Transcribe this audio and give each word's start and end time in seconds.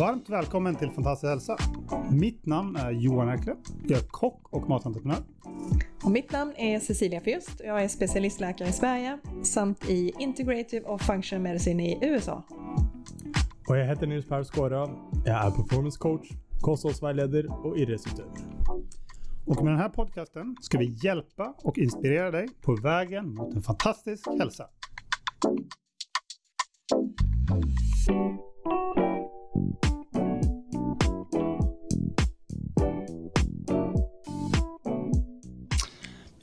Varmt 0.00 0.28
välkommen 0.28 0.76
till 0.76 0.90
Fantastisk 0.90 1.30
hälsa. 1.30 1.56
Mitt 2.10 2.46
namn 2.46 2.76
är 2.76 2.90
Johan 2.90 3.28
Erkle. 3.28 3.54
Jag 3.88 3.98
är 3.98 4.02
kock 4.02 4.42
och 4.50 4.68
matentreprenör. 4.68 5.18
Och 6.04 6.10
mitt 6.10 6.32
namn 6.32 6.52
är 6.56 6.80
Cecilia 6.80 7.20
Fürst. 7.20 7.60
Jag 7.64 7.82
är 7.82 7.88
specialistläkare 7.88 8.68
i 8.68 8.72
Sverige 8.72 9.18
samt 9.42 9.90
i 9.90 10.12
Integrative 10.18 10.86
och 10.86 11.00
Functional 11.00 11.42
Medicine 11.42 11.82
i 11.82 11.98
USA. 12.02 12.42
Og 13.68 13.78
jeg 13.78 13.86
heter 13.86 14.06
Nils 14.06 14.26
Per 14.26 14.42
Skåra. 14.42 14.88
Jeg 15.26 15.46
er 15.46 15.50
performance 15.50 15.98
coach, 15.98 16.32
kostholdsveileder 16.62 17.46
og 17.64 17.78
idrettsutøver. 17.78 18.49
Och 19.50 19.64
med 19.64 19.72
den 19.72 19.80
här 19.80 19.88
podcasten 19.88 20.56
ska 20.60 20.78
vi 20.78 20.96
hjälpa 21.02 21.54
och 21.58 21.78
inspirera 21.78 22.30
dig 22.30 22.48
på 22.60 22.76
vägen 22.76 23.34
mot 23.34 23.54
en 23.54 23.62
fantastisk 23.62 24.26
hälsa. 24.38 24.66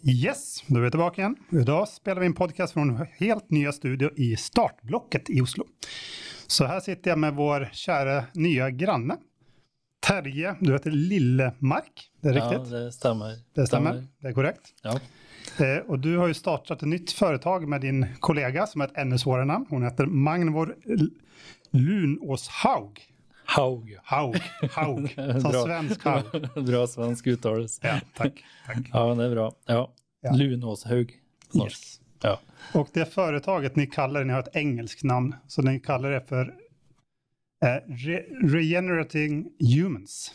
Yes, 0.04 0.64
då 0.68 0.80
är 0.80 0.82
vi 0.82 0.92
tillbaka 0.92 1.22
igen. 1.22 1.36
Idag 1.52 1.88
spelar 1.88 2.22
vi 2.22 2.28
en 2.28 2.34
podcast 2.34 2.74
från 2.74 3.06
helt 3.18 3.50
nya 3.50 3.72
studio 3.72 4.10
i 4.16 4.36
Startblocket 4.36 5.30
i 5.30 5.42
Oslo. 5.42 5.66
Så 6.48 6.66
här 6.66 6.80
sitter 6.80 7.12
jag 7.12 7.20
med 7.20 7.36
vår 7.36 7.70
kära 7.74 8.24
nya 8.34 8.70
granne. 8.70 9.18
Terje, 10.00 10.56
du 10.60 10.74
heter 10.74 10.92
Lillemark, 10.92 12.10
det 12.22 12.30
er 12.30 12.34
riktigt? 12.34 12.72
Ja, 12.72 12.78
det 12.78 12.92
stämmer. 12.92 13.36
Det 13.56 13.68
stämmer, 13.68 14.08
det 14.22 14.28
är 14.28 14.34
korrekt. 14.34 14.74
Ja. 14.84 15.00
Eh, 15.66 15.78
og 15.88 16.00
du 16.00 16.18
har 16.18 16.28
ju 16.28 16.34
startat 16.34 16.82
ett 16.82 16.88
nytt 16.88 17.12
företag 17.12 17.68
med 17.68 17.82
din 17.82 18.06
kollega 18.20 18.68
som 18.68 18.82
har 18.82 18.88
ett 18.88 18.98
ännu 18.98 19.18
svårare 19.18 19.46
namn. 19.46 19.66
Hon 19.70 19.84
heter 19.84 20.06
Magnvor 20.06 20.76
Lunås 20.86 21.10
Lunåshaug. 21.72 23.02
Haug. 23.46 23.98
Haug, 24.04 24.38
Haug, 24.72 25.14
som 25.42 25.42
Bra. 25.52 25.64
svensk 25.64 26.04
Haug. 26.04 26.48
bra 26.66 26.88
svensk 26.88 27.28
uttalelse. 27.28 27.88
Ja, 27.88 28.00
tack. 28.18 28.44
tack. 28.66 28.78
Ja, 28.94 29.08
men 29.08 29.18
det 29.18 29.24
är 29.26 29.30
bra. 29.32 29.56
Ja. 29.66 29.94
Ja. 30.22 30.32
Lunåshaug. 30.32 31.14
norsk. 31.54 31.78
Yes. 31.78 32.00
Ja. 32.22 32.40
Och 32.74 32.90
det 32.94 33.06
företaget 33.06 33.76
ni 33.76 33.88
kallar 33.88 34.20
det, 34.20 34.26
ni 34.26 34.34
har 34.34 34.40
ett 34.40 34.56
engelskt 34.56 35.04
namn, 35.04 35.36
så 35.48 35.62
ni 35.62 35.80
kallar 35.80 36.12
det 36.12 36.22
för 36.22 36.54
eh, 37.64 37.80
Re 37.88 38.24
Regenerating 38.44 39.48
Humans. 39.60 40.34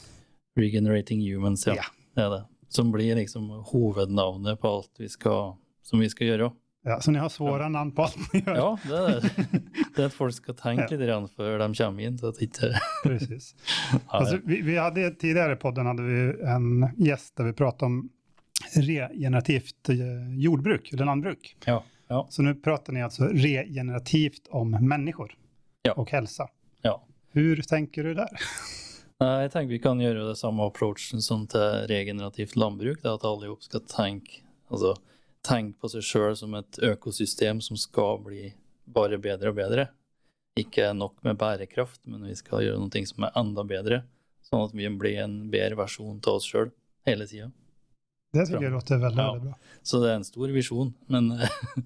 Regenerating 0.57 1.21
Humans, 1.33 1.67
ja. 1.67 1.75
Ja. 1.75 1.85
Det 2.15 2.23
er 2.23 2.31
det. 2.31 2.43
Som 2.69 2.93
blir 2.93 3.17
liksom 3.17 3.49
hovednavnet 3.73 4.61
på 4.61 4.69
alt 4.69 4.91
vi 4.99 5.09
skal, 5.09 5.55
som 5.83 6.01
vi 6.01 6.09
skal 6.09 6.27
gjøre. 6.27 6.51
Ja, 6.85 7.01
så 7.01 7.11
ni 7.11 7.19
har 7.23 7.29
svåre 7.29 7.69
navn 7.69 7.93
på 7.95 8.03
alt 8.03 8.17
dere 8.33 8.41
gjør? 8.43 8.57
Ja, 8.57 8.79
det 8.89 8.97
er 8.99 9.21
det. 9.21 9.61
Det 9.95 10.03
er 10.03 10.09
at 10.09 10.15
folk 10.17 10.35
skal 10.35 10.57
tenke 10.59 10.97
litt 10.99 11.09
ja. 11.13 11.19
før 11.37 11.59
de 11.63 11.69
kommer 11.79 12.03
inn. 12.09 12.17
Så 12.19 12.33
at 12.33 12.41
ikke 12.43 12.73
Precis. 13.05 13.53
ja, 13.93 14.01
Alltså, 14.19 14.41
vi, 14.45 14.59
vi 14.67 14.77
hadde, 14.81 15.11
tidligere 15.15 15.53
i 15.55 15.61
podden 15.63 15.87
hadde 15.87 16.03
vi 16.09 16.19
en 16.57 16.89
gjest 16.99 17.37
der 17.39 17.51
vi 17.53 17.55
pratet 17.61 17.87
om 17.87 18.01
regenerativt 18.77 19.89
eh, 19.89 20.35
jordbruk 20.43 20.93
eller 20.93 21.05
landbruk. 21.05 21.57
ja, 21.65 21.83
ja, 22.09 22.27
Så 22.31 22.43
nu 22.43 22.55
prater 22.55 22.93
ni 22.93 23.03
altså 23.03 23.29
regenerativt 23.29 24.49
om 24.51 24.71
människor 24.71 25.33
Ja. 25.83 25.93
og 25.93 26.11
hälsa. 26.11 26.49
Ja. 27.33 27.41
Hur 27.41 27.63
tänker 27.63 28.05
du 28.05 28.15
der? 28.15 28.31
Jeg 29.23 29.53
tenker 29.53 29.71
vi 29.71 29.79
kan 29.79 30.01
gjøre 30.03 30.25
det 30.29 30.39
samme 30.41 30.65
approachen 30.67 31.23
som 31.23 31.45
til 31.47 31.87
regenerativt 31.91 32.57
landbruk. 32.59 33.03
Det 33.03 33.11
at 33.13 33.25
alle 33.25 33.53
skal 33.63 33.85
tenke, 33.87 34.43
altså, 34.73 34.97
tenke 35.47 35.79
på 35.81 35.91
seg 35.93 36.03
sjøl 36.07 36.37
som 36.39 36.55
et 36.59 36.81
økosystem 36.83 37.61
som 37.63 37.79
skal 37.79 38.19
bli 38.25 38.53
bare 38.87 39.19
bedre 39.23 39.53
og 39.53 39.59
bedre. 39.61 39.89
Ikke 40.59 40.91
nok 40.93 41.23
med 41.25 41.39
bærekraft, 41.41 42.03
men 42.11 42.27
vi 42.29 42.35
skal 42.37 42.65
gjøre 42.67 42.83
noe 42.83 43.07
som 43.09 43.25
er 43.25 43.39
enda 43.41 43.65
bedre. 43.65 44.03
Sånn 44.45 44.67
at 44.67 44.75
vi 44.77 44.91
blir 44.91 45.23
en 45.23 45.39
bedre 45.53 45.79
versjon 45.79 46.19
av 46.27 46.41
oss 46.41 46.49
sjøl 46.51 46.73
hele 47.09 47.27
tida. 47.31 47.49
Det 48.33 48.47
tycker 48.49 48.65
jeg 48.67 48.73
låter 48.73 48.99
veldig, 48.99 49.19
Ja. 49.19 49.33
veldig 49.33 49.49
bra. 49.49 49.59
Så 49.83 50.01
det 50.03 50.11
er 50.11 50.15
en 50.17 50.25
stor 50.25 50.49
visjon. 50.49 50.95
Men, 51.09 51.31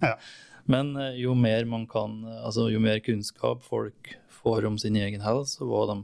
Ja. 0.03 0.17
men 0.67 0.97
eh, 0.97 1.21
jo 1.21 1.35
mer 1.35 1.65
man 1.65 1.87
kan, 1.87 2.25
altså 2.25 2.71
jo 2.73 2.81
mer 2.81 2.99
kunnskap 3.01 3.63
folk 3.63 4.17
får 4.47 4.69
om 4.69 4.79
sin 4.79 4.97
egen 4.97 5.25
helse, 5.25 5.59
og 5.65 5.73
hva 5.73 5.83
de 5.91 5.97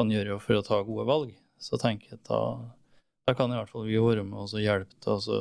kan 0.00 0.12
gjøre 0.12 0.36
for 0.44 0.58
å 0.58 0.66
ta 0.66 0.82
gode 0.84 1.06
valg, 1.08 1.32
så 1.60 1.80
tenker 1.80 2.12
jeg 2.12 2.20
at 2.20 2.28
da, 2.28 2.40
da 3.28 3.36
kan 3.36 3.52
i 3.52 3.56
hvert 3.56 3.72
fall 3.72 3.88
vi 3.88 4.00
være 4.00 4.24
med 4.26 4.42
og 4.44 4.60
hjelpe 4.60 4.96
til 5.00 5.16
å 5.16 5.22
så 5.24 5.40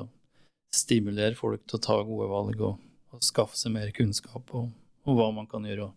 stimulere 0.76 1.36
folk 1.36 1.66
til 1.66 1.80
å 1.80 1.84
ta 1.84 1.98
gode 2.06 2.30
valg 2.30 2.62
og, 2.62 2.78
og 3.12 3.26
skaffe 3.26 3.58
seg 3.60 3.74
mer 3.76 3.92
kunnskap 3.96 4.54
om, 4.56 4.70
hva 5.10 5.32
man 5.36 5.50
kan 5.50 5.66
gjøre, 5.66 5.90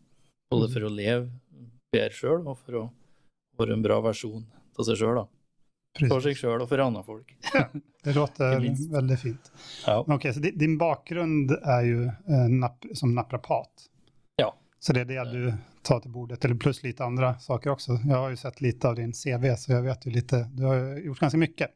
både 0.52 0.70
for 0.72 0.88
å 0.88 0.92
leve 0.92 1.28
bedre 1.92 2.16
sjøl 2.16 2.48
og 2.48 2.58
for 2.64 2.80
å 2.80 2.88
være 3.60 3.76
en 3.76 3.84
bra 3.84 4.00
versjon 4.02 4.44
av 4.78 4.88
seg 4.88 4.98
sjøl. 5.02 5.22
For 6.08 6.24
seg 6.24 6.38
sjøl 6.40 6.64
og 6.64 6.70
for 6.70 6.80
andre 6.80 7.02
folk. 7.04 7.34
Det 8.02 8.14
låter 8.16 8.62
veldig 8.96 9.18
fint. 9.20 9.50
Ja. 9.84 9.98
Okay, 10.16 10.32
så 10.32 10.40
din, 10.40 10.78
bakgrunn 10.80 11.52
er 11.52 11.82
jo 11.84 12.06
eh, 12.08 12.46
nap 12.48 12.88
som 12.96 13.12
naprapat. 13.14 13.90
Så 14.84 14.92
det 14.92 15.00
är 15.00 15.04
det 15.04 15.24
du 15.24 15.54
tar 15.82 16.00
till 16.00 16.10
bordet, 16.10 16.44
eller 16.44 16.54
plus 16.54 16.82
lite 16.82 17.04
andra 17.04 17.38
saker 17.38 17.70
också. 17.70 17.92
Jag 18.08 18.16
har 18.16 18.30
ju 18.30 18.36
sett 18.36 18.60
lite 18.60 18.88
av 18.88 18.94
din 18.94 19.12
CV, 19.12 19.56
så 19.56 19.72
jag 19.72 19.82
vet 19.82 20.06
ju 20.06 20.10
lite, 20.10 20.48
du 20.52 20.64
har 20.64 20.98
gjort 20.98 21.18
ganska 21.18 21.38
mycket. 21.38 21.70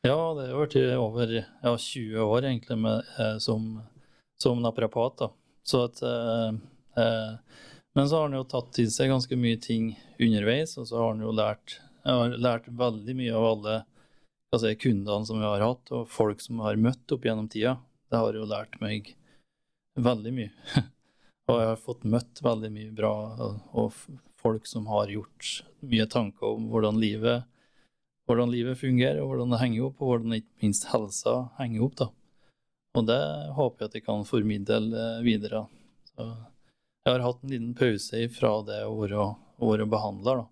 Ja, 0.00 0.34
det 0.34 0.48
har 0.50 0.58
vært 0.58 0.76
i 0.76 0.82
over 0.98 1.34
ja, 1.62 1.76
20 1.78 2.20
år 2.20 2.44
egentlig 2.44 2.78
med, 2.78 3.04
eh, 3.18 3.36
som, 3.38 3.82
som 4.42 4.62
naprapat. 4.62 5.18
da. 5.18 5.28
Så 5.62 5.84
at, 5.84 6.02
eh, 6.02 6.48
eh, 7.04 7.36
men 7.94 8.08
så 8.08 8.16
har 8.16 8.22
han 8.22 8.34
jo 8.34 8.44
tatt 8.50 8.72
til 8.74 8.90
seg 8.90 9.12
ganske 9.12 9.38
mye 9.38 9.60
ting 9.62 9.92
underveis, 10.18 10.74
og 10.82 10.88
så 10.90 10.98
har 10.98 11.12
han 11.12 11.22
jo 11.22 11.34
lært, 11.38 11.76
lært 12.42 12.66
veldig 12.66 13.14
mye 13.20 13.36
av 13.38 13.46
alle 13.52 13.76
jeg 14.52 14.64
si, 14.64 14.72
kundene 14.88 15.28
som 15.30 15.38
vi 15.38 15.46
har 15.46 15.62
hatt, 15.62 15.94
og 15.94 16.10
folk 16.10 16.42
som 16.42 16.58
vi 16.58 16.66
har 16.66 16.82
møtt 16.88 17.14
opp 17.14 17.30
gjennom 17.30 17.46
tida. 17.52 17.76
Det 18.10 18.18
har 18.18 18.34
jo 18.34 18.50
lært 18.50 18.80
meg 18.82 19.14
veldig 19.94 20.34
mye. 20.40 20.50
og 21.50 21.58
jeg 21.58 21.70
har 21.72 21.80
fått 21.80 22.04
møtt 22.08 22.42
veldig 22.44 22.70
mye 22.74 22.92
bra, 22.94 23.14
og, 23.72 23.96
folk 24.42 24.66
som 24.66 24.88
har 24.90 25.06
gjort 25.06 25.48
mye 25.86 26.06
tanker 26.10 26.56
om 26.56 26.64
hvordan 26.72 26.96
livet 26.98 27.44
hvordan 28.26 28.50
livet 28.50 28.78
fungerer, 28.78 29.20
og 29.22 29.32
hvordan 29.32 29.52
det 29.54 29.60
henger 29.60 29.84
opp, 29.88 30.00
og 30.00 30.08
hvordan 30.08 30.36
ikke 30.38 30.64
minst 30.64 30.86
helsa 30.92 31.34
henger 31.58 31.84
opp. 31.86 31.96
da. 32.00 32.08
Og 32.98 33.06
det 33.08 33.20
håper 33.56 33.84
jeg 33.84 33.90
at 33.90 33.98
jeg 33.98 34.06
kan 34.06 34.24
formidle 34.28 34.78
eh, 35.02 35.20
videre. 35.26 35.64
Så 36.12 36.26
jeg 37.02 37.12
har 37.12 37.24
hatt 37.26 37.42
en 37.42 37.52
liten 37.52 37.74
pause 37.76 38.22
fra 38.34 38.52
det 38.68 38.80
å 38.86 38.94
være, 39.00 39.26
å 39.58 39.70
være 39.72 39.88
behandler, 39.90 40.42
da. 40.44 40.48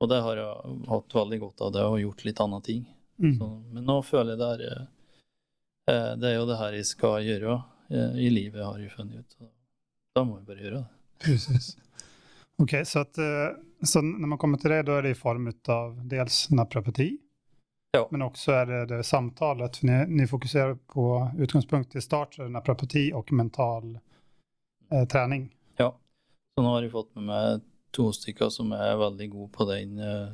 Og 0.00 0.08
det 0.08 0.22
har 0.24 0.38
jeg 0.40 0.76
hatt 0.88 1.14
veldig 1.18 1.38
godt 1.42 1.62
av, 1.66 1.72
det 1.74 1.84
og 1.84 2.00
gjort 2.00 2.24
litt 2.24 2.40
andre 2.40 2.60
ting. 2.64 2.84
Mm. 3.20 3.34
Så, 3.36 3.48
men 3.74 3.84
nå 3.84 3.98
føler 4.06 4.32
jeg 4.32 4.40
det 4.40 4.50
er 4.54 4.62
eh, 4.72 6.12
Det 6.16 6.28
er 6.30 6.38
jo 6.38 6.46
det 6.48 6.56
her 6.56 6.76
jeg 6.78 6.86
skal 6.88 7.26
gjøre 7.26 7.56
eh, 7.92 8.14
i 8.24 8.30
livet, 8.32 8.62
har 8.64 8.78
jeg 8.80 8.94
funnet 8.94 9.26
ut. 9.26 9.50
Da 10.14 10.24
må 10.26 10.40
vi 10.40 10.46
bare 10.48 10.64
gjøre 10.64 10.80
det. 10.80 10.86
Precis. 11.24 11.76
Ok, 12.58 12.74
så, 12.84 13.00
att, 13.00 13.18
eh, 13.18 13.50
så 13.82 14.02
når 14.02 14.26
man 14.28 14.38
kommer 14.38 14.58
til 14.58 14.70
det 14.70 14.82
da 14.88 14.98
er 14.98 15.06
det 15.06 15.14
i 15.14 15.18
form 15.18 15.48
av 15.68 15.94
dels 16.08 16.50
naprapati, 16.50 17.10
Ja. 17.92 18.04
men 18.10 18.22
også 18.22 18.52
er 18.52 18.66
det, 18.66 18.80
det 18.92 19.04
samtalet. 19.06 19.80
For 19.80 19.86
ni, 19.88 19.96
ni 20.20 20.26
fokuserer 20.26 20.76
på 20.92 21.06
utgangspunkt 21.38 21.96
i 21.96 22.02
start, 22.04 22.34
så 22.34 22.42
er 22.42 22.50
det 22.50 22.54
naprapati 22.58 23.08
og 23.16 23.32
mental 23.32 23.96
eh, 24.90 25.06
trening. 25.08 25.48
Ja. 25.80 25.90
Så 26.54 26.62
nå 26.62 26.74
har 26.74 26.84
jeg 26.84 26.92
fått 26.92 27.14
med 27.16 27.26
meg 27.30 27.64
to 27.96 28.10
stykker 28.14 28.52
som 28.54 28.70
er 28.76 28.98
veldig 29.00 29.26
gode 29.32 29.50
på 29.50 29.64
den 29.66 29.96
uh, 29.98 30.30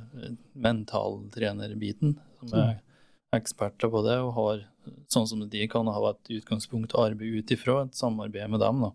mentaltrenerbiten. 0.52 2.18
Som 2.40 2.52
er 2.60 2.74
eksperter 3.36 3.88
på 3.92 4.02
det, 4.04 4.18
og 4.20 4.34
har, 4.36 4.60
sånn 5.12 5.28
som 5.28 5.44
de 5.48 5.68
kan 5.70 5.88
ha 5.88 6.10
et 6.10 6.30
utgangspunkt 6.36 6.94
å 6.96 7.06
arbeide 7.06 7.40
ut 7.40 7.52
ifra, 7.56 7.82
et 7.86 7.96
samarbeid 7.96 8.50
med 8.52 8.60
dem. 8.60 8.84
da. 8.84 8.92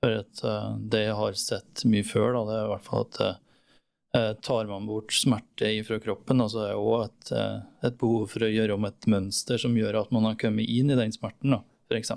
For 0.00 0.16
at 0.22 0.42
uh, 0.44 0.76
det 0.80 1.04
jeg 1.04 1.16
har 1.18 1.38
sett 1.38 1.84
mye 1.88 2.06
før, 2.06 2.32
da, 2.36 2.44
det 2.48 2.56
er 2.56 2.66
i 2.66 2.70
hvert 2.72 2.86
fall 2.86 3.02
at 3.04 3.18
uh, 3.20 4.30
tar 4.40 4.70
man 4.70 4.86
bort 4.88 5.12
smerte 5.12 5.72
fra 5.86 5.98
kroppen, 6.00 6.40
altså 6.40 6.62
er 6.64 6.72
det 6.72 6.78
òg 6.80 7.02
et, 7.04 7.32
uh, 7.36 7.58
et 7.84 7.98
behov 8.00 8.24
for 8.32 8.46
å 8.46 8.52
gjøre 8.52 8.78
om 8.78 8.88
et 8.88 9.10
mønster 9.12 9.60
som 9.60 9.76
gjør 9.76 10.00
at 10.00 10.14
man 10.14 10.30
har 10.30 10.38
kommet 10.40 10.70
inn 10.72 10.92
i 10.92 10.96
den 10.98 11.12
smerten, 11.12 11.58
f.eks. 11.90 12.14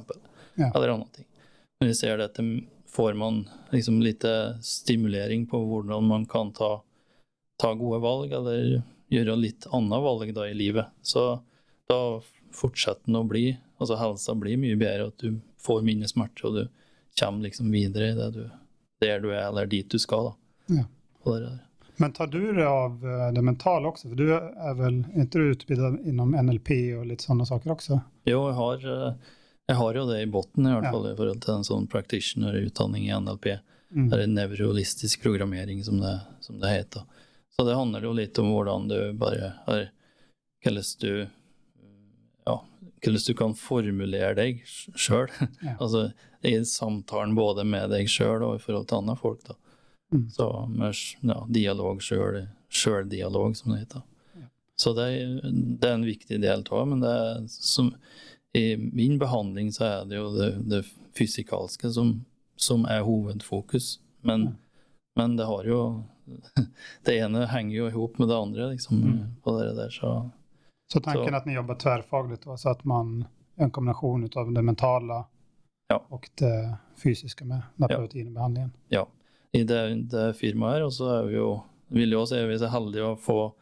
Ja. 0.55 0.69
Eller 0.69 0.93
andre 0.93 1.11
ting. 1.17 1.27
Når 1.81 1.91
vi 1.91 1.97
ser 1.99 2.21
dette, 2.21 2.45
får 2.93 3.17
man 3.19 3.43
liksom 3.73 3.97
litt 4.05 4.23
stimulering 4.63 5.47
på 5.49 5.59
hvordan 5.65 6.05
man 6.07 6.27
kan 6.29 6.51
ta, 6.55 6.77
ta 7.59 7.73
gode 7.75 7.99
valg, 8.03 8.35
eller 8.37 8.83
gjøre 9.11 9.35
litt 9.41 9.67
annet 9.73 10.05
valg 10.05 10.31
da 10.37 10.45
i 10.47 10.55
livet. 10.55 10.93
Så 11.01 11.25
da 11.89 11.99
fortsetter 12.53 13.09
den 13.09 13.19
å 13.19 13.25
bli, 13.27 13.47
altså 13.81 13.97
helsa 13.99 14.37
blir 14.37 14.61
mye 14.61 14.77
bedre, 14.79 15.09
at 15.09 15.25
du 15.25 15.41
får 15.63 15.83
mindre 15.85 16.09
smerte, 16.11 16.45
og 16.47 16.57
du 16.61 16.63
kommer 17.19 17.43
liksom 17.47 17.71
videre 17.71 18.11
i 18.11 18.15
det 18.17 18.31
du, 18.35 18.43
der 19.01 19.19
du 19.19 19.29
er, 19.31 19.47
eller 19.47 19.65
dit 19.69 19.89
du 19.89 19.99
skal. 19.99 20.31
da. 20.31 20.79
Ja. 20.79 21.49
Men 21.97 22.11
tar 22.13 22.27
du 22.27 22.53
det 22.53 22.65
av 22.67 23.03
eh, 23.05 23.31
det 23.33 23.41
mentale 23.45 23.87
også? 23.87 24.09
For 24.09 24.17
du 24.17 24.31
er 24.33 24.73
vel 24.79 25.03
ikke 25.21 25.43
utvidet 25.53 25.99
inom 26.09 26.33
NLP 26.33 26.71
og 26.97 27.05
litt 27.11 27.21
sånne 27.23 27.45
saker 27.47 27.75
også? 27.75 27.99
Jo, 28.27 28.39
jeg 28.49 28.57
har, 28.57 28.87
eh, 28.95 29.35
jeg 29.69 29.77
har 29.79 29.99
jo 29.99 30.05
det 30.09 30.21
i 30.23 30.31
bunnen, 30.33 30.67
i 30.67 30.73
hvert 30.73 30.89
Ja. 30.89 30.91
fall 30.91 31.11
i 31.11 31.15
forhold 31.15 31.41
til 31.45 31.53
en 31.53 31.67
sånn 31.69 31.87
practitioner-utdanning 31.87 33.05
i 33.07 33.13
NLP. 33.19 33.59
Mm. 33.93 34.09
Det 34.09 34.19
er 34.19 34.27
nevrolistisk 34.33 35.21
programmering, 35.21 35.83
som 35.85 35.99
det, 36.01 36.15
som 36.41 36.59
det 36.59 36.71
heter. 36.73 37.03
Så 37.55 37.63
det 37.67 37.75
handler 37.77 38.01
jo 38.01 38.13
litt 38.17 38.39
om 38.41 38.49
hvordan 38.49 38.87
du 38.89 39.13
bare 39.13 39.53
har 39.67 39.89
Hvordan 40.63 40.99
du 40.99 41.27
hvordan 43.03 43.25
du 43.27 43.33
kan 43.39 43.53
formulere 43.59 44.33
deg 44.37 44.61
sjøl. 44.67 45.29
Ja. 45.61 45.75
altså 45.83 46.07
i 46.43 46.55
samtalen 46.67 47.35
både 47.35 47.63
med 47.67 47.89
deg 47.93 48.09
sjøl 48.11 48.43
og 48.43 48.57
i 48.57 48.63
forhold 48.63 48.87
til 48.89 49.01
andre 49.01 49.15
folk. 49.19 49.43
da. 49.47 49.55
Mm. 50.13 50.25
Så 50.29 50.47
med 50.69 50.93
ja, 51.33 51.37
dialog 51.49 52.01
sjøl, 52.03 52.43
sjøldialog, 52.73 53.55
som 53.57 53.71
det 53.73 53.79
heter. 53.85 54.03
Ja. 54.37 54.47
Så 54.79 54.93
det, 54.97 55.07
er- 55.21 55.53
det 55.79 55.89
er 55.89 55.95
en 55.99 56.05
viktig 56.07 56.41
del 56.43 56.65
av 56.69 56.87
men 56.87 57.01
det 57.03 57.13
er 57.13 57.43
som, 57.49 57.93
i 58.53 58.75
min 58.77 59.15
behandling 59.21 59.71
så 59.73 59.85
er 59.87 60.05
det 60.09 60.19
jo 60.19 60.27
det, 60.35 60.51
det 60.69 60.83
fysikalske 61.17 61.89
som, 61.95 62.19
som 62.55 62.85
er 62.85 63.01
hovedfokus. 63.07 63.97
Men, 64.21 64.53
men 65.17 65.35
det 65.39 65.45
har 65.49 65.65
jo 65.67 65.79
Det 67.05 67.17
ene 67.19 67.41
henger 67.51 67.75
jo 67.75 67.87
ihop 67.89 68.19
med 68.21 68.29
det 68.31 68.37
andre, 68.37 68.69
liksom, 68.71 68.99
Mm. 69.03 69.23
på 69.43 69.57
det 69.59 69.73
der, 69.75 69.89
så 69.91 70.11
Så 70.93 70.99
tanken 70.99 71.27
Så- 71.29 71.35
att 71.35 71.45
ni 71.45 71.53
jobbar 71.53 71.75
tvärfagligt 71.75 72.43
så 72.57 72.69
att 72.69 72.83
man 72.85 73.25
en 73.55 73.71
kombination 73.71 74.29
av 74.35 74.51
det 74.53 74.61
mentala 74.61 75.25
Ja. 75.89 76.03
og 76.09 76.27
det 76.35 76.77
fysiske 77.03 77.45
med 77.45 77.61
naprapatin 77.75 78.33
Ja. 78.35 78.67
ja. 78.89 79.07
I 79.51 79.63
det, 79.63 79.95
det 80.09 80.33
firmaet 80.37 80.73
her, 80.73 80.83
og 80.85 80.91
så 80.93 81.09
er 81.19 81.27
vi 81.27 81.35
jo 81.35 81.61
vil 81.89 82.11
jo 82.11 82.21
også 82.23 82.35
er 82.35 82.47
vi 82.47 82.57
så 82.57 82.67
heldige 82.73 83.03
å 83.05 83.17
få 83.19 83.53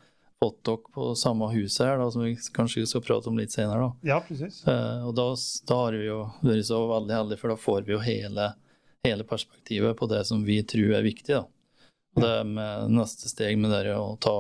fått 0.43 0.63
dere 0.63 0.77
på 0.93 1.15
samme 1.15 1.49
huset 1.53 1.85
her, 1.85 1.97
da, 1.97 2.09
som 2.11 2.23
vi 2.23 2.35
kanskje 2.53 2.85
skal 2.87 3.01
prate 3.01 3.27
om 3.29 3.37
litt 3.37 3.51
senere. 3.51 3.79
da. 3.79 3.91
Ja, 4.01 4.19
precis. 4.27 4.63
Eh, 4.67 5.07
og 5.07 5.13
da, 5.15 5.35
da 5.67 5.75
har 5.75 5.91
vi 5.91 6.05
jo 6.07 6.31
vært 6.41 6.65
så 6.65 6.79
veldig 6.87 7.13
heldige, 7.13 7.39
for 7.39 7.47
da 7.49 7.55
får 7.55 7.81
vi 7.85 7.93
jo 7.93 7.99
hele, 7.99 8.53
hele 9.03 9.23
perspektivet 9.23 9.97
på 9.97 10.07
det 10.09 10.25
som 10.25 10.43
vi 10.43 10.63
tror 10.63 10.95
er 10.95 11.03
viktig. 11.03 11.27
da. 11.35 11.43
Det 12.15 12.27
er 12.27 12.43
med 12.43 12.89
neste 12.91 13.29
steg 13.31 13.57
med 13.57 13.71
det 13.71 13.93
å 13.95 14.17
ta 14.19 14.33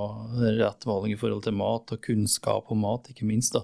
rett 0.59 0.83
valg 0.85 1.11
i 1.13 1.15
forhold 1.19 1.45
til 1.45 1.53
mat, 1.55 1.93
og 1.95 2.01
kunnskap 2.03 2.71
om 2.73 2.81
mat, 2.83 3.07
ikke 3.13 3.25
minst. 3.29 3.53
da. 3.55 3.63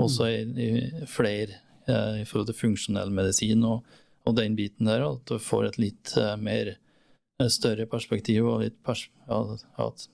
Også 0.00 0.26
i, 0.30 0.38
i 0.64 1.06
flere 1.06 1.58
eh, 1.86 2.22
i 2.22 2.24
forhold 2.24 2.48
til 2.50 2.56
funksjonell 2.62 3.12
medisin 3.14 3.62
og, 3.68 3.84
og 4.24 4.36
den 4.38 4.56
biten 4.56 4.88
der, 4.88 5.04
at 5.06 5.26
du 5.28 5.36
får 5.38 5.68
et 5.68 5.78
litt 5.78 6.14
eh, 6.16 6.32
mer 6.40 6.72
eh, 6.72 7.50
større 7.52 7.86
perspektiv 7.86 8.48
og 8.48 8.64
litt 8.64 8.80
pers 8.82 9.04
ja, 9.28 9.42
et 9.84 10.08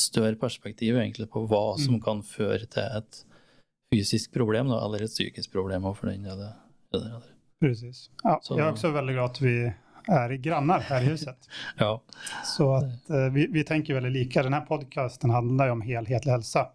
større 0.00 0.34
perspektiv 0.40 0.96
egentlig 0.98 1.28
på 1.30 1.44
hva 1.46 1.76
som 1.78 1.98
Mm. 2.00 2.02
kan 2.02 2.22
føre 2.26 2.66
til 2.66 2.82
et 2.98 3.20
fysisk 3.94 4.32
problem, 4.34 4.72
da, 4.72 4.80
eller 4.86 5.04
et 5.04 5.12
psykisk 5.12 5.52
problem 5.52 5.84
for 5.94 6.10
den 6.10 6.24
del. 6.26 6.40
det 6.90 7.04
precis. 7.60 8.08
Ja, 8.24 8.40
Så- 8.42 8.56
jeg 8.56 8.66
er 8.66 8.72
også 8.72 8.90
veldig 8.92 9.14
glad 9.14 9.30
at 9.30 9.38
vi 9.40 9.54
är 10.06 10.30
grannar 10.30 10.80
här 10.80 11.02
i 11.02 11.04
huset. 11.04 11.48
Ja, 11.78 12.02
Så 12.44 12.74
att 12.74 13.10
eh, 13.10 13.32
vi, 13.32 13.46
vi 13.46 13.64
tänker 13.64 13.94
väldigt 13.94 14.12
lika. 14.12 14.42
Den 14.42 14.52
här 14.52 14.60
podcasten 14.60 15.30
handlar 15.30 15.64
ju 15.66 15.70
om 15.70 15.80
helhetlig 15.80 16.32
hälsa. 16.32 16.68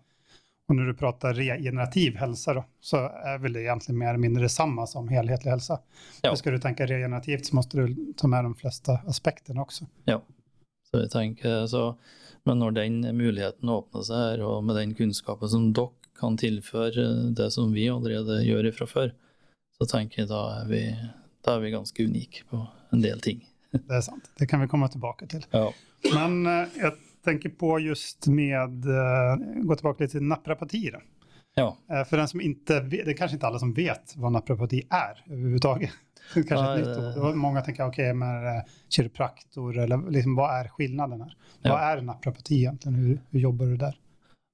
Och 0.67 0.75
när 0.75 0.83
du 0.83 0.93
pratar 0.93 1.33
regenerativ 1.33 2.15
hälsa 2.15 2.53
då, 2.53 2.65
så 2.79 2.97
är 2.97 3.37
väl 3.37 3.53
det 3.53 3.61
egentligen 3.61 3.99
mer 3.99 4.07
eller 4.07 4.19
mindre 4.19 4.49
samma 4.49 4.87
som 4.87 5.07
helhetlig 5.07 5.51
hälsa. 5.51 5.79
Ja. 6.21 6.29
För 6.29 6.35
ska 6.35 6.51
du 6.51 6.59
tänka 6.59 6.85
regenerativt 6.85 7.45
så 7.45 7.55
måste 7.55 7.77
du 7.77 8.13
ta 8.17 8.27
med 8.27 8.43
de 8.43 8.55
flesta 8.55 8.93
aspekterna 8.93 9.61
också. 9.61 9.85
så 10.91 10.99
jeg 10.99 11.11
tänker 11.11 11.67
så, 11.67 11.97
Men 12.45 12.59
når 12.59 12.71
den 12.71 13.17
muligheten 13.17 13.69
öppnar 13.69 14.01
seg 14.01 14.15
här 14.15 14.41
og 14.41 14.63
med 14.63 14.75
den 14.75 14.93
kunnskapen 14.95 15.49
som 15.49 15.73
dere 15.73 15.91
kan 16.19 16.37
tilføre 16.37 17.03
det 17.35 17.51
som 17.51 17.73
vi 17.73 17.89
allerede 17.89 18.41
gjør 18.43 18.69
ifrån 18.71 18.87
før, 18.87 19.11
så 19.77 19.85
tenker 19.85 20.21
jeg 20.21 20.29
då 20.29 20.39
är 20.49 20.65
vi, 20.65 20.95
da 21.45 21.55
er 21.55 21.59
vi 21.59 21.71
ganske 21.71 22.03
unike 22.03 22.43
på 22.49 22.67
en 22.89 23.01
del 23.01 23.19
ting. 23.19 23.45
Det 23.71 23.93
är 23.93 24.01
sant. 24.01 24.31
Det 24.37 24.47
kan 24.47 24.61
vi 24.61 24.67
komma 24.67 24.87
tillbaka 24.87 25.25
till. 25.25 25.45
Ja. 25.51 25.73
Men 26.13 26.45
eh, 26.45 26.67
jag 26.81 26.93
tänker 27.23 27.49
på 27.49 27.79
just 27.79 28.27
med, 28.27 28.85
eh, 28.85 29.35
gå 29.63 29.75
tillbaka 29.75 30.03
lite 30.03 30.11
till 30.11 30.23
naprapati 30.23 30.89
då. 30.93 30.99
Ja. 31.55 31.77
Eh, 31.91 32.05
för 32.05 32.17
den 32.17 32.27
som 32.27 32.41
inte 32.41 32.79
vet, 32.79 33.05
det 33.05 33.11
är 33.11 33.17
kanske 33.17 33.35
inte 33.35 33.47
alla 33.47 33.59
som 33.59 33.73
vet 33.73 34.13
vad 34.15 34.31
naprapati 34.31 34.87
är 34.89 35.33
överhuvudtaget. 35.33 35.91
Det 36.33 36.39
är 36.39 36.43
kanske 36.43 36.65
Nej, 36.65 36.81
ett 36.81 37.15
nytt 37.15 37.17
ord. 37.17 37.35
Många 37.35 37.61
tänker, 37.61 37.87
okej, 37.87 38.13
men 38.13 38.29
kiropraktor 38.89 39.77
eller 39.77 40.11
liksom, 40.11 40.35
vad 40.35 40.59
är 40.59 40.67
skillnaden 40.67 41.21
här? 41.21 41.37
Ja. 41.61 41.71
Vad 41.71 41.81
är 41.81 42.01
naprapati 42.01 42.55
egentligen? 42.55 42.95
Hur, 42.95 43.21
hur 43.29 43.39
jobbar 43.39 43.65
du 43.65 43.77
där? 43.77 43.95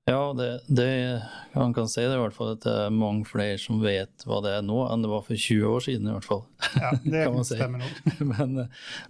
Ja, 0.05 0.33
det, 0.37 0.61
det, 0.67 1.21
man 1.55 1.73
kan 1.73 1.87
si 1.89 2.03
det 2.05 2.13
i 2.13 2.19
hvert 2.21 2.35
fall 2.35 2.51
at 2.53 2.61
det 2.61 2.73
er 2.77 2.91
mange 2.93 3.25
flere 3.25 3.57
som 3.57 3.79
vet 3.81 4.25
hva 4.29 4.37
det 4.45 4.51
er 4.53 4.61
nå, 4.61 4.83
enn 4.85 5.01
det 5.01 5.09
var 5.09 5.23
for 5.25 5.33
20 5.33 5.65
år 5.65 5.81
siden 5.81 6.11
i 6.11 6.13
hvert 6.13 6.27
fall. 6.27 6.43
Ja, 6.77 6.91
det 7.03 7.23
Kan 7.25 7.33
man 7.39 7.47
si. 7.49 7.57
stemmer 7.57 7.81
nog. 7.81 8.11
men, 8.35 8.59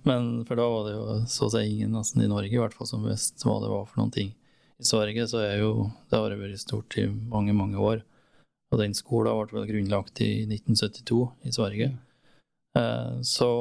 men 0.07 0.30
for 0.47 0.62
da 0.62 0.69
var 0.71 0.88
det 0.88 0.94
jo 0.95 1.18
så 1.27 1.50
å 1.50 1.51
si 1.51 1.65
ingen 1.68 1.92
nesten 1.97 2.24
i 2.24 2.30
Norge 2.31 2.56
i 2.56 2.62
hvert 2.62 2.77
fall 2.77 2.88
som 2.88 3.03
visste 3.03 3.44
hva 3.44 3.57
det 3.65 3.74
var 3.74 3.83
for 3.89 4.00
noen 4.00 4.15
ting. 4.15 4.31
I 4.80 4.88
Sverige 4.88 5.27
så 5.27 5.44
er 5.44 5.59
jo, 5.65 5.89
det 6.12 6.19
har 6.19 6.38
vært 6.39 6.63
stort 6.63 6.95
i 7.00 7.09
mange, 7.12 7.51
mange 7.56 7.75
år. 7.80 8.06
Og 8.71 8.80
den 8.80 8.95
skolen 8.95 9.36
ble 9.36 9.59
vel 9.59 9.69
grunnlagt 9.74 10.24
i 10.24 10.31
1972 10.48 11.19
i 11.44 11.53
Sverige. 11.59 11.91
Eh, 12.80 13.13
så 13.27 13.51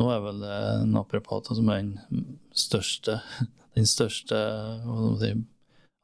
nå 0.00 0.08
er 0.08 0.24
vel 0.24 0.40
det 0.40 0.58
naprapater 0.88 1.56
som 1.56 1.68
er 1.68 1.84
den 1.84 2.26
største, 2.56 3.20
den 3.76 3.88
største 3.88 4.40
hva 4.40 4.88
skal 4.88 5.06
man 5.06 5.20
si, 5.20 5.32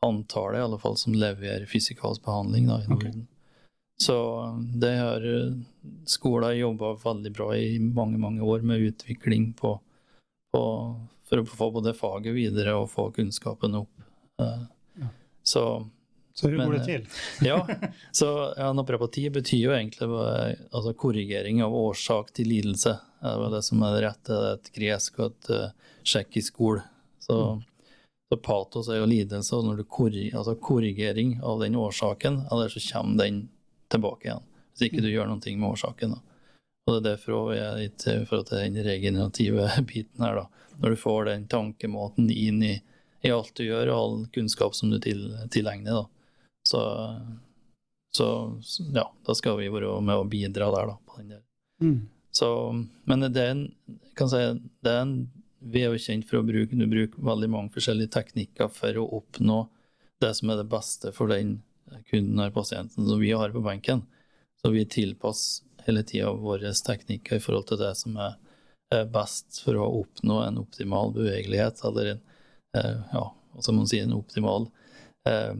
antallet 0.05 0.59
i 0.59 0.63
alle 0.63 0.79
fall 0.79 0.97
som 0.97 1.15
leverer 1.15 1.67
fysikalsk 1.67 2.25
behandling 2.25 2.69
da, 2.69 2.83
i 2.83 2.89
Norden. 2.89 3.25
Okay. 3.25 3.33
Så 3.99 4.17
det 4.75 4.93
har 4.97 5.25
eh, 5.25 5.53
skolen 6.05 6.59
jobba 6.59 6.95
veldig 7.05 7.33
bra 7.33 7.57
i 7.57 7.79
mange, 7.79 8.19
mange 8.19 8.43
år 8.43 8.61
med 8.61 8.79
utvikling 8.79 9.53
på, 9.57 9.79
på, 10.53 10.65
for 11.29 11.41
å 11.41 11.47
få 11.49 11.71
både 11.79 11.95
faget 11.97 12.37
videre 12.37 12.77
og 12.77 12.91
få 12.93 13.11
kunnskapen 13.17 13.83
opp. 13.85 13.93
Eh, 14.43 14.65
Ja. 14.97 15.09
Så 15.43 15.63
Så 16.33 16.49
hvordan 16.49 16.67
går 16.67 16.79
det 16.79 16.85
til? 16.85 17.09
ja, 17.49 17.67
så 18.13 18.29
ja, 18.57 18.71
naprapati 18.73 19.31
betyr 19.33 19.63
jo 19.63 19.73
egentlig 19.77 20.09
altså, 20.09 20.93
korrigering 20.93 21.63
av 21.65 21.75
årsak 21.77 22.33
til 22.37 22.49
lidelse. 22.53 22.99
Det 23.21 23.33
er 23.33 23.53
det 23.53 23.63
som 23.65 23.83
er 23.83 23.97
det 23.97 24.03
rette. 24.05 24.33
Det 24.33 24.51
er 24.51 24.59
et 24.59 24.73
gresk 24.77 25.21
og 25.21 25.31
et 25.31 25.51
uh, 25.53 25.93
tsjekkisk 26.05 26.61
ord. 26.61 26.83
Så, 27.25 27.37
så 28.29 28.37
patos 28.37 28.89
er 28.89 29.01
jo 29.01 29.07
lidelse, 29.07 29.55
og 29.55 29.69
når 29.69 29.81
du 29.81 29.85
korri, 29.91 30.29
altså 30.35 30.57
korrigering 30.59 31.37
av 31.47 31.61
den 31.63 31.77
årsaken, 31.79 32.41
eller 32.53 32.73
så 32.73 32.83
kommer 32.89 33.25
den 33.25 33.45
tilbake 33.93 34.29
igjen. 34.29 34.49
Hvis 34.73 34.89
ikke 34.89 35.05
du 35.05 35.13
gjør 35.13 35.31
noe 35.31 35.55
med 35.55 35.69
årsaken. 35.69 36.17
Da. 36.17 36.43
Og 36.87 36.95
det 36.95 36.99
er 36.99 37.07
derfor 37.13 37.53
vi 37.53 37.61
er 37.63 37.79
litt 37.79 38.07
i 38.11 38.19
forhold 38.27 38.49
til 38.51 38.61
den 38.65 38.83
regenerative 38.87 39.71
biten 39.91 40.27
her, 40.27 40.43
da. 40.43 40.67
Når 40.77 40.93
du 40.93 41.01
får 41.01 41.31
den 41.31 41.47
tankemåten 41.49 42.29
inn 42.31 42.61
i, 42.67 42.75
i 43.25 43.33
alt 43.33 43.55
du 43.57 43.65
gjør, 43.65 43.93
og 43.95 44.01
all 44.01 44.19
kunnskap 44.35 44.75
som 44.77 44.91
du 44.93 44.99
til, 45.03 45.23
tilegner, 45.55 46.03
da. 46.03 46.43
Så, 46.67 46.83
så 48.17 48.29
ja, 48.91 49.07
da 49.27 49.39
skal 49.39 49.61
vi 49.61 49.71
være 49.71 50.01
med 50.03 50.19
å 50.19 50.27
bidra 50.29 50.73
der, 50.75 50.93
da. 50.93 50.99
på 51.07 51.23
den 51.23 51.33
der. 51.37 51.43
Mm. 51.83 51.99
Så, 52.35 52.51
men 53.07 53.23
det 53.31 53.41
er 53.41 53.55
en, 53.55 53.67
kan 54.19 54.29
si, 54.29 54.43
det 54.85 54.93
er 54.93 55.05
en, 55.07 55.19
vi 55.73 55.83
er 55.83 55.93
jo 55.93 56.03
kjent 56.03 56.27
for 56.29 56.41
å 56.41 56.47
bruke, 56.47 56.77
du 56.77 56.87
bruker 56.91 57.29
veldig 57.29 57.49
mange 57.53 57.75
forskjellige 57.75 58.15
teknikker 58.17 58.71
for 58.73 58.99
å 59.01 59.07
oppnå 59.21 59.63
det 60.23 60.33
som 60.39 60.51
er 60.51 60.61
det 60.61 60.71
beste 60.73 61.13
for 61.13 61.31
den 61.33 61.59
kunden 62.11 62.39
eller 62.39 62.55
pasienten 62.55 63.07
som 63.07 63.21
vi 63.21 63.33
har 63.33 63.53
på 63.55 63.63
benken. 63.65 64.05
Så 64.61 64.73
vi 64.75 64.87
tilpasser 64.89 65.65
hele 65.87 66.03
tida 66.03 66.33
våre 66.33 66.73
teknikker 66.73 67.39
i 67.39 67.43
forhold 67.43 67.69
til 67.69 67.79
det 67.79 67.93
som 67.99 68.17
er 68.19 69.05
best 69.13 69.61
for 69.65 69.79
å 69.79 69.87
oppnå 70.03 70.41
en 70.45 70.59
optimal 70.63 71.13
bevegelighet, 71.15 71.83
eller 71.87 72.15
en, 72.15 72.21
eh, 72.79 72.97
ja, 73.13 73.25
som 73.61 73.79
man 73.79 73.89
sier, 73.91 74.07
en 74.07 74.17
optimal 74.17 74.69
eh, 75.27 75.53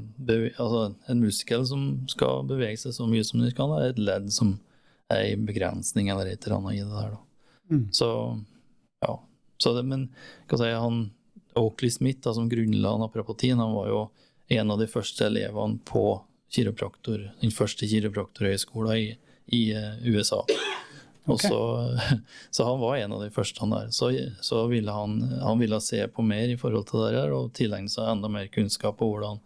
altså 0.59 0.95
en 1.07 1.23
muskel 1.23 1.67
som 1.67 1.87
skal 2.11 2.47
bevege 2.47 2.79
seg 2.81 2.95
så 2.97 3.07
mye 3.11 3.25
som 3.27 3.43
den 3.43 3.55
kan, 3.57 3.73
er 3.75 3.91
et 3.91 4.03
ledd 4.03 4.31
som 4.35 4.57
er 5.13 5.33
i 5.33 5.39
begrensning 5.39 6.11
eller 6.11 6.31
et 6.31 6.47
eller 6.47 6.59
annet 6.59 6.79
i 6.79 6.83
det 6.83 6.95
der. 6.95 7.17
Mm. 7.71 7.87
Så 7.95 8.09
ja. 9.03 9.15
Så 9.63 9.73
det, 9.77 9.85
men 9.89 10.09
hva 10.51 10.61
si, 10.61 10.71
han 10.73 11.05
Oakley 11.57 11.91
Smith, 11.91 12.21
da, 12.25 12.35
som 12.37 12.49
grunnla 12.51 12.97
naprapatien, 13.01 13.61
han 13.63 13.75
var 13.77 13.89
jo 13.89 14.01
en 14.57 14.71
av 14.71 14.81
de 14.81 14.89
første 14.91 15.27
elevene 15.27 15.81
på 15.89 16.05
kiropraktor, 16.53 17.31
den 17.41 17.55
første 17.55 17.89
kiropraktorhøgskolen 17.91 19.01
i, 19.01 19.07
i 19.57 19.63
eh, 19.75 20.05
USA. 20.07 20.43
Og 21.27 21.41
så, 21.43 21.61
så 22.55 22.69
han 22.69 22.83
var 22.83 23.01
en 23.01 23.17
av 23.17 23.25
de 23.25 23.33
første 23.35 23.65
han 23.65 23.75
der. 23.75 23.91
Så, 23.95 24.13
så 24.45 24.67
ville 24.71 24.93
han, 24.93 25.19
han 25.43 25.59
ville 25.63 25.81
se 25.83 26.05
på 26.13 26.23
mer 26.23 26.53
i 26.53 26.59
forhold 26.61 26.87
til 26.91 27.07
det 27.07 27.15
der, 27.17 27.35
og 27.35 27.55
tilegne 27.57 27.91
seg 27.91 28.13
enda 28.13 28.31
mer 28.33 28.51
kunnskap 28.53 29.01
på 29.01 29.11
hvordan 29.15 29.41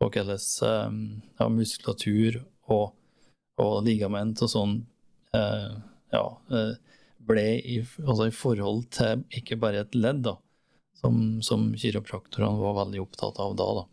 på 0.00 0.10
hvordan 0.10 0.38
eh, 0.68 1.20
ja, 1.38 1.48
muskulatur 1.48 2.40
og, 2.72 2.94
og 3.62 3.74
ligament 3.86 4.42
og 4.42 4.50
sånn 4.50 4.74
eh, 5.36 5.70
ja, 6.14 6.24
eh, 6.50 6.74
ble 7.28 7.46
i, 7.60 7.78
altså 8.04 8.28
i 8.28 8.34
forhold 8.34 8.86
til 8.94 9.24
ikke 9.38 9.58
bare 9.60 9.84
et 9.84 9.96
ledd, 9.96 10.22
da, 10.26 10.36
som, 11.00 11.42
som 11.44 11.70
kiropraktorene 11.78 12.60
var 12.60 12.78
veldig 12.84 13.02
opptatt 13.04 13.40
av 13.42 13.56
da. 13.58 13.68
da. 13.80 13.84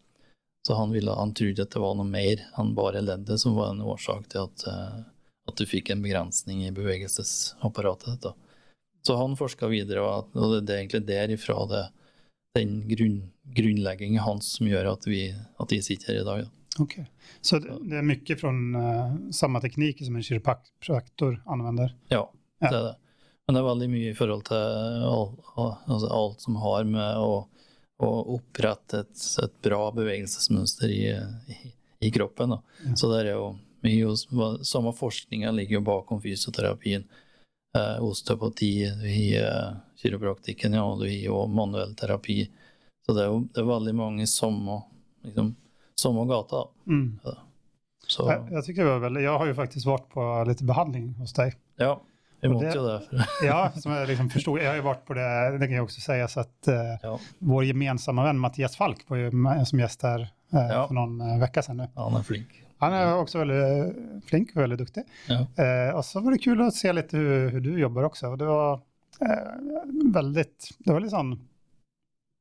Så 0.68 0.78
han, 0.78 0.92
ville, 0.94 1.14
han 1.18 1.34
trodde 1.34 1.66
at 1.66 1.74
det 1.74 1.82
var 1.82 1.96
noe 1.98 2.08
mer 2.08 2.44
enn 2.60 2.76
bare 2.78 3.02
leddet 3.02 3.42
som 3.42 3.56
var 3.58 3.72
en 3.74 3.82
årsak 3.82 4.28
til 4.30 4.46
at, 4.46 4.66
eh, 4.70 5.00
at 5.50 5.58
du 5.58 5.66
fikk 5.66 5.90
en 5.90 6.04
begrensning 6.06 6.62
i 6.68 6.74
bevegelsesapparatet. 6.76 8.22
Da. 8.22 8.36
Så 9.02 9.18
han 9.18 9.38
forska 9.40 9.72
videre, 9.72 10.04
og 10.06 10.62
det 10.62 10.70
er 10.70 10.84
egentlig 10.84 11.06
derifra 11.08 11.66
det, 11.72 11.84
den 12.60 12.82
grunn, 12.90 13.22
grunnleggingen 13.58 14.22
hans 14.22 14.54
som 14.60 14.70
gjør 14.70 14.92
at 14.94 15.08
vi, 15.10 15.24
at 15.34 15.74
vi 15.74 15.82
sitter 15.82 16.14
her 16.14 16.22
i 16.22 16.28
dag. 16.28 16.44
Da. 16.46 16.58
Okej. 16.80 17.08
Så 17.42 17.60
det, 17.60 17.80
det 17.90 18.04
mye 18.06 18.22
fra 18.28 18.38
från 18.44 18.76
eh, 18.76 19.16
samma 19.34 19.62
teknik 19.62 20.06
som 20.06 20.16
en 20.16 20.24
kiropraktor 20.24 21.42
anvender? 21.46 21.96
Ja, 22.14 22.28
Ja. 22.62 22.70
det 22.70 22.78
er 22.78 22.84
det. 22.92 22.98
Men 23.48 23.58
det 23.58 23.62
er 23.62 23.68
veldig 23.68 23.90
mye 23.92 24.12
i 24.12 24.18
forhold 24.18 24.46
til 24.48 24.60
altså 25.58 26.12
alt 26.14 26.44
som 26.44 26.60
har 26.62 26.86
med 26.88 27.18
å, 27.20 27.34
å 28.02 28.12
opprette 28.38 29.02
et, 29.04 29.26
et 29.44 29.58
bra 29.66 29.90
bevegelsesmønster 29.96 30.94
i, 30.94 31.02
i, 31.52 31.74
i 32.08 32.12
kroppen. 32.14 32.56
Ja. 32.56 32.96
Så 32.96 33.10
det 33.12 33.24
er 33.26 33.34
jo 33.34 33.52
mye 33.82 34.14
Samme 34.68 34.94
forskninga 34.94 35.52
ligger 35.58 35.80
jo 35.80 35.86
bakom 35.88 36.22
fysioterapien. 36.22 37.08
Eh, 37.78 38.04
osteopati, 38.04 38.86
du 39.02 39.08
har 39.08 39.46
eh, 39.48 39.74
kiropraktikken, 40.02 40.74
ja, 40.78 40.84
du 41.00 41.06
har 41.08 41.38
òg 41.40 41.54
manuell 41.56 41.96
terapi. 41.98 42.44
Så 43.06 43.16
det 43.18 43.24
er 43.24 43.32
jo 43.32 43.40
det 43.48 43.64
er 43.64 43.70
veldig 43.70 43.94
mange 43.98 44.28
samme, 44.30 44.82
liksom, 45.26 45.56
samme 45.98 46.26
gata. 46.30 46.66
Mm. 46.86 47.18
Så 48.12 48.28
Jeg, 48.30 48.46
jeg, 48.52 48.64
tycker 48.66 48.86
det 48.86 48.92
var 48.92 49.04
väldigt, 49.08 49.24
jag 49.24 49.38
har 49.40 49.50
jo 49.50 49.58
faktisk 49.58 49.88
vært 49.88 50.08
på 50.14 50.28
litt 50.50 50.64
behandling 50.68 51.14
hos 51.22 51.34
deg. 51.38 51.56
ja, 51.82 51.96
vi 52.42 52.50
måtte 52.50 52.72
jo 52.76 52.84
det. 52.88 53.02
Ja, 53.48 53.72
som 53.76 53.92
jag 53.92 54.08
liksom 54.08 54.30
förstod. 54.30 54.60
Jag 54.60 54.68
har 54.70 54.76
ju 54.76 54.82
varit 54.82 55.06
på 55.06 55.14
det, 55.14 55.58
det 55.58 55.68
kan 55.68 55.76
jag 55.76 55.84
också 55.84 56.02
säga, 56.02 56.28
så 56.28 56.40
att 56.40 56.68
eh, 56.68 56.76
ja, 57.02 57.20
vår 57.40 57.64
gemensamma 57.66 58.24
vän 58.24 58.40
Mattias 58.40 58.76
Falk 58.78 59.10
var 59.10 59.18
ju 59.18 59.32
med 59.32 59.68
som 59.68 59.80
gäst 59.80 60.02
här 60.04 60.20
eh, 60.54 60.60
Ja. 60.70 60.88
för 60.88 60.94
någon 60.94 61.22
eh, 61.22 61.40
vecka 61.40 61.62
sedan 61.62 61.78
nu. 61.78 61.88
han 61.96 62.14
er 62.20 62.24
flink. 62.24 62.48
Han 62.78 62.94
är 62.94 63.18
också 63.18 63.38
väldigt 63.40 63.96
flink 64.26 64.50
och 64.56 64.62
väldigt 64.62 64.80
duktig. 64.80 65.04
Ja. 65.28 65.64
Eh, 65.64 65.96
och 65.96 66.06
så 66.06 66.20
var 66.20 66.32
det 66.32 66.38
kul 66.38 66.62
att 66.62 66.76
se 66.76 66.94
lite 66.94 67.18
hur, 67.18 67.50
hur 67.50 67.62
du 67.62 67.80
jobbar 67.80 68.04
också. 68.04 68.28
Och 68.28 68.38
det 68.38 68.46
var 68.46 68.74
eh, 69.22 69.28
väldigt, 70.14 70.70
det 70.80 70.94
var 70.94 71.00
liksom, 71.00 71.40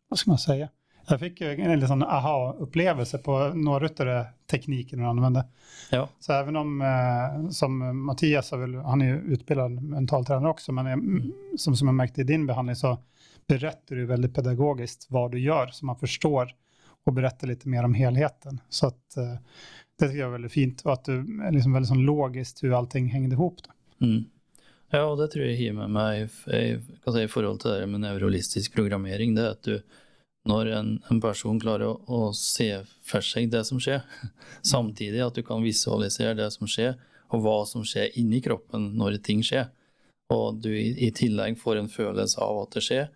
vad 0.08 0.18
ska 0.18 0.30
man 0.30 0.38
säga? 0.38 0.68
Jag 1.10 1.20
fikk 1.20 1.40
jo 1.42 1.48
en 1.50 1.86
sånn 1.88 2.04
aha-upplevelse 2.06 3.18
på 3.24 3.36
noen 3.54 3.88
av 3.88 4.06
de 4.06 4.24
tekniker 4.50 4.96
du 4.96 5.04
använde. 5.04 5.44
Ja. 5.90 6.08
Så 6.20 6.32
även 6.32 6.56
om, 6.56 6.80
eh, 6.82 7.50
som 7.50 8.04
Mattias, 8.06 8.52
väl, 8.52 8.74
han 8.74 9.02
är 9.02 9.06
ju 9.06 9.34
utbildad 9.34 9.82
mentaltränare 9.82 10.50
också, 10.50 10.72
men 10.72 10.86
jag, 10.86 11.00
som, 11.58 11.76
som 11.76 11.88
jag 11.88 11.94
märkte 11.94 12.20
i 12.20 12.24
din 12.24 12.46
behandling 12.46 12.76
så 12.76 12.98
berättar 13.48 13.96
du 13.96 14.06
väldigt 14.06 14.34
pedagogiskt 14.34 15.06
vad 15.10 15.32
du 15.32 15.40
gör 15.40 15.66
så 15.66 15.86
man 15.86 15.96
förstår 15.96 16.54
och 17.04 17.12
berättar 17.12 17.46
lite 17.46 17.68
mer 17.68 17.84
om 17.84 17.94
helheten. 17.94 18.60
Så 18.68 18.86
att 18.86 19.16
eh, 19.16 19.34
det 19.98 20.06
tycker 20.06 20.20
jag 20.20 20.28
är 20.28 20.32
väldigt 20.32 20.52
fint 20.52 20.82
och 20.82 20.92
att 20.92 21.04
du 21.04 21.42
är 21.46 21.52
liksom 21.52 21.72
väldigt 21.72 21.88
sån 21.88 22.04
logiskt 22.04 22.62
hur 22.62 22.78
allting 22.78 23.08
hängde 23.08 23.34
ihop. 23.34 23.56
Mm. 24.00 24.24
Ja, 24.90 25.04
og 25.06 25.18
det 25.20 25.28
tror 25.30 25.46
jeg 25.46 25.58
har 25.60 25.74
med 25.76 25.90
meg 25.94 26.20
i, 26.20 26.24
i, 26.56 26.62
i, 26.74 27.22
i 27.22 27.28
forhold 27.30 27.60
til 27.62 27.76
det 27.78 27.86
med 27.86 28.02
nevrolistisk 28.02 28.74
programmering. 28.74 29.36
Det 29.36 29.44
er 29.44 29.52
at 29.54 29.62
du, 29.62 29.76
når 30.48 30.70
en, 30.78 30.90
en 31.12 31.20
person 31.20 31.58
klarer 31.60 31.90
å, 31.90 31.98
å 32.06 32.30
se 32.36 32.68
for 33.06 33.24
seg 33.24 33.50
det 33.52 33.62
som 33.68 33.80
skjer, 33.82 34.02
samtidig 34.72 35.22
at 35.24 35.36
du 35.36 35.44
kan 35.46 35.62
visualisere 35.64 36.36
det 36.38 36.48
som 36.54 36.70
skjer, 36.70 36.96
og 37.30 37.44
hva 37.44 37.58
som 37.68 37.84
skjer 37.86 38.16
inni 38.18 38.40
kroppen 38.42 38.90
når 38.98 39.20
ting 39.26 39.44
skjer, 39.46 39.68
og 40.32 40.60
du 40.62 40.70
i, 40.72 40.94
i 41.06 41.10
tillegg 41.14 41.58
får 41.60 41.80
en 41.80 41.90
følelse 41.90 42.40
av 42.42 42.64
at 42.64 42.76
det 42.76 42.84
skjer, 42.86 43.06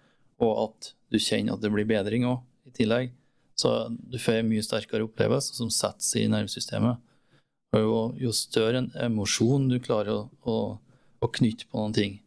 og 0.43 0.52
at 0.66 0.93
du 1.14 1.21
kjenner 1.23 1.54
at 1.54 1.62
det 1.62 1.71
blir 1.73 1.88
bedring 1.88 2.26
òg 2.28 2.71
i 2.71 2.75
tillegg, 2.75 3.12
så 3.59 3.87
du 3.88 4.19
får 4.19 4.40
en 4.40 4.49
mye 4.50 4.64
sterkere 4.66 5.07
opplevelse 5.07 5.54
som 5.54 5.71
setter 5.71 6.02
seg 6.02 6.25
i 6.26 6.31
nervesystemet. 6.33 6.99
Og 7.75 7.83
jo, 7.83 7.99
jo 8.26 8.33
større 8.35 8.81
en 8.83 8.90
emosjon 9.02 9.69
du 9.71 9.76
klarer 9.83 10.14
å, 10.14 10.25
å 10.43 10.57
å 11.25 11.31
knytte 11.33 11.69
på 11.71 11.81
noen 11.81 11.97
ting, 11.97 12.19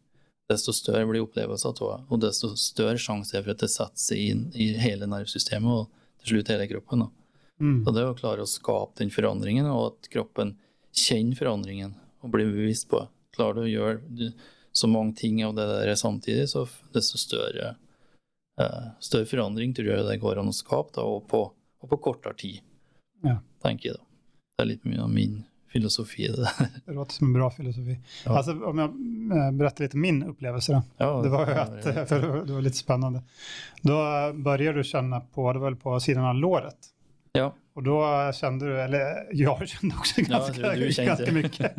desto 0.48 0.72
større 0.72 1.06
blir 1.08 1.24
opplevelsen 1.26 1.70
av 1.70 1.76
tåa, 1.76 1.96
og 2.08 2.20
desto 2.22 2.54
større 2.56 2.98
sjanse 3.00 3.36
er 3.36 3.44
for 3.44 3.52
at 3.54 3.62
det 3.64 3.70
setter 3.72 4.00
seg 4.00 4.22
inn 4.32 4.44
i 4.56 4.70
hele 4.80 5.08
nervesystemet 5.10 5.68
og 5.68 5.88
til 6.22 6.36
slutt 6.36 6.52
hele 6.54 6.68
kroppen. 6.70 7.04
Mm. 7.60 7.82
Så 7.84 7.94
det 7.94 8.04
å 8.06 8.16
klare 8.16 8.44
å 8.44 8.48
skape 8.48 9.02
den 9.02 9.12
forandringen, 9.12 9.66
og 9.68 9.92
at 9.92 10.08
kroppen 10.12 10.54
kjenner 10.94 11.38
forandringen 11.38 11.92
og 12.22 12.32
blir 12.32 12.48
bevisst 12.50 12.88
på. 12.90 13.02
Klarer 13.36 13.60
du 13.60 13.66
å 13.66 13.70
gjøre 13.70 14.32
så 14.72 14.88
mange 14.90 15.14
ting 15.18 15.42
av 15.46 15.54
det 15.58 15.66
der 15.66 15.94
samtidig, 15.98 16.48
så 16.50 16.64
desto 16.94 17.18
større, 17.20 17.74
eh, 18.60 18.88
større 19.04 19.28
forandring 19.28 19.74
tror 19.74 19.92
jeg 19.92 20.06
det 20.08 20.20
går 20.22 20.40
an 20.40 20.50
å 20.52 20.56
skape, 20.56 20.94
da, 20.96 21.04
og, 21.06 21.26
på, 21.30 21.44
og 21.82 21.92
på 21.92 22.00
kortere 22.08 22.36
tid, 22.38 22.60
Ja. 23.24 23.40
tenker 23.62 23.90
jeg 23.90 23.96
da. 23.98 24.04
Det 24.58 24.64
er 24.64 24.70
litt 24.72 24.84
mye 24.84 25.02
av 25.02 25.10
min 25.10 25.44
filosofi 25.72 26.24
i 26.24 26.28
det. 26.28 26.50
Det 26.84 26.92
låter 26.92 27.12
som 27.12 27.26
en 27.26 27.32
bra 27.32 27.50
filosofi. 27.50 27.98
Ja. 28.24 28.36
Alltså, 28.36 28.52
om 28.64 28.78
jag 28.78 28.88
eh, 29.38 29.52
berättar 29.52 29.84
lite 29.84 29.96
min 29.96 30.22
upplevelse 30.22 30.72
då. 30.72 30.82
Ja, 30.96 31.22
Det 31.22 31.28
var 31.28 31.46
ju 31.46 31.52
att, 31.54 31.86
eh, 31.86 32.04
för 32.04 32.44
det 32.46 32.52
var 32.52 32.60
lite 32.60 32.76
spännande. 32.76 33.22
Då 33.82 33.96
började 34.34 34.78
du 34.78 34.84
känna 34.84 35.20
på, 35.20 35.52
det 35.52 35.58
var 35.58 35.66
väl 35.70 35.76
på 35.76 36.00
sidan 36.00 36.24
av 36.24 36.34
låret. 36.34 36.76
Ja, 37.32 37.54
Och 37.74 37.82
då 37.82 38.02
kände 38.34 38.66
du, 38.66 38.80
eller 38.80 39.26
jag 39.32 39.68
kände 39.68 39.94
också 39.96 40.20
ganska, 40.22 40.72
du- 40.72 40.80
du 40.86 40.92
kände. 40.92 41.08
ganska 41.08 41.32
mycket. 41.32 41.72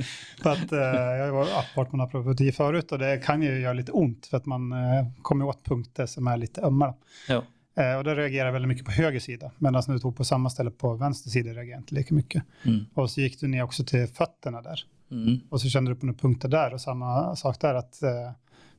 För 0.43 0.49
att 0.51 0.71
eh, 0.71 0.79
jag 0.79 1.33
har 1.33 1.47
varit- 1.75 1.91
med 1.91 1.97
naprapati 1.97 2.51
förut 2.51 2.91
och 2.91 2.99
det 2.99 3.17
kan 3.25 3.41
ju 3.41 3.59
göra 3.59 3.73
lite 3.73 3.91
ont 3.91 4.25
för 4.27 4.37
att 4.37 4.45
man 4.45 4.71
eh, 4.71 5.05
kommer 5.21 5.45
åt 5.45 5.63
punkter 5.63 6.05
som 6.05 6.27
är 6.27 6.37
lite 6.37 6.61
ömma. 6.61 6.93
ja. 7.27 7.43
Eh, 7.79 7.97
och 7.97 8.03
då 8.03 8.13
reagerar 8.13 8.51
veldig 8.51 8.53
väldigt 8.53 8.67
mycket 8.67 8.85
på 8.85 8.91
höger 8.91 9.19
sida. 9.19 9.51
Medan 9.57 9.83
när 9.87 9.93
du 9.93 9.99
tog 9.99 10.15
på 10.17 10.23
samma 10.23 10.49
ställe 10.49 10.71
på 10.71 10.93
vänster 10.93 11.29
sida 11.29 11.49
reagerade 11.49 11.71
jag 11.71 11.79
inte 11.79 11.95
lika 11.95 12.15
mycket. 12.15 12.43
Mm. 12.63 12.85
Och 12.93 13.11
så 13.11 13.21
gick 13.21 13.39
du 13.39 13.47
ner 13.47 13.63
också 13.63 13.83
till 13.83 14.07
fötterna 14.07 14.61
där. 14.61 14.83
Mm. 15.11 15.39
Och 15.49 15.61
så 15.61 15.69
kände 15.69 15.91
du 15.91 15.95
på 15.95 16.05
några 16.05 16.19
punkter 16.19 16.47
där 16.49 16.73
och 16.73 16.81
samma 16.81 17.35
sak 17.35 17.61
där 17.61 17.75
att 17.75 18.03
eh, 18.03 18.31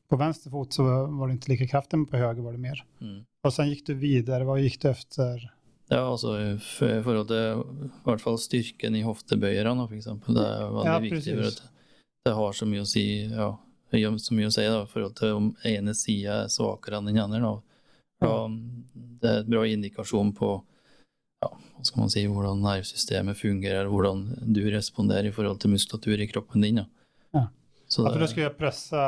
på 0.09 0.15
vänster 0.17 0.49
fot 0.49 0.73
så 0.73 0.83
var 1.05 1.27
det 1.27 1.33
inte 1.33 1.51
lika 1.51 1.67
kraftigt 1.67 1.99
men 1.99 2.05
på 2.05 2.17
höger 2.17 2.41
var 2.41 2.51
det 2.51 2.57
mer. 2.57 2.83
Mm. 3.01 3.23
Och 3.43 3.53
sen 3.53 3.69
gick 3.69 3.85
du 3.85 3.93
vidare, 3.93 4.43
vad 4.43 4.59
gick 4.59 4.81
du 4.81 4.89
efter? 4.89 5.51
Ja, 5.87 5.97
altså 5.97 6.37
i 6.39 6.59
forhold 7.03 7.27
til 7.27 7.63
i 7.83 7.89
hvert 8.05 8.21
fall 8.23 8.37
styrken 8.39 8.95
i 8.95 9.01
hoftebøyerne, 9.03 9.89
eksempel. 9.91 10.37
Det 10.37 10.45
er 10.47 10.69
veldig 10.71 10.85
Ja, 10.87 10.99
viktig. 11.03 11.33
For 11.35 11.47
at 11.49 11.57
det 12.25 12.33
har 12.37 12.53
så 12.55 12.67
mye 12.69 12.85
å 12.85 12.87
si, 12.87 13.03
ja, 13.27 13.49
så 13.91 14.37
mye 14.37 14.47
å 14.47 14.53
si 14.55 14.63
da, 14.63 14.85
i 14.85 14.87
forhold 14.93 15.17
til 15.19 15.35
om 15.35 15.49
ene 15.67 15.95
sida 15.97 16.45
er 16.45 16.53
svakere 16.53 17.01
enn 17.01 17.09
den 17.09 17.19
andre. 17.19 17.41
Da. 17.43 17.70
Ja, 18.21 18.35
det 19.21 19.29
er 19.29 19.41
et 19.41 19.49
bra 19.49 19.63
indikasjon 19.67 20.33
på 20.37 20.53
ja, 21.41 21.49
hva 21.49 21.85
skal 21.85 22.03
man 22.03 22.11
si, 22.13 22.23
hvordan 22.29 22.61
nervesystemet 22.61 23.39
fungerer, 23.39 23.89
hvordan 23.89 24.27
du 24.53 24.61
responderer 24.69 25.29
i 25.29 25.33
forhold 25.33 25.61
til 25.61 25.73
muskulatur 25.73 26.21
i 26.21 26.27
kroppen 26.29 26.65
din. 26.65 26.83
Da. 26.83 26.85
Ja. 27.39 27.47
Så 27.87 28.05
Ja, 28.05 28.13
for 28.13 28.21
da 28.21 28.27
skulle 28.29 28.45
jeg 28.45 28.57
pressa 28.59 29.05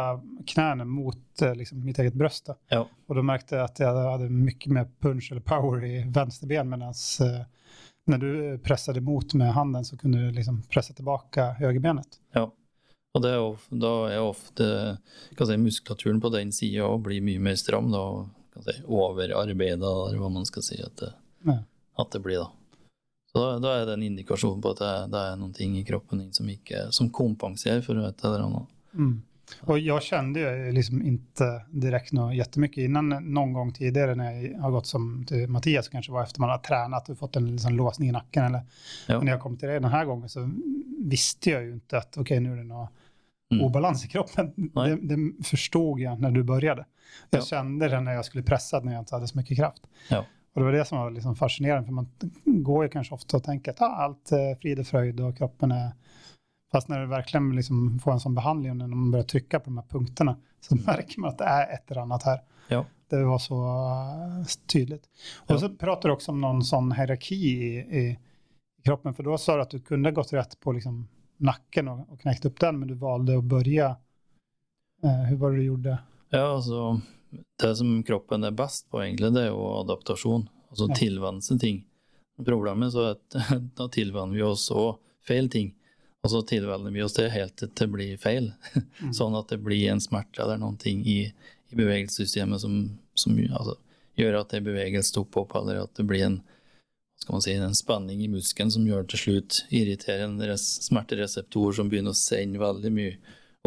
knærne 0.50 0.86
mot 0.90 1.42
eh, 1.42 1.54
liksom, 1.56 1.84
mitt 1.86 2.02
eget 2.02 2.18
bryst. 2.18 2.50
Ja, 2.74 2.82
Og 2.84 3.16
da 3.16 3.26
merket 3.26 3.56
jeg 3.56 3.64
at 3.64 3.80
jeg 3.80 3.94
hadde 3.94 4.32
mye 4.34 4.74
mer 4.80 4.90
punch 5.00 5.30
eller 5.32 5.46
power 5.46 5.86
i 5.86 6.02
venstre 6.04 6.50
ben, 6.50 6.74
mens 6.74 7.06
uh, 7.22 7.46
når 8.10 8.20
du 8.20 8.58
presset 8.66 8.98
imot 9.00 9.38
med 9.40 9.54
handen 9.56 9.86
så 9.86 9.98
kunne 9.98 10.26
du 10.26 10.36
liksom 10.36 10.64
pressa 10.74 10.94
tilbake 10.94 11.54
høyrebenet. 11.62 12.20
Ja. 12.36 12.50
Og 13.14 13.22
det 13.22 13.30
er 13.30 13.44
ofte, 13.46 13.78
da 13.78 13.92
er 14.10 14.26
ofte 14.26 14.68
si, 15.38 15.58
muskulaturen 15.62 16.20
på 16.22 16.32
den 16.34 16.52
sida 16.52 16.88
blir 16.98 17.22
mye 17.22 17.40
mer 17.40 17.56
stram. 17.62 17.92
da, 17.94 18.02
og 18.02 18.43
si, 18.62 18.82
Overarbeida, 18.86 19.90
eller 20.10 20.18
hva 20.22 20.30
man 20.30 20.46
skal 20.46 20.64
si 20.64 20.82
at 20.84 20.96
det, 21.02 21.14
Ja. 21.44 21.58
at 21.98 22.12
det 22.12 22.20
blir. 22.20 22.38
da. 22.38 22.50
Så 23.32 23.40
da, 23.42 23.60
da 23.60 23.82
er 23.82 23.86
det 23.86 23.94
en 23.94 24.04
indikasjon 24.04 24.62
på 24.62 24.72
at 24.72 24.78
det, 24.84 25.12
det 25.12 25.20
er 25.32 25.36
noen 25.42 25.54
ting 25.54 25.78
i 25.78 25.84
kroppen 25.86 26.20
din 26.20 26.34
som, 26.34 26.50
ikke, 26.50 26.92
som 26.92 27.10
kompenserer 27.10 27.82
for 27.82 27.98
et 27.98 28.24
eller 28.24 28.40
annet. 28.46 28.68
Mm. 28.94 29.22
Och 29.62 29.80
jag 29.80 30.04
kände 30.04 30.40
ju 30.40 30.72
liksom 30.72 31.02
inte 31.02 31.66
direkt 31.72 32.12
något 32.14 32.36
jättemycket 32.36 32.78
innan 32.78 33.10
någon 33.10 33.54
gång 33.54 33.72
tidigare 33.74 34.16
när 34.16 34.32
jag 34.52 34.60
har 34.60 34.72
gått 34.72 34.86
som 34.88 35.26
till 35.28 35.48
Mattias 35.50 35.88
kanske 35.90 36.12
var 36.12 36.24
efter 36.24 36.40
man 36.40 36.50
har 36.50 36.58
tränat 36.58 37.10
och 37.10 37.18
fått 37.18 37.36
en 37.36 37.52
liksom 37.52 37.76
låsning 37.76 38.10
i 38.10 38.12
nacken 38.12 38.44
eller 38.46 38.62
Ja. 39.08 39.22
när 39.22 39.32
jag 39.32 39.42
kom 39.42 39.58
till 39.58 39.68
det 39.70 39.80
den 39.80 39.92
här 39.92 40.06
gången 40.06 40.30
så 40.30 40.50
visste 41.00 41.50
jag 41.50 41.64
ju 41.64 41.74
inte 41.74 41.98
att 41.98 42.18
okej 42.18 42.40
nu 42.40 42.52
är 42.54 42.58
det 42.58 42.64
noe 42.64 42.88
Mm. 43.52 43.66
obalans 43.66 44.06
i 44.06 44.08
kroppen. 44.08 44.52
Det, 44.56 44.96
det 45.02 45.44
förstod 45.44 46.00
jag 46.00 46.22
när 46.22 46.32
du 46.32 46.44
började. 46.44 46.86
Jag 47.30 47.42
Ja. 47.42 47.46
kände 47.46 47.88
det 47.90 48.00
när 48.02 48.14
jag 48.14 48.26
skulle 48.26 48.44
pressa 48.44 48.80
när 48.80 48.94
jag 48.94 49.02
inte 49.02 49.16
hade 49.16 49.28
så 49.28 49.38
mycket 49.38 49.58
kraft. 49.58 49.88
Ja. 50.10 50.26
Och 50.54 50.62
det 50.62 50.66
var 50.66 50.72
det 50.72 50.86
som 50.86 50.98
var 50.98 51.12
liksom 51.12 51.36
fascinerande 51.36 51.86
för 51.86 51.94
man 51.94 52.08
går 52.46 52.84
ju 52.84 52.90
kanske 52.90 53.14
ofta 53.16 53.38
och 53.38 53.44
tänker 53.44 53.72
att 53.72 53.82
ah, 53.82 53.86
allt 53.96 54.32
är 54.32 54.56
frid 54.56 54.80
och 54.80 54.88
fröjd 54.88 55.20
och 55.20 55.38
kroppen 55.38 55.72
är 55.72 55.92
Fast 56.72 56.88
när 56.88 57.00
du 57.00 57.08
verkligen 57.08 57.56
liksom 57.56 58.00
får 58.00 58.12
en 58.12 58.20
sån 58.20 58.36
behandling 58.36 58.72
och 58.72 58.78
när 58.78 58.88
man 58.88 59.12
börjar 59.12 59.24
trycka 59.26 59.60
på 59.60 59.66
de 59.66 59.78
här 59.78 59.86
punkterna 59.90 60.38
så 60.60 60.76
märker 60.76 61.20
man 61.20 61.30
att 61.30 61.38
det 61.38 61.44
är 61.44 61.74
ett 61.74 61.92
eller 61.92 62.02
annat 62.02 62.24
här. 62.24 62.42
Ja. 62.68 62.86
Det 63.10 63.24
var 63.24 63.38
så 63.40 63.66
eh, 63.66 64.46
tydligt. 64.68 65.04
Och 65.48 65.60
så 65.60 65.70
pratar 65.70 66.10
du 66.10 66.14
också 66.16 66.32
om 66.32 66.42
någon 66.42 66.64
sån 66.64 66.92
hierarki 66.92 67.36
i, 67.36 67.78
i 68.00 68.20
kroppen. 68.84 69.14
För 69.14 69.24
då 69.24 69.38
sa 69.38 69.56
du 69.56 69.62
att 69.62 69.70
du 69.70 69.80
kunde 69.80 70.12
gått 70.12 70.34
rätt 70.34 70.60
på 70.60 70.72
liksom 70.72 71.08
nacken 71.38 71.88
och, 71.88 72.12
och 72.12 72.22
knäckt 72.22 72.46
upp 72.46 72.60
den, 72.60 72.80
men 72.80 72.88
du 72.88 72.94
valde 72.94 73.38
att 73.38 73.44
börja. 73.44 73.96
Eh, 75.04 75.24
hur 75.30 75.36
var 75.38 75.52
det 75.52 75.58
du 75.58 75.64
gjorde? 75.64 75.98
Ja, 76.34 76.48
altså 76.56 77.02
det 77.62 77.76
som 77.78 77.96
kroppen 78.04 78.44
er 78.44 78.56
best 78.58 78.90
på, 78.92 79.04
egentlig, 79.04 79.32
det 79.36 79.46
er 79.46 79.52
jo 79.52 79.64
adaptasjon. 79.84 80.48
Altså 80.74 80.90
Ja. 80.90 80.96
tilvenne 80.98 81.46
seg 81.46 81.60
ting. 81.62 81.84
Problemet 82.44 82.96
er 82.98 83.14
at 83.14 83.38
da 83.78 83.88
tilvenner 83.94 84.34
vi 84.34 84.42
oss 84.46 84.70
òg 84.74 84.98
feil 85.22 85.50
ting. 85.54 85.74
Og 86.24 86.32
så 86.32 86.42
tilvenner 86.48 86.92
vi 86.96 87.04
oss 87.04 87.14
det 87.14 87.30
helt 87.34 87.56
til 87.60 87.70
det 87.70 87.88
blir 87.92 88.18
feil. 88.18 88.54
Sånn 89.18 89.36
at 89.38 89.52
det 89.54 89.60
blir 89.62 89.92
en 89.92 90.02
smerte 90.02 90.42
eller 90.42 90.58
noen 90.58 90.80
ting 90.82 91.04
i, 91.06 91.28
i 91.70 91.78
bevegelsessystemet 91.78 92.64
som, 92.64 92.98
som 93.14 93.38
altså, 93.52 93.78
gjør 94.18 94.40
at 94.42 94.56
det 94.56 94.64
bevegelse 94.66 95.12
stopper 95.14 95.44
opp, 95.44 95.56
eller 95.60 95.84
at 95.84 95.94
det 96.00 96.08
blir 96.10 96.26
en, 96.26 96.40
skal 97.22 97.38
man 97.38 97.46
si, 97.46 97.54
en 97.54 97.78
spenning 97.78 98.24
i 98.24 98.32
muskelen 98.32 98.72
som 98.74 98.88
gjør 98.88 99.06
til 99.12 99.22
slutt 99.26 99.64
irriterer 99.70 100.26
en 100.26 100.40
res, 100.42 100.66
smertereseptor 100.88 101.76
som 101.78 101.92
begynner 101.92 102.16
å 102.16 102.18
sende 102.18 102.62
veldig 102.62 102.94
mye 102.96 103.18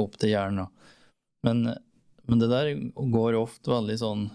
opp 0.01 0.17
til 0.19 0.35
hjernen. 0.35 0.73
Men, 1.47 1.69
men 2.27 2.43
det 2.43 2.51
der 2.51 2.73
går 3.15 3.39
ofte 3.39 3.71
veldig 3.71 3.97
sånn 4.01 4.27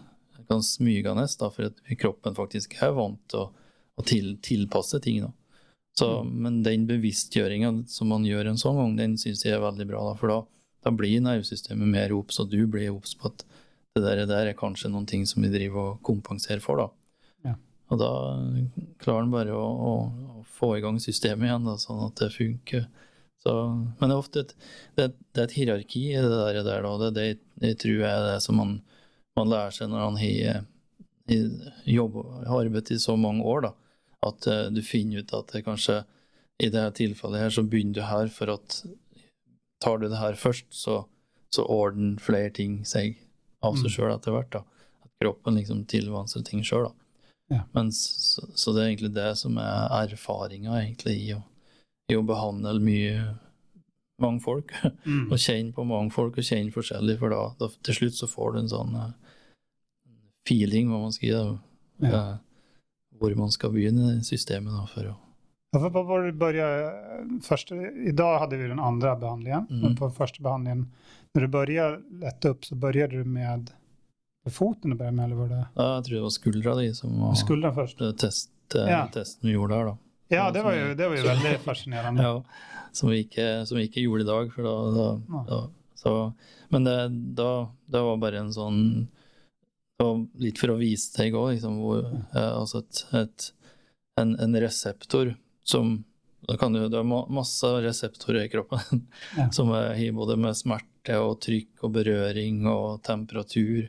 kan 0.52 0.64
smygende, 0.64 1.28
da, 1.40 1.50
for 1.54 1.96
kroppen 2.00 2.36
faktisk 2.36 2.76
er 2.84 2.96
vant 2.96 3.22
til 3.32 3.46
å, 3.46 3.52
å 3.96 4.06
til, 4.08 4.34
tilpasse 4.44 5.00
ting. 5.04 5.22
Da. 5.24 5.32
Så, 5.98 6.10
Men 6.24 6.62
den 6.64 6.88
bevisstgjøringa 6.90 7.74
som 7.92 8.12
man 8.12 8.26
gjør 8.28 8.52
en 8.52 8.60
sånn 8.60 8.80
gang, 8.80 8.98
den 9.00 9.18
syns 9.22 9.46
jeg 9.46 9.58
er 9.58 9.64
veldig 9.64 9.88
bra. 9.92 10.04
Da, 10.10 10.16
for 10.20 10.34
da, 10.34 10.40
da 10.88 10.94
blir 10.96 11.24
nervesystemet 11.24 11.94
mer 11.96 12.16
obs, 12.16 12.40
og 12.44 12.52
du 12.52 12.66
blir 12.68 12.92
obs 12.94 13.16
på 13.16 13.32
at 13.32 13.46
det 13.96 14.06
der, 14.06 14.24
der 14.28 14.52
er 14.52 14.58
kanskje 14.60 14.92
noen 14.92 15.08
ting 15.08 15.26
som 15.28 15.44
vi 15.44 15.52
driver 15.52 15.94
og 15.94 16.04
kompenserer 16.08 16.64
for. 16.64 16.80
da. 16.80 16.90
Ja. 17.52 17.56
Og 17.92 18.00
da 18.00 18.12
klarer 19.04 19.26
en 19.26 19.34
bare 19.34 19.56
å, 19.56 19.64
å, 19.64 19.94
å 20.40 20.46
få 20.60 20.78
i 20.78 20.84
gang 20.84 21.00
systemet 21.04 21.50
igjen, 21.50 21.68
da, 21.68 21.76
sånn 21.80 22.06
at 22.08 22.24
det 22.24 22.32
funker. 22.36 22.88
Så, 23.42 23.54
men 23.98 24.10
det 24.10 24.14
er 24.14 24.20
ofte 24.22 24.44
et, 24.46 24.52
det, 25.00 25.08
det 25.34 25.42
er 25.42 25.48
et 25.48 25.56
hierarki 25.58 26.04
i 26.12 26.20
det 26.22 26.30
der. 26.30 26.60
der 26.64 26.86
da. 26.86 26.92
Det 27.02 27.12
det 27.16 27.26
jeg, 27.26 27.40
jeg 27.58 28.06
er 28.06 28.28
det 28.28 28.42
som 28.46 28.60
man, 28.62 28.76
man 29.40 29.50
lærer 29.50 29.74
seg 29.74 29.90
når 29.90 30.04
man 30.12 30.20
har 30.22 30.62
har 31.32 32.60
arbeidet 32.60 32.92
i 32.92 33.00
så 33.00 33.16
mange 33.18 33.44
år. 33.44 33.62
da. 33.62 33.74
At 34.28 34.48
uh, 34.48 34.68
du 34.70 34.82
finner 34.86 35.24
ut 35.24 35.34
at 35.34 35.54
det 35.54 35.64
kanskje 35.66 36.04
i 36.62 36.70
dette 36.70 36.98
tilfellet 37.00 37.42
her 37.42 37.50
så 37.50 37.64
begynner 37.66 37.98
du 37.98 38.02
her 38.06 38.30
for 38.30 38.52
at 38.54 38.84
tar 39.82 39.98
du 39.98 40.08
det 40.10 40.20
her 40.22 40.38
først, 40.38 40.68
så, 40.70 41.00
så 41.50 41.66
ordner 41.66 42.20
flere 42.22 42.52
ting 42.54 42.84
seg 42.86 43.18
av 43.66 43.78
seg 43.80 43.90
Mm. 43.90 43.94
sjøl 43.96 44.14
etter 44.14 44.36
hvert. 44.36 44.52
da. 44.54 44.62
At 45.02 45.10
kroppen 45.24 45.58
liksom 45.58 45.86
tilvanser 45.90 46.46
ting 46.46 46.62
sjøl. 46.66 46.92
Ja. 47.50 47.64
Men 47.74 47.90
så, 47.92 48.46
så 48.56 48.74
det 48.76 48.84
er 48.84 48.92
egentlig 48.92 49.14
det 49.16 49.32
som 49.38 49.58
er 49.58 49.90
erfaringa 50.06 50.78
egentlig 50.84 51.18
i 51.18 51.34
å, 51.34 51.42
i 52.12 52.18
å 52.20 52.26
behandle 52.28 52.76
mye 52.84 53.24
mange 54.22 54.42
folk. 54.44 54.72
Mm. 55.06 55.28
Og 55.32 55.38
kjenne 55.42 55.74
på 55.74 55.86
mange 55.88 56.12
folk 56.14 56.38
og 56.38 56.44
kjenne 56.46 56.72
forskjellig, 56.76 57.18
for 57.20 57.34
da, 57.34 57.42
da 57.60 57.70
til 57.88 57.98
slutt 57.98 58.20
så 58.20 58.28
får 58.30 58.54
du 58.54 58.60
en 58.62 58.70
sånn 58.70 58.96
eh, 59.00 59.12
feeling, 60.48 60.90
hva 60.92 61.02
man 61.08 61.14
skal 61.16 61.30
da, 62.02 62.08
Ja. 62.08 62.22
eh, 62.34 62.38
hvor 63.20 63.36
man 63.38 63.52
skal 63.54 63.72
begynne 63.74 64.16
i 64.20 64.24
systemet 64.26 64.74
da, 64.74 64.86
for 64.90 65.12
å 65.12 65.18
Ja, 65.74 65.80
for 65.80 65.90
på 65.90 66.02
vår 66.04 66.26
det 66.26 66.34
började, 66.34 67.40
första, 67.42 67.76
idag 67.92 68.40
hade 68.40 68.58
vi 68.58 68.68
den 68.68 68.80
andra 68.80 69.16
behandlingen, 69.16 69.68
Mm. 69.70 69.82
men 69.82 69.96
på 69.96 70.10
første 70.12 70.42
behandlingen, 70.44 70.88
når 71.34 71.42
du 71.42 71.48
började 71.48 72.02
lätta 72.12 72.50
upp 72.50 72.66
så 72.66 72.76
började 72.76 73.16
du 73.18 73.24
med, 73.24 73.70
foten 74.50 74.92
du 74.92 74.98
började 74.98 75.16
med, 75.16 75.26
eller 75.26 75.36
var 75.36 75.48
det 75.48 75.66
ja, 75.76 75.96
Jeg 75.96 76.04
tror 76.06 76.16
det 76.16 76.22
var 76.22 76.30
skuldra 76.30 76.76
di 76.76 76.94
som 76.94 77.20
var 77.20 77.36
skulden 77.36 77.74
först? 77.76 77.98
det 78.00 78.14
test, 78.18 78.52
eh, 78.76 78.90
Ja. 78.90 79.08
testen 79.14 79.48
vi 79.48 79.54
gjorde 79.56 79.74
der, 79.76 79.86
da. 79.86 79.98
Ja, 80.32 80.50
det 80.56 80.64
var 80.64 80.76
jo, 80.78 80.92
det 80.96 81.08
var 81.12 81.18
jo 81.20 81.28
veldig 81.28 81.56
fascinerende. 81.66 82.24
Ja, 82.28 82.36
som 82.96 83.12
vi 83.12 83.22
ikke, 83.26 83.48
som 83.68 83.78
vi 83.80 83.86
ikke 83.88 84.04
gjorde 84.04 84.26
i 84.26 84.28
dag. 84.28 84.52
Da, 84.58 84.76
da, 84.96 85.08
da, 85.48 85.60
så, 85.96 86.14
men 86.74 86.88
det, 86.88 86.98
det 87.38 88.04
var 88.04 88.18
bare 88.20 88.42
en 88.42 88.54
sånn 88.56 88.80
Det 90.00 90.08
var 90.08 90.22
litt 90.42 90.60
for 90.60 90.74
å 90.74 90.80
vise 90.80 91.12
deg 91.18 91.36
òg, 91.38 91.54
liksom, 91.54 91.78
hvor 91.84 92.02
eh, 92.10 92.52
Altså 92.58 92.82
et, 92.82 93.04
et, 93.20 93.46
en, 94.20 94.34
en 94.42 94.58
reseptor 94.64 95.36
som 95.64 96.00
da 96.50 96.58
kan 96.58 96.74
du, 96.74 96.82
Det 96.90 96.98
er 96.98 97.06
masse 97.06 97.70
reseptorer 97.86 98.48
i 98.48 98.52
kroppen 98.52 99.04
Ja. 99.38 99.48
som 99.54 99.70
er 99.78 100.00
både 100.18 100.40
med 100.42 100.58
smerte 100.58 101.20
og 101.22 101.38
trykk 101.46 101.86
og 101.86 101.94
berøring 101.96 102.66
og 102.70 103.04
temperatur. 103.06 103.88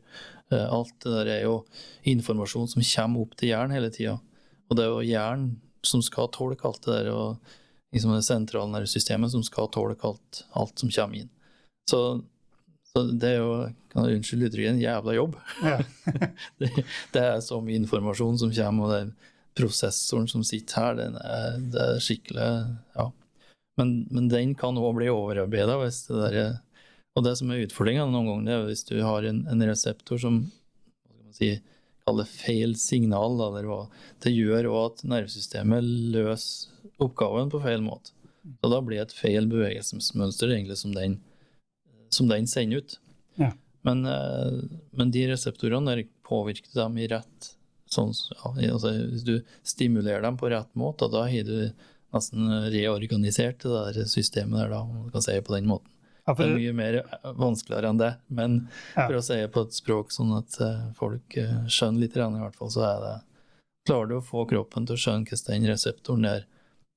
Eh, 0.53 0.67
alt 0.69 0.95
det 1.03 1.13
der 1.17 1.31
er 1.39 1.43
jo 1.47 1.63
informasjon 2.13 2.69
som 2.71 2.85
kommer 2.85 3.25
opp 3.25 3.35
til 3.41 3.51
hjernen 3.55 3.75
hele 3.77 3.91
tida. 3.93 4.19
Og 4.69 4.77
det 4.79 4.85
er 4.85 4.93
jo 4.93 5.05
hjernen 5.11 5.55
som 5.87 6.03
skal 6.05 6.31
tåle 6.33 6.57
alt 6.63 6.83
det 6.87 6.93
der, 6.93 7.11
og 7.13 7.95
liksom 7.95 8.15
det 8.17 8.25
sentralnervesystemet 8.27 9.33
som 9.35 9.43
skal 9.47 9.71
tåle 9.73 9.97
alt, 10.01 10.45
alt 10.59 10.79
som 10.79 10.91
kommer 10.91 11.23
inn. 11.23 11.33
Så, 11.91 12.23
så 12.93 13.05
det 13.11 13.35
er 13.35 13.43
jo, 13.43 13.53
kan 13.93 14.07
jeg 14.07 14.21
unnskyld 14.21 14.47
uttrykket, 14.49 14.73
en 14.75 14.85
jævla 14.85 15.17
jobb. 15.19 15.37
Ja. 15.63 15.79
Det, 16.63 16.71
det 17.15 17.23
er 17.23 17.41
så 17.45 17.61
mye 17.65 17.81
informasjon 17.83 18.41
som 18.41 18.55
kommer, 18.55 18.89
og 18.89 18.95
den 18.97 19.15
prosessoren 19.59 20.29
som 20.29 20.45
sitter 20.47 20.81
her, 20.81 20.99
den 21.01 21.19
er, 21.21 21.59
det 21.73 21.89
er 21.89 22.01
skikkelig 22.03 22.47
Ja. 22.97 23.11
Men, 23.81 24.03
men 24.13 24.29
den 24.29 24.53
kan 24.59 24.77
òg 24.77 24.99
bli 24.99 25.09
overarbeida 25.09 25.79
hvis 25.81 26.03
det 26.11 26.19
der 26.21 26.35
er 26.37 26.51
Og 27.17 27.25
det 27.25 27.33
som 27.39 27.49
er 27.53 27.63
utfordringa 27.65 28.05
noen 28.09 28.29
ganger, 28.29 28.45
det 28.45 28.53
er 28.55 28.67
hvis 28.69 28.85
du 28.89 28.95
har 29.05 29.25
en, 29.29 29.43
en 29.49 29.65
reseptor 29.69 30.21
som 30.21 30.39
skal 30.49 31.17
man 31.19 31.37
si, 31.37 31.49
kaller 32.07 32.29
feil 32.29 32.75
signal, 32.79 33.39
eller 33.49 33.69
hva. 33.69 33.81
Det 34.23 34.33
gjør 34.35 34.71
òg 34.71 34.83
at 34.87 35.05
nervesystemet 35.15 35.87
løser 36.15 36.99
oppgaven 37.03 37.51
på 37.53 37.63
feil 37.63 37.85
måte. 37.85 38.15
Så 38.43 38.71
da 38.73 38.81
blir 38.83 38.99
det 38.99 39.07
et 39.09 39.17
feil 39.21 39.47
bevegelsesmønster 39.51 40.51
egentlig 40.51 40.79
som 40.81 40.95
den, 40.97 41.21
som 42.11 42.31
den 42.31 42.49
sender 42.51 42.83
ut. 42.83 42.99
Ja. 43.39 43.53
Men, 43.87 44.05
eh, 44.07 44.63
men 44.99 45.11
de 45.15 45.27
reseptorene 45.31 45.95
der 45.95 46.09
påvirker 46.27 46.75
dem 46.75 46.99
i 46.99 47.09
rett 47.11 47.53
sånn, 47.93 48.13
ja, 48.33 48.73
altså, 48.73 48.93
Hvis 49.13 49.25
du 49.27 49.35
stimulerer 49.67 50.23
dem 50.25 50.39
på 50.41 50.51
rett 50.51 50.71
måte, 50.79 51.11
da 51.13 51.27
har 51.29 51.49
du 51.49 51.73
nesten 52.13 52.51
reorganisert 52.73 53.63
det 53.65 53.73
der 53.73 54.09
systemet 54.11 54.61
der, 54.61 54.73
da, 54.75 54.83
om 54.85 55.07
du 55.07 55.11
kan 55.15 55.25
si 55.25 55.39
på 55.41 55.55
den 55.57 55.69
måten. 55.71 55.91
Ja, 56.27 56.35
Det 56.39 56.47
er 56.47 56.55
mye 56.55 56.73
mer 56.73 56.97
vanskeligere 57.35 57.89
enn 57.91 57.99
det, 57.99 58.13
men 58.31 58.69
Ja. 58.97 59.07
for 59.09 59.15
å 59.19 59.23
si 59.27 59.35
på 59.51 59.63
et 59.67 59.75
språk 59.75 60.13
sånn 60.15 60.37
at 60.39 60.61
eh, 60.61 60.93
folk 60.95 61.37
eh, 61.37 61.65
skjønner 61.67 62.01
litt, 62.05 62.17
i 62.17 62.21
hvert 62.21 62.55
fall, 62.59 62.71
så 62.71 62.85
er 62.87 63.01
det 63.07 63.15
Klarer 63.89 64.07
du 64.07 64.15
å 64.21 64.23
få 64.23 64.45
kroppen 64.47 64.87
til 64.87 64.95
å 64.95 65.01
skjønne 65.03 65.27
hvordan 65.27 65.49
den 65.59 65.65
reseptoren 65.73 66.25
er, 66.31 66.45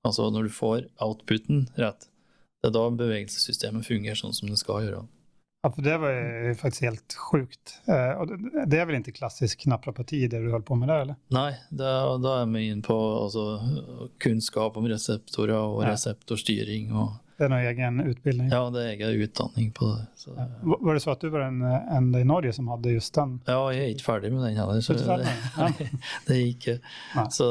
altså 0.05 0.27
når 0.29 0.43
du 0.43 0.49
får 0.53 0.83
outputen 1.01 1.63
rett, 1.81 2.05
det 2.61 2.69
er 2.69 2.75
da 2.75 2.83
bevegelsessystemet 2.93 3.87
fungerer 3.87 4.13
sånn 4.19 4.35
som 4.37 4.49
det 4.49 4.59
skal 4.61 4.83
gjøre. 4.85 5.07
ja, 5.65 5.71
for 5.73 5.81
det 5.81 5.95
var 5.97 6.11
ju 6.13 6.53
faktiskt 6.53 6.83
helt 6.85 7.15
sjukt. 7.17 7.73
Eh, 7.89 8.21
det, 8.69 8.77
er 8.77 8.85
vel 8.85 8.99
ikke 8.99 9.15
klassisk 9.17 9.65
naprapati 9.65 10.27
det 10.29 10.43
du 10.45 10.51
holdt 10.53 10.67
på 10.69 10.77
med 10.77 10.89
der, 10.93 11.01
eller? 11.07 11.15
Nei, 11.33 11.55
da, 11.73 12.17
da 12.21 12.43
er 12.43 12.53
vi 12.53 12.67
inne 12.69 12.85
på 12.85 12.93
altså, 13.23 13.57
kunnskap 14.21 14.77
om 14.77 14.85
reseptorer 14.85 15.57
og 15.57 15.81
Ja. 15.81 15.95
reseptorstyring. 15.95 16.91
Og, 16.93 17.17
Det 17.35 17.43
er 17.45 17.51
noe 17.51 17.65
egen 17.67 17.99
utbildning. 17.99 18.47
ja, 18.53 18.61
det 18.71 18.81
er 18.81 18.91
egen 18.93 19.23
utdanning 19.25 19.71
på 19.75 19.89
det. 19.91 20.05
Så, 20.15 20.35
Var 20.63 20.93
det 20.93 21.01
så 21.03 21.11
at 21.11 21.23
du 21.25 21.29
var 21.33 21.43
den 21.43 21.61
eh, 21.67 21.97
enda 21.97 22.21
i 22.23 22.27
Norge 22.27 22.53
som 22.55 22.69
hadde 22.71 22.93
just 22.95 23.13
den? 23.17 23.39
ja, 23.47 23.57
jeg 23.75 23.81
er 23.83 23.91
ikke 23.95 24.07
ferdig 24.07 24.31
med 24.31 24.45
den 24.47 24.55
heller. 24.59 24.79
Så 24.85 24.93
det, 24.99 25.19
den? 25.57 25.99
det 26.29 26.39
gikk. 26.39 26.69
Så 27.35 27.49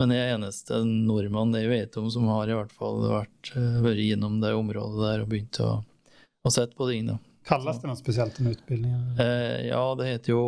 men 0.00 0.14
jeg 0.14 0.24
er 0.24 0.34
eneste 0.38 0.80
nordmann 0.88 1.54
jeg 1.58 1.68
vet 1.70 2.00
om 2.00 2.08
som 2.12 2.26
har 2.32 2.48
i 2.48 2.56
hvert 2.56 2.72
fall 2.72 3.02
vært, 3.04 3.52
eh, 3.56 3.78
vært 3.84 4.02
innom 4.06 4.40
det 4.42 4.54
området 4.56 5.04
der 5.04 5.24
og 5.24 5.30
begynt 5.32 5.60
å, 5.60 5.70
å 6.44 6.52
sette 6.52 6.76
på 6.78 6.88
ting. 6.90 7.12
da. 7.12 7.20
Kallas 7.44 7.80
det 7.80 7.90
noe 7.90 8.00
spesielt 8.00 8.38
den 8.38 8.54
utbildningen? 8.54 9.18
Eh, 9.20 9.66
ja, 9.68 9.82
det 10.00 10.08
heter 10.08 10.32
jo 10.32 10.44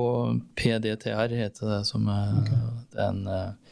PDTR, 0.57 1.35
heter 1.43 1.73
det, 1.75 1.81
som 1.85 2.09
er 2.09 2.39
okay. 2.41 2.61
en, 3.05 3.27
eh, 3.29 3.66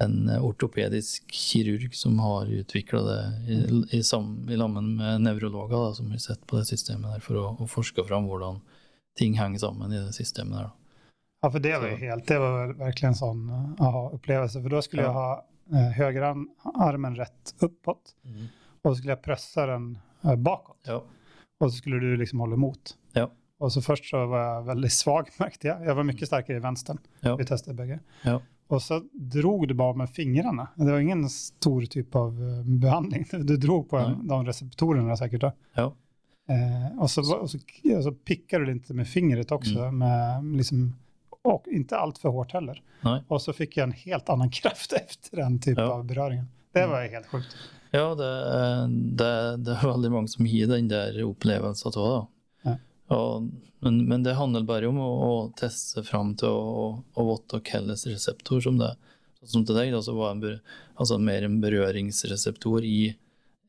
en 0.00 0.30
ortopedisk 0.40 1.28
kirurg 1.32 1.94
som 1.94 2.18
har 2.24 2.48
utvikla 2.48 3.00
det 3.04 3.20
i, 3.52 3.56
i, 3.98 4.02
sam, 4.06 4.32
i 4.50 4.56
lammen 4.56 4.94
med 4.96 5.24
nevrologer 5.26 5.76
da, 5.76 5.94
som 5.94 6.10
har 6.10 6.22
sett 6.22 6.46
på 6.48 6.56
det 6.58 6.66
systemet 6.70 7.16
der 7.16 7.24
for 7.24 7.40
å, 7.40 7.46
å 7.60 7.68
forske 7.68 8.04
fram 8.08 8.28
hvordan 8.30 8.62
ting 9.18 9.36
henger 9.38 9.66
sammen 9.66 9.92
i 9.92 10.00
det 10.00 10.14
systemet 10.16 10.56
der. 10.56 10.70
Da. 10.70 10.76
Ja, 11.42 11.50
for 11.50 11.64
det 11.64 11.72
var 11.78 11.88
jo 11.88 11.96
helt, 11.96 12.26
det 12.28 12.38
var 12.38 12.56
virkelig 12.58 12.84
verkligen 12.84 13.14
en 13.14 13.18
sånn 13.20 13.42
eh, 13.48 13.84
aha-opplevelse. 13.86 14.60
For 14.60 14.76
da 14.76 14.82
skulle 14.84 15.06
Ja. 15.06 15.08
jeg 15.08 15.16
ha 15.16 15.80
eh, 15.80 15.92
høyre 15.96 16.32
armen 16.86 17.16
rett 17.16 17.54
oppåt, 17.64 18.14
mm. 18.24 18.46
og 18.82 18.90
så 18.90 18.94
skulle 18.98 19.14
jeg 19.14 19.24
pressa 19.24 19.66
den 19.70 19.90
eh, 20.24 20.36
bakåt. 20.36 20.80
Ja. 20.88 21.00
Og 21.60 21.70
så 21.70 21.76
skulle 21.76 22.00
du 22.00 22.16
liksom 22.20 22.40
holde 22.44 22.60
imot. 22.60 22.94
Ja. 23.16 23.28
Og 23.60 23.72
så 23.72 23.82
først 23.84 24.08
så 24.08 24.24
var 24.28 24.46
jeg 24.46 24.68
veldig 24.70 24.92
svak, 24.96 25.32
merket 25.42 25.68
jeg. 25.70 25.88
Jeg 25.88 25.96
var 25.96 26.08
mye 26.08 26.30
sterkere 26.32 26.60
i 26.60 26.64
venstre. 26.64 26.96
Ja. 27.24 27.36
Vi 27.36 27.48
testade 27.48 27.76
bägge. 27.76 28.00
Och 28.70 28.82
så 28.82 29.02
drog 29.12 29.68
du 29.68 29.74
bara 29.74 29.92
med 29.94 30.10
fingrarna. 30.10 30.68
Det 30.74 30.92
var 30.92 30.98
ingen 30.98 31.28
stor 31.28 31.82
typ 31.82 32.14
av 32.14 32.28
eh, 32.42 32.64
behandling. 32.78 33.24
Du 33.32 33.56
drog 33.56 33.90
på 33.90 33.98
Nej. 33.98 34.16
de 34.22 34.46
receptorerna 34.46 35.16
säkert. 35.16 35.40
Då. 35.40 35.52
Ja. 35.74 35.94
Eh, 36.48 37.00
och, 37.00 37.10
så, 37.10 37.20
och, 37.20 37.50
så, 37.50 37.58
och 37.96 38.04
så 38.04 38.12
pickar 38.12 38.60
du 38.60 38.74
lite 38.74 38.94
med 38.94 39.08
fingret 39.08 39.50
också. 39.52 39.78
Mm. 39.78 39.98
Med, 39.98 40.56
liksom, 40.56 40.96
och 41.42 41.64
inte 41.66 41.96
allt 41.98 42.18
för 42.18 42.28
hårt 42.28 42.52
heller. 42.52 42.82
Nej. 43.00 43.22
Och 43.28 43.42
så 43.42 43.52
fick 43.52 43.76
jag 43.76 43.84
en 43.84 43.92
helt 43.92 44.28
annan 44.28 44.50
kraft 44.60 44.92
efter 44.92 45.36
den 45.36 45.60
typen 45.60 45.84
Ja. 45.84 45.90
av 45.92 46.04
beröringen. 46.04 46.46
Det 46.72 46.86
var 46.86 47.02
helt 47.08 47.26
sjukt. 47.26 47.56
Ja, 47.90 48.14
det, 48.14 48.24
er- 48.24 48.88
det, 49.16 49.56
det 49.64 49.72
er 49.82 49.86
veldig 49.92 50.10
mange 50.12 50.28
som 50.28 50.46
gir 50.46 50.66
den 50.70 50.88
der 50.88 51.24
opplevelsen 51.24 51.92
av 51.96 52.10
det. 52.20 52.26
Og, 53.14 53.48
men, 53.82 54.02
men 54.08 54.24
det 54.26 54.36
handler 54.38 54.66
bare 54.68 54.90
om 54.90 55.00
å, 55.02 55.08
å 55.26 55.32
teste 55.58 56.04
fram 56.06 56.34
til 56.38 56.52
å, 56.52 56.90
å 57.00 57.24
vite 57.32 57.58
hvilken 57.58 57.90
reseptor 57.90 58.62
som 58.64 58.78
det 58.80 58.92
er. 58.92 59.00
Sånn 59.40 59.54
som 59.54 59.64
til 59.66 59.78
deg, 59.78 59.94
da, 59.94 60.02
så 60.04 60.12
var 60.18 60.36
en, 60.36 60.60
altså 61.00 61.16
mer 61.18 61.46
en 61.46 61.60
berøringsreseptor 61.62 62.84
i 62.84 63.14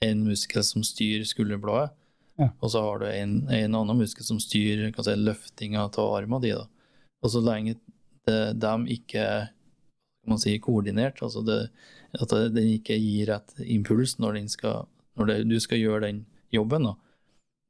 en 0.03 0.25
muskel 0.25 0.65
som 0.67 0.83
styrer 0.83 1.23
skulderbladet. 1.29 1.93
Ja. 2.41 2.49
Og 2.59 2.73
så 2.73 2.81
har 2.83 3.01
du 3.01 3.07
en, 3.07 3.37
en 3.53 3.77
annen 3.79 4.01
muskel 4.01 4.25
som 4.25 4.39
styrer 4.41 4.91
si, 4.91 5.15
løftinga 5.15 5.85
av 5.87 6.13
armen 6.17 6.43
din. 6.43 6.59
Da. 6.59 6.99
Og 7.23 7.33
så 7.33 7.41
lenge 7.45 7.77
det, 8.27 8.39
de 8.59 8.97
ikke 8.97 9.23
er 9.23 9.49
kan 10.21 10.35
man 10.35 10.41
si, 10.41 10.53
koordinert, 10.61 11.21
altså 11.25 11.41
det, 11.41 11.55
at 12.13 12.33
den 12.53 12.75
ikke 12.75 12.93
gir 12.99 13.31
rett 13.31 13.55
impuls 13.63 14.19
når, 14.21 14.35
den 14.37 14.51
skal, 14.53 14.85
når 15.17 15.31
det, 15.31 15.37
du 15.49 15.55
skal 15.63 15.81
gjøre 15.81 16.03
den 16.05 16.19
jobben, 16.53 16.85
da, 16.85 16.93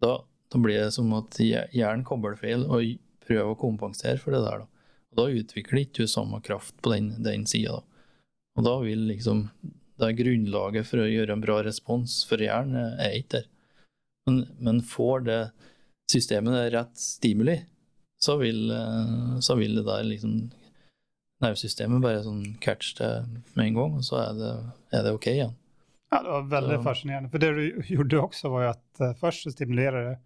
da, 0.04 0.18
da 0.52 0.60
blir 0.60 0.82
det 0.84 0.92
som 0.96 1.12
at 1.16 1.38
hjer- 1.40 1.72
hjernen 1.76 2.06
kobler 2.08 2.36
feil 2.40 2.66
og 2.68 2.84
prøver 3.24 3.54
å 3.54 3.60
kompensere 3.60 4.20
for 4.20 4.36
det 4.36 4.42
der. 4.44 4.64
Da. 4.64 4.90
Og 5.12 5.22
da 5.22 5.42
utvikler 5.42 5.84
ikke 5.84 6.04
du 6.04 6.12
samme 6.12 6.42
kraft 6.44 6.76
på 6.84 6.94
den, 6.94 7.14
den 7.24 7.46
sida. 7.50 7.80
Og 8.58 8.68
da 8.68 8.76
vil 8.84 9.08
liksom 9.12 9.48
det 10.02 10.08
er 10.10 10.18
grunnlaget 10.18 10.88
for 10.90 11.04
å 11.04 11.10
gjøre 11.10 11.36
en 11.36 11.44
bra 11.44 11.60
respons 11.62 12.24
for 12.26 12.42
hjernen 12.42 12.98
er 13.00 13.20
ikke 13.20 13.36
der. 13.36 13.50
Men, 14.26 14.40
men 14.58 14.82
får 14.86 15.28
det 15.28 15.42
systemet 16.12 16.72
rett 16.74 16.98
stimuli, 16.98 17.60
så 18.22 18.36
vil, 18.42 18.66
eh, 18.74 19.38
så 19.46 19.56
vil 19.60 19.78
det 19.78 19.86
der 19.88 20.04
liksom 20.08 20.36
nervesystemet 21.42 22.04
bare 22.04 22.24
sånn 22.26 22.44
catch 22.62 22.96
det 23.00 23.12
med 23.56 23.68
en 23.68 23.78
gang, 23.78 23.96
og 23.98 24.06
så 24.06 24.20
er 24.22 24.38
det, 24.38 24.52
er 24.98 25.06
det 25.06 25.14
ok 25.18 25.30
igjen. 25.32 25.56
Ja, 26.12 26.24
det 26.24 26.30
var 26.30 26.42
veldig 26.42 26.78
Så- 26.78 26.84
fascinerende. 26.84 27.30
For 27.30 27.38
det 27.40 27.52
du 27.52 27.82
gjorde 27.86 28.20
också 28.20 28.50
var 28.50 28.62
ju 28.62 28.68
att 28.68 29.00
eh, 29.00 29.14
först 29.14 29.44
så 29.44 29.52
stimulerade 29.52 30.10
det 30.10 30.20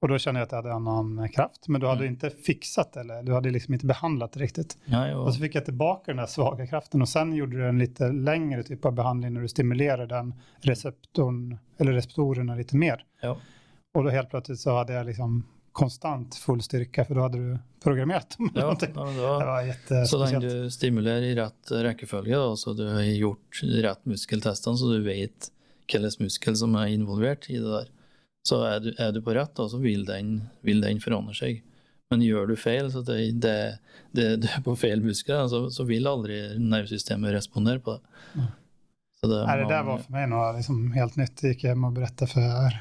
och 0.00 0.08
då 0.08 0.18
kände 0.18 0.40
jag 0.40 0.46
att 0.46 0.52
jag 0.52 0.58
hade 0.62 0.72
annan 0.74 1.28
kraft. 1.28 1.68
Men 1.68 1.80
du 1.80 1.86
hade 1.86 2.00
Mm. 2.00 2.12
inte 2.12 2.30
fixat 2.30 2.96
eller 2.96 3.22
du 3.22 3.34
hade 3.34 3.50
liksom 3.50 3.74
inte 3.74 3.86
behandlat 3.86 4.32
det 4.32 4.40
riktigt. 4.40 4.78
Ja, 4.84 5.08
jo. 5.10 5.18
Och 5.18 5.34
så 5.34 5.40
fick 5.40 5.54
jag 5.54 5.64
tillbaka 5.64 6.02
den 6.06 6.16
där 6.16 6.26
svaga 6.26 6.66
kraften 6.66 7.02
och 7.02 7.08
sen 7.08 7.32
gjorde 7.32 7.56
du 7.56 7.68
en 7.68 7.78
lite 7.78 8.12
längre 8.12 8.62
typ 8.62 8.84
av 8.84 8.92
behandling 8.92 9.34
när 9.34 9.40
du 9.40 9.48
stimulerade 9.48 10.06
den 10.06 10.34
receptorn, 10.60 11.58
eller 11.78 11.92
receptorerna 11.92 12.54
lite 12.54 12.76
mer. 12.76 13.04
Jo. 13.22 13.36
Och 13.94 14.04
då 14.04 14.10
helt 14.10 14.30
plötsligt 14.30 14.60
så 14.60 14.76
hade 14.76 14.92
jag 14.92 15.06
liksom 15.06 15.46
konstant 15.78 16.34
full 16.42 16.62
styrke, 16.64 17.04
for 17.06 17.18
da 17.18 17.26
hadde 17.28 17.42
du 17.42 17.52
programmert 17.84 18.34
dem. 18.36 18.50
Ja, 18.58 18.72
ja, 18.72 19.74
Det 19.88 19.94
var 19.94 20.08
så 20.10 20.18
lenge 20.24 20.40
du 20.42 20.70
stimulerer 20.74 21.28
i 21.28 21.36
rett 21.38 21.72
rekkefølge, 21.72 22.40
da, 22.40 22.56
så 22.58 22.74
du 22.74 22.84
har 22.88 23.06
gjort 23.06 23.62
rett 23.84 24.02
muskeltestene, 24.10 24.80
så 24.80 24.90
du 24.92 25.06
vet 25.06 25.52
hvilken 25.88 26.24
muskel 26.24 26.58
som 26.58 26.74
er 26.76 26.92
involvert 26.92 27.48
i 27.48 27.60
det 27.60 27.70
der, 27.70 27.88
så 28.48 28.60
er 28.68 28.82
du, 28.84 28.90
er 28.98 29.14
du 29.14 29.22
på 29.24 29.34
rett, 29.36 29.54
da, 29.56 29.68
så 29.70 29.80
vil 29.80 30.04
den, 30.08 30.40
vil 30.66 30.82
den 30.84 31.00
forandre 31.04 31.36
seg. 31.36 31.62
Men 32.10 32.24
gjør 32.24 32.48
du 32.48 32.54
feil, 32.56 32.88
så 32.92 33.02
det, 33.04 33.18
det, 33.44 33.56
det, 34.16 34.28
du 34.42 34.48
er 34.48 34.62
på 34.64 34.76
feil 34.80 35.02
muskel, 35.04 35.48
så, 35.52 35.66
så 35.72 35.84
vil 35.88 36.08
aldri 36.08 36.38
nervesystemet 36.56 37.34
respondere 37.36 37.84
på 37.84 37.98
det. 37.98 38.46
Så 39.18 39.26
det, 39.26 39.40
Nei, 39.48 39.56
det 39.60 39.70
der 39.72 39.82
var 39.82 39.98
for 39.98 40.14
meg 40.14 40.28
noe 40.30 40.52
liksom 40.56 40.92
helt 40.94 41.16
nytt. 41.18 41.34
Det 41.40 41.52
gikk 41.52 41.64
hjem 41.66 41.84
og 41.84 41.90
och 41.90 41.96
berättade 41.96 42.30
för 42.30 42.76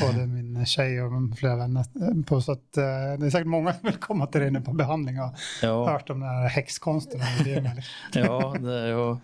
både 0.00 0.26
min 0.26 0.66
tjej 0.66 1.02
och 1.02 1.38
flera 1.38 1.56
vänner. 1.56 1.84
På, 2.22 2.40
så 2.40 2.52
att, 2.52 2.76
eh, 2.76 2.82
det 3.18 3.26
är 3.26 3.30
säkert 3.30 3.46
många 3.46 3.72
som 3.80 3.86
vill 3.86 3.96
komma 3.96 4.26
till 4.26 4.40
dig 4.40 4.50
nu 4.50 4.60
på 4.60 4.72
behandling 4.72 5.20
och 5.20 5.34
ja. 5.62 5.90
hört 5.90 6.10
om 6.10 6.20
den 6.20 6.28
här 6.28 6.48
häxkonsten. 6.48 7.20
det 7.44 7.54
är. 7.54 7.84
Ja, 8.14 8.54
det 8.60 8.74
er 8.74 8.88
jo 8.92 9.20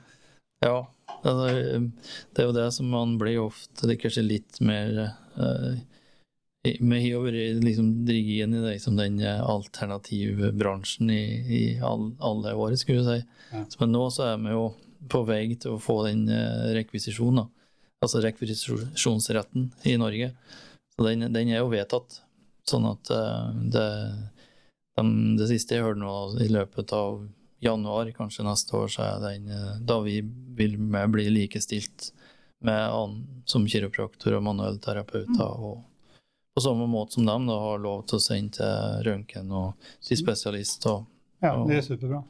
Ja. 0.64 0.90
Altså, 1.25 1.49
det 2.33 2.43
er 2.43 2.47
jo 2.47 2.53
det 2.57 2.71
som 2.73 2.88
man 2.88 3.19
blir 3.21 3.43
ofte 3.43 3.87
det 3.87 3.99
er 3.99 4.01
kanskje 4.07 4.23
litt 4.25 4.61
mer 4.64 5.11
Vi 6.64 7.01
har 7.12 7.21
vært 7.21 7.61
liksom 7.61 7.90
drigget 8.09 8.47
inn 8.47 8.55
i 8.57 8.62
liksom 8.64 8.97
den 8.97 9.19
eh, 9.21 9.40
alternativbransjen 9.40 11.11
i, 11.12 11.25
i 11.45 11.62
all, 11.85 12.14
alle 12.25 12.55
år, 12.57 12.77
skulle 12.81 13.03
du 13.03 13.11
si. 13.11 13.19
Ja. 13.53 13.64
Så, 13.69 13.83
Men 13.83 13.93
nå 13.93 14.07
så 14.09 14.31
er 14.31 14.40
vi 14.40 14.55
jo 14.55 14.71
på 15.12 15.21
vei 15.29 15.43
til 15.61 15.77
å 15.77 15.83
få 15.83 15.99
den 16.07 16.25
rekvisisjonen, 16.73 17.43
da. 17.43 17.63
Altså 18.05 18.23
rekvisisjonsretten 18.25 19.71
i 19.90 19.97
Norge. 20.01 20.31
Så 20.95 21.07
den, 21.09 21.27
den 21.35 21.51
er 21.51 21.62
jo 21.62 21.73
vedtatt. 21.73 22.21
Sånn 22.69 22.87
at 22.88 23.11
eh, 23.12 23.49
det, 23.75 23.88
de, 24.97 25.07
det 25.40 25.49
siste 25.51 25.77
jeg 25.77 25.85
hørte 25.85 26.01
nå, 26.01 26.14
i 26.45 26.51
løpet 26.53 26.95
av 26.97 27.25
januar, 27.64 28.11
kanskje 28.17 28.45
neste 28.47 28.77
år, 28.79 28.93
så 28.93 29.03
er 29.07 29.25
den 29.25 29.51
eh, 29.53 29.73
da 29.85 29.99
vi 30.05 30.21
vil 30.57 30.79
med 30.79 31.12
bli 31.17 31.27
likestilt 31.33 32.12
med 32.64 32.81
annen, 32.87 33.43
som 33.45 33.67
kiropraktor 33.69 34.38
og 34.38 34.47
manuellterapeuter. 34.47 35.45
og 35.45 35.83
på 36.55 36.62
samme 36.62 36.87
måte 36.87 37.17
som 37.19 37.27
dem 37.27 37.49
da 37.51 37.57
har 37.59 37.81
lov 37.83 38.05
til 38.07 38.21
å 38.21 38.23
sende 38.23 38.61
til 38.61 39.01
røntgen 39.09 39.51
og 39.51 39.88
til 40.07 40.21
spesialist. 40.21 40.87
Og, 40.87 41.09
Ja, 41.43 41.57
det 41.67 41.81
er 41.81 41.83
superbra. 41.83 42.23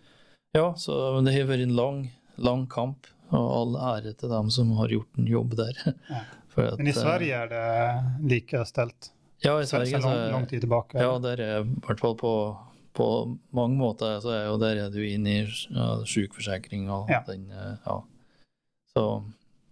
ja, 0.56 0.72
så 0.74 1.20
det 1.22 1.34
har 1.34 1.46
vært 1.46 1.66
en 1.66 1.76
lang, 1.76 1.98
lang 2.40 2.66
kamp, 2.66 3.06
og 3.30 3.46
all 3.58 3.76
ære 3.94 4.12
til 4.18 4.32
dem 4.32 4.50
som 4.52 4.70
har 4.78 4.92
gjort 4.92 5.18
en 5.18 5.28
jobb 5.30 5.56
der. 5.60 5.80
Ja. 6.10 6.24
At, 6.54 6.78
Men 6.78 6.86
i 6.86 6.92
eh, 6.92 6.94
Sverige 7.00 7.34
er 7.34 7.48
det 7.50 7.62
like 8.30 8.60
stelt? 8.68 9.08
Ja, 9.42 9.56
i 9.58 9.66
Sverige 9.66 9.98
så 10.00 10.12
tid 10.46 10.60
tillbaka. 10.62 11.00
Ja, 11.02 11.16
der 11.18 11.40
er 11.42 11.64
i 11.64 11.80
hvert 11.82 11.98
fall 12.00 12.14
på, 12.16 12.30
på 12.94 13.06
mange 13.50 13.74
måter 13.76 14.20
så 14.22 14.30
er 14.36 14.44
jo 14.46 14.58
der 14.62 14.84
er 14.84 14.92
du 14.94 15.00
inne 15.02 15.32
i 15.32 15.40
ja, 15.44 15.88
sjukforsikring 16.06 16.86
og 16.94 17.10
Ja. 17.10 17.24
den 17.26 17.50
eh, 17.50 17.74
Ja. 17.86 17.96
Så 18.94 19.24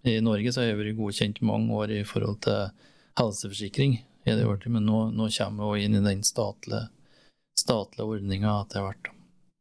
i 0.03 0.17
Norge 0.21 0.51
så 0.53 0.61
har 0.61 0.73
jeg 0.73 0.81
vært 0.81 0.99
godkjent 0.99 1.43
mange 1.47 1.71
år 1.79 1.93
i 1.95 2.03
forhold 2.03 2.41
til 2.43 2.73
helseforsikring, 3.21 4.01
men 4.27 4.87
nå, 4.87 4.99
nå 5.15 5.29
kommer 5.31 5.75
vi 5.77 5.85
inn 5.85 5.95
i 5.95 6.03
den 6.03 6.25
statlige, 6.27 6.88
statlige 7.59 8.09
ordninga 8.09 8.57
etter 8.65 8.83
hvert. 8.83 9.12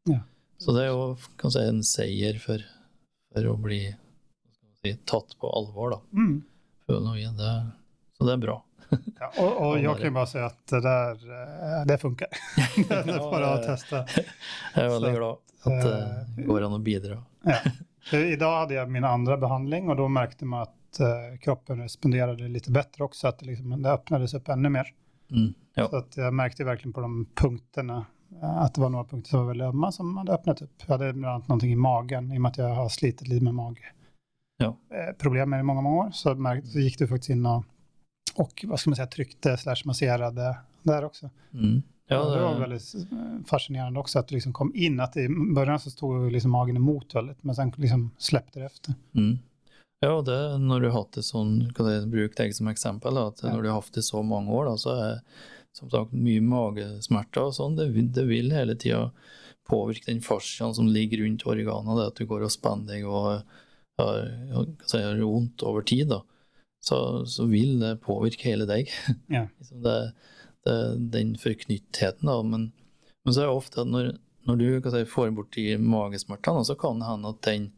Ja. 0.09 0.19
Så 0.57 0.73
det 0.73 0.87
er 0.87 0.91
jo 0.95 1.17
kan 1.37 1.53
si, 1.53 1.61
en 1.61 1.83
seier 1.85 2.39
for, 2.41 2.65
for 3.31 3.51
å 3.51 3.55
bli 3.61 3.83
si, 4.81 4.95
tatt 5.09 5.37
på 5.39 5.51
alvor, 5.57 5.95
da. 5.95 6.01
Mm. 6.17 6.41
Føler 6.87 7.31
det, 7.37 7.53
så 8.17 8.27
det 8.27 8.35
er 8.37 8.43
bra. 8.47 8.57
Ja, 9.21 9.29
og, 9.39 9.51
og 9.63 9.77
Joakim 9.79 10.17
bare 10.17 10.27
sier 10.27 10.49
kan 10.49 10.49
ju 10.49 10.51
bara 10.51 10.51
säga 10.51 10.51
det 10.69 10.81
där, 10.81 11.13
eh, 11.79 11.85
det 11.87 11.97
funker. 11.97 12.27
det 12.89 13.13
er 13.13 13.31
bare 13.31 13.53
å 13.53 13.63
teste. 13.63 14.03
Jeg 14.17 14.83
er 14.83 14.89
veldig 14.89 15.13
Så, 15.13 15.17
glad 15.19 15.37
at 15.61 15.83
det 15.85 16.43
eh, 16.43 16.45
går 16.47 16.65
an 16.65 16.75
å 16.75 16.79
bidra. 16.79 17.17
Ja. 17.45 17.59
I 18.17 18.35
dag 18.35 18.55
hadde 18.63 18.75
jeg 18.75 18.91
min 18.91 19.05
andre 19.05 19.37
behandling 19.37 19.91
og 19.91 19.99
da 19.99 20.07
merket 20.09 20.41
man 20.49 20.65
at 20.65 21.01
eh, 21.05 21.37
kroppen 21.43 21.83
responderte 21.85 22.49
litt 22.49 22.69
bedre 22.73 23.07
også. 23.07 23.29
At 23.29 23.41
det, 23.41 23.51
liksom, 23.51 23.75
det 23.83 23.93
åpnet 23.93 24.29
seg 24.31 24.41
opp 24.41 24.51
enda 24.55 24.71
mer. 24.73 24.89
Mm. 25.31 25.53
Ja. 25.77 25.87
Så 25.87 26.01
jeg 26.01 26.25
jag 26.25 26.33
märkte 26.33 26.67
verkligen 26.67 26.93
på 26.93 27.01
de 27.05 27.25
punkterna 27.35 27.99
eh, 28.01 28.09
att 28.41 28.73
det 28.73 28.81
var 28.81 28.89
några 28.89 29.05
punkter 29.05 29.29
som 29.29 29.39
var 29.39 29.47
väldigt 29.47 29.65
ömma 29.67 29.91
som 29.91 30.17
hade 30.17 30.31
öppnat 30.33 30.61
upp. 30.61 30.73
Jag 30.85 30.97
hade 30.97 31.13
bland 31.13 31.33
annat 31.35 31.47
någonting 31.47 31.71
i 31.71 31.75
magen 31.75 32.31
i 32.31 32.37
och 32.37 32.41
med 32.41 32.49
att 32.49 32.57
jag 32.57 32.75
har 32.75 32.89
slitit 32.89 33.27
lite 33.27 33.43
med 33.43 33.53
mag. 33.53 33.79
Ja. 34.57 34.77
eh, 34.89 35.15
problem 35.17 35.49
med 35.49 35.59
i 35.59 35.63
många, 35.63 35.81
många 35.81 35.95
år. 35.95 36.11
Så, 36.13 36.35
märkte, 36.35 36.69
så 36.69 36.79
gick 36.79 36.99
du 36.99 37.07
faktiskt 37.07 37.29
in 37.29 37.45
och, 37.45 37.63
och 38.35 38.65
vad 38.67 38.79
ska 38.79 38.89
man 38.89 38.95
säga, 38.95 39.07
tryckte 39.07 39.57
slash 39.57 39.81
masserade 39.85 40.57
där 40.83 41.03
också. 41.05 41.29
Mm. 41.53 41.81
Ja, 42.07 42.23
det... 42.25 42.35
det 42.35 42.41
var 42.41 42.49
veldig 42.49 42.61
väldigt 42.61 42.81
også, 42.95 43.07
fascinerande 43.47 43.99
också 43.99 44.19
att 44.19 44.27
du 44.27 44.35
liksom 44.35 44.53
kom 44.53 44.71
in, 44.75 44.99
att 44.99 45.17
i 45.17 45.27
början 45.55 45.79
så 45.79 45.89
stod 45.89 46.31
liksom 46.31 46.51
magen 46.51 46.75
emot 46.75 47.15
väldigt, 47.15 47.43
men 47.43 47.55
sen 47.55 47.73
liksom 47.75 48.11
släppte 48.17 48.59
det 48.59 48.65
efter. 48.65 48.93
mm. 49.15 49.39
ja, 49.99 50.21
det 50.21 50.57
når 50.57 50.79
du 50.79 50.89
har 50.89 50.97
hatt 50.99 51.13
det 51.13 51.23
sånn, 51.23 51.71
kan 51.75 51.85
jeg 51.91 52.07
bruke 52.09 52.43
deg 52.43 52.55
som 52.55 52.67
eksempel, 52.67 53.17
at 53.17 53.43
Ja. 53.43 53.53
når 53.53 53.61
du 53.61 53.69
har 53.69 53.75
hatt 53.81 53.93
det 53.93 54.01
så 54.03 54.23
mange 54.23 54.51
år, 54.51 54.65
da, 54.65 54.77
så 54.77 54.95
er 54.97 55.19
som 55.77 55.91
sagt 55.91 56.15
mye 56.15 56.41
magesmerter 56.43 57.47
og 57.47 57.55
sånn, 57.55 57.77
det, 57.79 57.89
det 58.15 58.25
vil 58.29 58.51
hele 58.53 58.75
tida 58.79 59.09
påvirke 59.69 60.09
den 60.09 60.23
fasciaen 60.25 60.75
som 60.75 60.89
ligger 60.91 61.23
rundt 61.23 61.45
organene, 61.47 61.97
det 61.99 62.09
at 62.11 62.19
du 62.19 62.27
går 62.29 62.45
og 62.45 62.53
spenner 62.53 62.97
deg 62.97 63.07
og 63.07 63.45
har, 64.01 64.27
har 64.91 65.21
vondt 65.21 65.63
over 65.67 65.85
tid, 65.87 66.09
da. 66.11 66.21
Så, 66.81 66.97
så 67.29 67.45
vil 67.45 67.77
det 67.79 67.99
påvirke 68.01 68.49
hele 68.49 68.65
deg. 68.69 68.89
Ja. 69.29 69.45
liksom 69.61 69.83
det, 69.85 69.97
det, 70.65 70.77
den 71.13 71.35
forknyttheten, 71.39 72.27
da. 72.27 72.39
Men, 72.41 72.71
men 73.23 73.35
så 73.35 73.43
er 73.43 73.51
det 73.51 73.61
ofte 73.61 73.83
at 73.85 73.91
når, 73.91 74.15
når 74.49 74.59
du 74.59 74.67
kan 74.81 74.95
si, 74.95 75.05
får 75.07 75.35
de 75.55 75.67
magesmertene, 75.77 76.65
så 76.67 76.75
kan 76.79 76.99
det 76.99 77.09
hende 77.11 77.35
at 77.35 77.43
den 77.47 77.69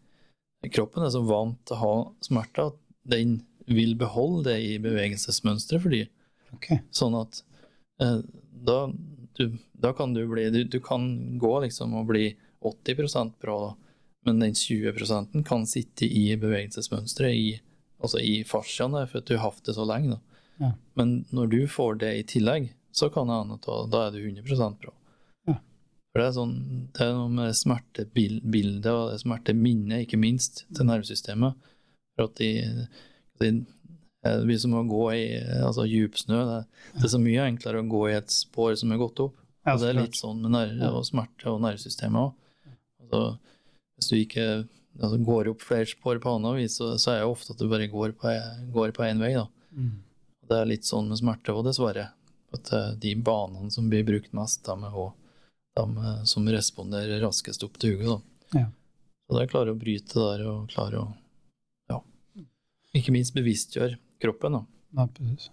kroppen 0.71 1.03
er 1.03 1.11
så 1.11 1.19
vant 1.27 1.59
til 1.67 1.75
å 1.75 1.81
ha 1.81 1.95
smerter 2.23 2.71
at 2.71 2.79
den 3.11 3.41
vil 3.67 3.97
beholde 3.99 4.47
det 4.47 4.59
i 4.63 4.77
bevegelsesmønsteret 4.83 5.83
for 5.83 5.91
de. 5.91 6.05
Okej. 6.55 6.79
Sånn 6.95 7.15
at 7.19 7.41
da, 7.97 8.77
du, 9.37 9.57
da 9.73 9.93
kan 9.93 10.13
du 10.13 10.27
bli 10.27 10.49
du, 10.49 10.63
du 10.63 10.79
kan 10.81 11.37
gå 11.39 11.53
liksom 11.65 11.93
og 11.99 12.07
bli 12.09 12.31
80% 12.63 13.33
bra, 13.41 13.75
men 14.25 14.39
den 14.39 14.53
20% 14.53 15.43
kan 15.43 15.65
sitte 15.67 16.07
i 16.07 16.37
bevegelsesmønsteret, 16.39 17.35
i, 17.35 17.49
altså 17.99 18.21
i 18.23 18.43
fasciaene, 18.47 19.03
for 19.09 19.19
at 19.19 19.27
du 19.27 19.35
har 19.35 19.49
hatt 19.49 19.65
det 19.67 19.75
så 19.75 19.85
lenge. 19.87 20.19
Ja. 20.61 20.71
Men 20.95 21.25
når 21.35 21.51
du 21.51 21.59
får 21.67 21.99
det 22.05 22.13
i 22.15 22.25
tillegg, 22.35 22.71
så 22.95 23.09
kan 23.11 23.27
det 23.27 23.39
hende 23.41 23.59
at 23.59 23.91
da, 23.91 24.05
er 24.05 24.15
du 24.15 24.21
100% 24.21 24.79
bra. 24.79 24.93
Ja. 25.49 25.57
For 26.13 26.21
det 26.21 26.27
er, 26.27 26.35
sånn, 26.37 26.57
det 26.93 27.05
er 27.05 27.15
noe 27.17 27.35
med 27.35 27.57
smertebildet 27.57 28.91
og 28.93 29.15
smerteminnet, 29.19 30.05
ikke 30.05 30.21
minst, 30.21 30.63
til 30.71 30.87
nervesystemet. 30.87 31.71
For 32.15 32.29
at 32.29 32.37
de, 32.39 32.51
de 33.41 33.49
eh, 33.49 33.63
det 34.23 34.45
blir 34.47 34.59
som 34.61 34.75
å 34.79 34.83
gå 34.87 35.03
i 35.17 35.23
altså, 35.59 35.83
djupsnø. 35.89 36.37
Det, 36.47 36.59
det 36.95 37.07
er 37.07 37.11
så 37.11 37.19
mye 37.19 37.47
enklere 37.49 37.81
å 37.83 37.89
gå 37.91 38.03
i 38.09 38.17
et 38.17 38.31
spor 38.31 38.75
som 38.79 38.93
er 38.95 39.01
gått 39.01 39.19
opp. 39.23 39.35
Og 39.67 39.79
det 39.79 39.89
er 39.89 39.99
litt 39.99 40.19
sånn 40.19 40.41
med 40.43 40.55
nerve 40.55 40.91
og 40.91 41.05
smerte 41.07 41.51
og 41.51 41.61
nervesystemet 41.63 42.19
òg. 42.19 42.71
Altså, 43.03 43.21
hvis 43.95 44.09
du 44.09 44.15
ikke 44.17 44.45
altså, 44.55 45.19
går 45.27 45.51
opp 45.53 45.63
flere 45.63 45.87
spor 45.91 46.19
på 46.23 46.35
annet 46.37 46.59
vis, 46.61 46.77
så, 46.79 46.93
så 46.99 47.13
er 47.13 47.21
det 47.21 47.29
ofte 47.31 47.55
at 47.55 47.61
du 47.61 47.69
bare 47.71 47.87
går 47.91 48.15
på, 48.19 48.33
går 48.75 48.95
én 49.07 49.23
vei. 49.23 49.33
da. 49.37 49.47
Mm. 49.71 49.97
Det 50.49 50.59
er 50.59 50.71
litt 50.71 50.87
sånn 50.87 51.09
med 51.11 51.19
smerte 51.19 51.55
òg, 51.55 51.63
dessverre. 51.67 52.09
At 52.53 52.71
eh, 52.75 52.91
de 53.01 53.15
banene 53.15 53.71
som 53.73 53.87
blir 53.89 54.05
brukt 54.07 54.33
mest, 54.35 54.63
de 54.67 54.75
er 54.75 54.95
også 55.03 55.13
de 55.79 56.05
eh, 56.05 56.23
som 56.29 56.47
responderer 56.47 57.23
raskest 57.23 57.63
opp 57.65 57.79
til 57.81 57.95
hugget. 57.95 58.23
Ja. 58.53 58.67
Så 59.27 59.37
det 59.37 59.45
er 59.45 59.53
klare 59.53 59.73
å 59.73 59.79
bryte 59.79 60.19
der 60.19 60.43
og 60.51 60.71
klare 60.73 60.99
å 60.99 61.05
ja, 61.89 62.01
ikke 62.99 63.15
minst 63.15 63.33
bevisstgjøre 63.37 63.97
kroppen. 64.23 64.51
da. 64.51 64.65
Ja, 64.95 65.07
precis. 65.17 65.51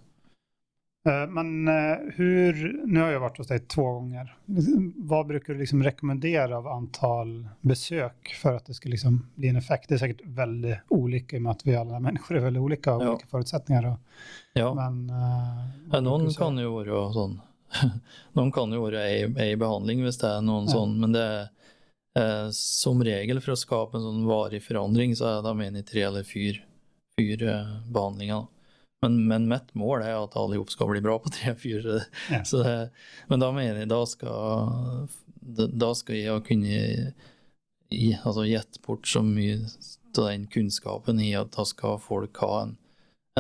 Eh, 1.09 1.27
Men 1.31 1.69
eh, 1.69 1.97
hur, 2.15 2.83
nu 2.87 3.01
har 3.01 3.11
jag 3.11 3.21
varit 3.21 3.39
hos 3.39 3.47
dig 3.49 3.61
två 3.61 3.93
gånger. 3.93 4.37
Vad 4.97 5.27
brukar 5.27 5.53
du 5.55 5.59
liksom 5.61 5.83
rekommendera 5.83 6.57
av 6.59 6.67
antal 6.69 7.49
besök 7.61 8.37
för 8.43 8.55
att 8.57 8.67
det 8.67 8.75
ska 8.75 8.89
liksom 8.89 9.27
bli 9.35 9.49
en 9.49 9.57
effekt? 9.57 9.89
Det 9.89 9.95
är 9.95 9.99
säkert 9.99 10.27
väldigt 10.27 10.79
olika 10.89 11.37
i 11.37 11.39
och 11.39 11.43
med 11.43 11.51
att 11.53 11.67
vi 11.67 11.77
alla 11.77 12.01
människor 12.01 12.37
är 12.37 12.41
väldigt 12.41 12.61
olika 12.61 12.95
och 12.95 13.03
Ja. 13.05 13.11
olika 13.11 13.27
förutsättningar. 13.27 13.87
Och, 13.93 13.99
Ja. 14.53 14.75
Men, 14.75 15.11
eh, 15.11 15.69
Ja, 15.93 16.01
säga? 16.33 16.47
kan 16.47 16.59
jo 16.59 16.77
være 16.79 17.13
sånn 17.15 17.41
Noen 18.35 18.53
kan 18.53 18.73
jo 18.73 18.83
være 18.85 19.03
i, 19.11 19.27
behandling 19.57 20.01
hvis 20.03 20.19
det 20.19 20.27
er 20.29 20.41
noen 20.43 20.67
Ja. 20.67 20.73
sånn, 20.75 20.97
men 21.01 21.13
det 21.13 21.23
är 21.23 21.49
eh, 22.19 22.51
som 22.53 23.03
regel 23.05 23.41
for 23.41 23.53
å 23.53 23.57
skape 23.57 23.97
en 23.97 24.03
sånn 24.03 24.25
varig 24.27 24.63
forandring, 24.63 25.15
så 25.17 25.39
er 25.39 25.43
de 25.47 25.61
inne 25.63 25.79
i 25.79 25.83
tre 25.87 26.03
eller 26.03 26.25
fyra, 26.27 26.59
fire 27.17 27.53
behandlingar. 27.93 28.47
Men, 29.03 29.15
men 29.29 29.47
mitt 29.49 29.71
mål 29.79 30.03
er 30.05 30.19
at 30.19 30.35
alle 30.37 30.59
sammen 30.59 30.69
skal 30.75 30.91
bli 30.91 31.01
bra 31.05 31.15
på 31.25 31.31
tre-fire. 31.33 32.03
Ja. 32.31 32.43
Så 32.45 32.63
det- 32.63 32.91
Men 33.29 33.41
da 33.41 33.51
mener 33.53 33.79
jeg 33.81 33.89
da 33.89 34.05
skal, 34.07 35.09
da 35.79 35.93
skal 35.97 36.17
jeg 36.19 36.45
kunne 36.45 37.15
gi, 37.91 38.11
altså 38.25 38.45
gjette 38.47 38.83
bort 38.85 39.07
så 39.09 39.23
mye 39.25 39.57
av 40.19 40.27
den 40.29 40.47
kunnskapen 40.53 41.21
i 41.23 41.33
at 41.39 41.53
da 41.57 41.65
skal 41.65 41.99
folk 42.03 42.37
ha 42.45 42.63
en, 42.67 42.77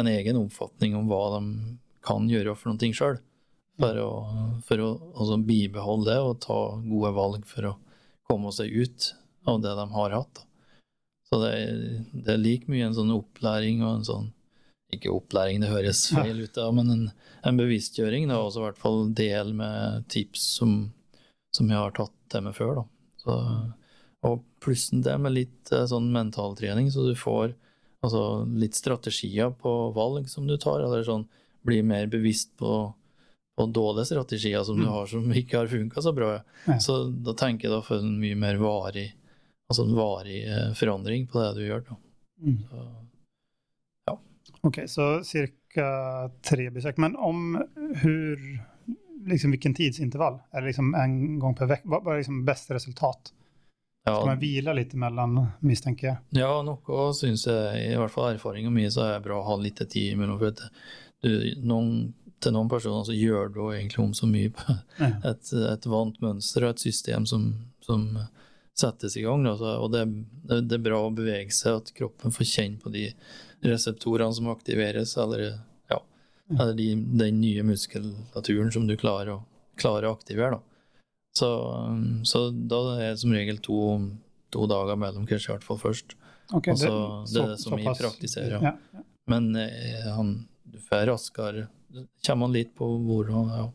en 0.01 0.07
egen 0.07 0.37
oppfatning 0.40 0.96
om 0.96 1.09
hva 1.11 1.23
de 1.38 1.77
kan 2.07 2.29
gjøre 2.31 2.57
for 2.57 2.73
noe 2.73 2.94
sjøl. 2.96 3.20
For 3.81 3.96
å, 3.96 4.11
for 4.68 4.81
å 4.85 4.88
altså, 5.16 5.38
bibeholde 5.44 6.11
det 6.12 6.18
og 6.20 6.40
ta 6.44 6.57
gode 6.85 7.12
valg 7.16 7.44
for 7.49 7.68
å 7.70 7.77
komme 8.29 8.51
seg 8.53 8.73
ut 8.77 9.12
av 9.49 9.61
det 9.64 9.73
de 9.77 9.87
har 9.94 10.11
hatt. 10.16 10.35
Da. 10.40 10.42
Så 11.31 11.38
det, 11.44 11.53
er- 11.55 12.05
det 12.12 12.33
er 12.35 12.40
like 12.42 12.68
mye 12.68 12.88
en 12.88 12.96
sånn 12.96 13.12
opplæring 13.14 13.81
og 13.85 13.99
en 14.01 14.05
sånn 14.09 14.29
Ikke 14.94 15.12
opplæring, 15.14 15.61
det 15.62 15.70
høres 15.70 16.05
feil 16.11 16.40
ut, 16.42 16.55
da, 16.57 16.66
men 16.74 16.90
en, 16.90 17.03
en 17.46 17.59
bevisstgjøring. 17.61 18.26
Det 18.29 18.35
er 18.35 18.40
også 18.42 18.62
i 18.62 18.66
hvert 18.68 18.81
fall 18.81 19.05
del 19.14 19.53
med 19.55 20.07
tips 20.11 20.46
som, 20.59 20.92
som 21.55 21.70
jeg 21.70 21.79
har 21.79 21.94
tatt 21.96 22.14
det 22.35 22.42
med 22.46 22.57
før. 22.57 22.81
Da. 22.81 22.85
Så, 23.22 23.37
og 24.26 24.42
plussen 24.61 25.03
det 25.07 25.16
med 25.22 25.37
litt 25.37 25.72
eh, 25.72 25.87
sånn 25.88 26.11
mentaltrening, 26.14 26.90
så 26.92 27.07
du 27.07 27.14
får 27.16 27.55
altså, 28.05 28.24
litt 28.59 28.74
strategier 28.79 29.53
på 29.62 29.74
valg 29.96 30.26
som 30.29 30.48
du 30.50 30.57
tar, 30.61 30.83
eller 30.85 31.07
sånn 31.07 31.29
bli 31.66 31.83
mer 31.85 32.07
bevisst 32.11 32.50
på, 32.61 32.74
på 33.57 33.66
dårlige 33.76 34.11
strategier 34.14 34.62
som 34.64 34.79
du 34.81 34.87
Mm. 34.88 34.92
har 34.94 35.07
som 35.07 35.33
ikke 35.33 35.59
har 35.59 35.68
funka 35.68 36.03
så 36.03 36.12
bra. 36.16 36.35
Ja. 36.66 36.79
Så 36.81 37.03
da 37.12 37.35
tenker 37.37 37.68
jeg 37.68 37.74
da 37.76 37.81
for 37.85 38.00
en 38.00 38.18
mye 38.20 38.37
mer 38.37 38.57
varig 38.61 39.11
altså 39.70 39.85
en 39.87 39.94
varig 39.94 40.40
eh, 40.50 40.72
forandring 40.74 41.29
på 41.31 41.38
det 41.38 41.50
du 41.61 41.66
gjør. 41.68 41.85
Da. 41.87 41.96
Mm. 42.42 42.57
Så, 42.66 42.87
Okej, 44.61 44.88
så 44.88 45.25
cirka 45.25 45.87
tre 46.42 46.70
besök. 46.70 46.96
Men 46.96 47.16
om 47.16 47.62
hur, 47.94 48.38
liksom 49.27 49.51
vilken 49.51 49.75
tidsintervall? 49.75 50.38
Är 50.51 50.61
det 50.61 50.66
liksom 50.66 50.94
en 50.94 51.38
gång 51.38 51.55
per 51.55 51.66
vecka? 51.66 51.83
Vad 51.88 52.07
er 52.07 52.12
är 52.12 52.16
liksom 52.16 52.44
bästa 52.44 52.75
resultat? 52.75 53.33
Ja. 54.05 54.14
Skal 54.14 54.27
man 54.27 54.38
hvile 54.40 54.73
litt 54.75 54.94
imellom, 54.96 55.46
mistenker 55.61 56.07
jeg? 56.09 56.16
ja, 56.40 56.62
noe 56.64 57.11
syns 57.14 57.42
jeg, 57.46 57.83
i 57.92 57.96
hvert 58.01 58.12
fall 58.14 58.31
erfaringa 58.35 58.70
mi, 58.73 58.87
så 58.90 59.03
er 59.05 59.18
det 59.18 59.27
bra 59.27 59.37
å 59.42 59.44
ha 59.44 59.57
litt 59.61 59.83
tid 59.92 60.14
imellom. 60.14 60.38
For 60.40 60.57
noen, 61.68 61.90
til 62.40 62.55
noen 62.57 62.70
personer 62.73 63.05
så 63.05 63.12
gjør 63.16 63.53
du 63.53 63.61
egentlig 63.75 64.01
om 64.01 64.14
så 64.16 64.29
mye 64.31 64.53
på 64.57 64.77
Ja. 65.03 65.11
et, 65.33 65.53
et 65.53 65.87
vant 65.92 66.16
mønster 66.25 66.64
og 66.64 66.70
et 66.75 66.85
system 66.88 67.27
som, 67.29 67.51
som 67.85 68.07
settes 68.73 69.16
i 69.20 69.27
gang. 69.27 69.44
Da. 69.44 69.53
Så, 69.61 69.75
og 69.85 69.92
det, 69.92 70.07
det, 70.49 70.62
det 70.70 70.79
er 70.81 70.87
bra 70.88 71.03
å 71.05 71.12
bevege 71.12 71.53
seg, 71.53 71.83
at 71.83 71.92
kroppen 72.01 72.33
får 72.33 72.49
kjenne 72.55 72.81
på 72.81 72.92
de 72.96 73.11
reseptorene 73.64 74.35
som 74.35 74.49
aktiveres, 74.53 75.16
eller, 75.20 75.59
ja, 75.88 76.01
eller 76.59 76.75
de, 76.75 76.94
den 76.94 77.40
nye 77.40 77.62
muskulaturen 77.66 78.73
som 78.73 78.87
du 78.87 78.96
klarer 78.96 79.35
å, 79.35 79.38
klarer 79.81 80.09
å 80.09 80.16
aktivere. 80.16 80.59
Da. 80.59 80.62
Så, 81.38 81.51
så 82.25 82.51
da 82.51 82.81
er 82.99 83.11
det 83.12 83.20
som 83.23 83.33
regel 83.33 83.61
to, 83.62 83.79
to 84.51 84.66
dager 84.70 84.99
mellom 84.99 85.27
kurs, 85.31 85.46
i 85.49 85.53
hvert 85.53 85.66
fall 85.66 85.79
først. 85.79 86.16
Okay, 86.53 86.73
Och 86.73 86.79
det, 86.79 87.35
det 87.35 87.42
er 87.44 87.49
det 87.53 87.59
som 87.62 87.77
vi 87.79 87.85
praktiserer. 87.87 88.59
Ja. 88.62 88.73
ja. 88.92 89.05
Men 89.31 89.57
eh, 89.57 90.09
han, 90.16 90.49
du 90.62 90.79
får 90.83 91.07
raskere 91.07 91.68
Det 91.88 92.09
kommer 92.27 92.46
han 92.49 92.53
litt 92.53 92.73
på 92.75 92.88
hvor 93.07 93.31
og 93.31 93.53
ja, 93.55 93.66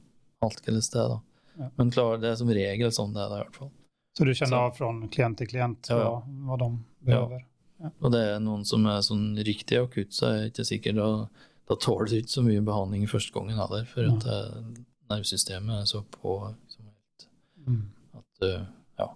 alt 0.43 0.67
eller 0.67 0.83
sted. 0.83 1.13
Da. 1.13 1.21
Ja. 1.57 1.69
Men 1.79 1.91
klar, 1.95 2.17
det 2.19 2.33
er 2.33 2.35
som 2.41 2.51
regel 2.51 2.91
sånn 2.91 3.13
det 3.15 3.23
er, 3.23 3.31
i 3.37 3.43
hvert 3.45 3.59
fall. 3.61 3.71
Så 4.17 4.27
du 4.27 4.33
kjenner 4.33 4.57
Så- 4.57 4.63
av 4.63 4.75
fra 4.75 4.91
klient 5.11 5.37
til 5.39 5.47
klient 5.47 5.89
Ja, 5.91 6.19
hva 6.47 6.57
de 6.59 6.69
behøver? 7.07 7.39
de 7.39 7.54
behöver? 7.79 8.05
Og 8.05 8.11
det 8.11 8.21
er 8.21 8.39
noen 8.39 8.65
som 8.65 8.85
er 8.85 9.01
sånn 9.01 9.35
riktig 9.45 9.77
akutt, 9.81 10.11
så 10.13 10.27
er 10.29 10.37
jeg 10.43 10.51
ikke 10.53 10.65
sikker. 10.71 10.95
Da, 10.95 11.09
da 11.67 11.75
tåler 11.75 12.05
du 12.09 12.15
ikke 12.21 12.29
så 12.35 12.43
mye 12.45 12.61
behandling 12.65 13.07
første 13.07 13.33
gangen 13.33 13.57
heller, 13.57 13.85
for 13.85 14.05
at 14.05 14.25
eh, 14.25 14.61
nervesystemet 15.09 15.81
er 15.81 15.85
så 15.85 16.03
på 16.11 16.37
liksom, 16.55 16.87
at, 16.89 17.27
Mm. 17.67 17.85
at 18.13 18.43
eh, 18.45 18.65
Ja. 18.99 19.07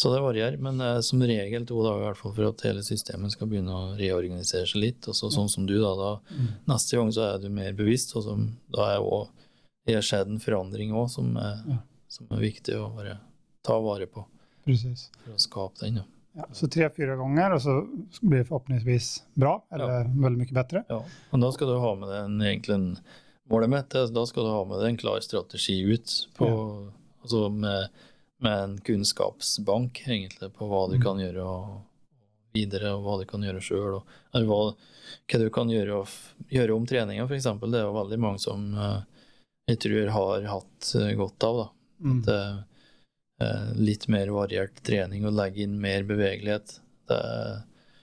Så 0.00 0.12
det 0.14 0.22
varierer, 0.22 0.56
men 0.58 0.80
er 0.80 1.00
som 1.02 1.20
regel 1.20 1.66
to 1.66 1.82
dager 1.82 2.00
i 2.00 2.06
hvert 2.08 2.16
fall 2.16 2.32
for 2.32 2.48
at 2.48 2.60
hele 2.64 2.80
systemet 2.82 3.32
skal 3.32 3.48
begynne 3.50 3.68
å 3.74 3.96
reorganisere 3.98 4.64
seg 4.66 4.80
litt. 4.80 5.08
Og 5.08 5.14
så, 5.14 5.28
sånn 5.30 5.50
som 5.50 5.66
du, 5.66 5.74
da, 5.82 5.90
da 5.98 6.20
Mm. 6.32 6.48
neste 6.68 6.96
gang 6.96 7.10
så 7.12 7.34
er 7.34 7.38
du 7.42 7.48
mer 7.50 7.72
bevisst, 7.72 8.14
og 8.16 8.22
så, 8.24 8.36
da 8.72 8.94
er 8.94 9.00
også, 9.00 9.28
det 9.86 9.94
har 9.94 10.02
skjedd 10.02 10.28
en 10.28 10.38
forandring 10.38 10.92
òg 10.92 11.10
som, 11.10 11.36
er- 11.36 11.62
Ja. 11.68 11.78
som 12.08 12.26
er 12.30 12.38
viktig 12.40 12.74
å 12.74 12.94
bare 12.94 13.18
ta 13.62 13.78
vare 13.80 14.06
på 14.06 14.24
Precis. 14.64 15.10
for 15.24 15.32
å 15.32 15.38
skape 15.38 15.78
den. 15.80 15.96
Ja. 15.96 16.02
Ja, 16.38 16.44
så 16.54 16.68
tre-fire 16.70 17.16
ganger, 17.18 17.56
og 17.56 17.62
så 17.64 17.72
blir 18.22 18.38
det 18.44 18.46
forhåpentligvis 18.48 19.08
bra 19.34 19.56
eller 19.74 20.04
veldig 20.14 20.38
mye 20.44 20.54
bedre. 20.54 20.84
Ja. 20.88 21.00
Og 21.34 21.42
da 21.42 21.48
skal 21.56 21.72
du 21.72 21.78
ha 21.82 21.90
med 21.98 22.08
deg 22.12 22.20
en, 22.28 22.38
egentlig 22.52 22.76
en 22.78 22.88
Målet 23.50 23.66
mitt 23.72 23.94
er 23.98 24.06
da 24.14 24.22
skal 24.30 24.44
du 24.46 24.50
ha 24.54 24.60
med 24.62 24.78
deg 24.78 24.92
en 24.92 24.98
klar 25.00 25.18
strategi 25.26 25.80
ut 25.90 26.12
på, 26.36 26.46
altså 27.24 27.48
med, 27.50 27.88
med 28.38 28.60
en 28.62 28.76
kunnskapsbank 28.86 30.04
egentlig 30.06 30.52
på 30.54 30.68
hva 30.70 30.84
du 30.92 30.94
Mm. 31.00 31.02
kan 31.02 31.18
gjøre 31.18 31.42
og, 31.42 31.80
videre, 32.54 32.92
og 32.94 33.02
hva 33.02 33.16
du 33.18 33.24
kan 33.26 33.42
gjøre 33.42 33.60
sjøl. 33.66 33.98
Hva, 34.30 34.60
hva 35.26 35.40
du 35.42 35.48
kan 35.50 35.68
gjøre, 35.74 35.98
gjøre 36.46 36.76
om 36.76 36.86
treninga, 36.86 37.26
f.eks. 37.26 37.50
Det 37.66 37.80
er 37.80 37.88
jo 37.88 37.96
veldig 37.98 38.20
mange 38.22 38.38
som 38.38 38.70
eh, 38.78 39.02
jeg 39.66 39.82
tror 39.82 40.14
har 40.14 40.46
hatt 40.54 40.94
eh, 41.02 41.10
godt 41.18 41.42
av. 41.50 41.58
da. 41.64 41.66
Mm. 42.06 42.22
Eh, 43.40 43.72
litt 43.74 44.08
mer 44.08 44.28
variert 44.28 44.82
trening 44.84 45.24
og 45.24 45.32
legge 45.32 45.62
inn 45.64 45.78
mer 45.80 46.02
bevegelighet. 46.04 46.74
Det, 47.08 47.20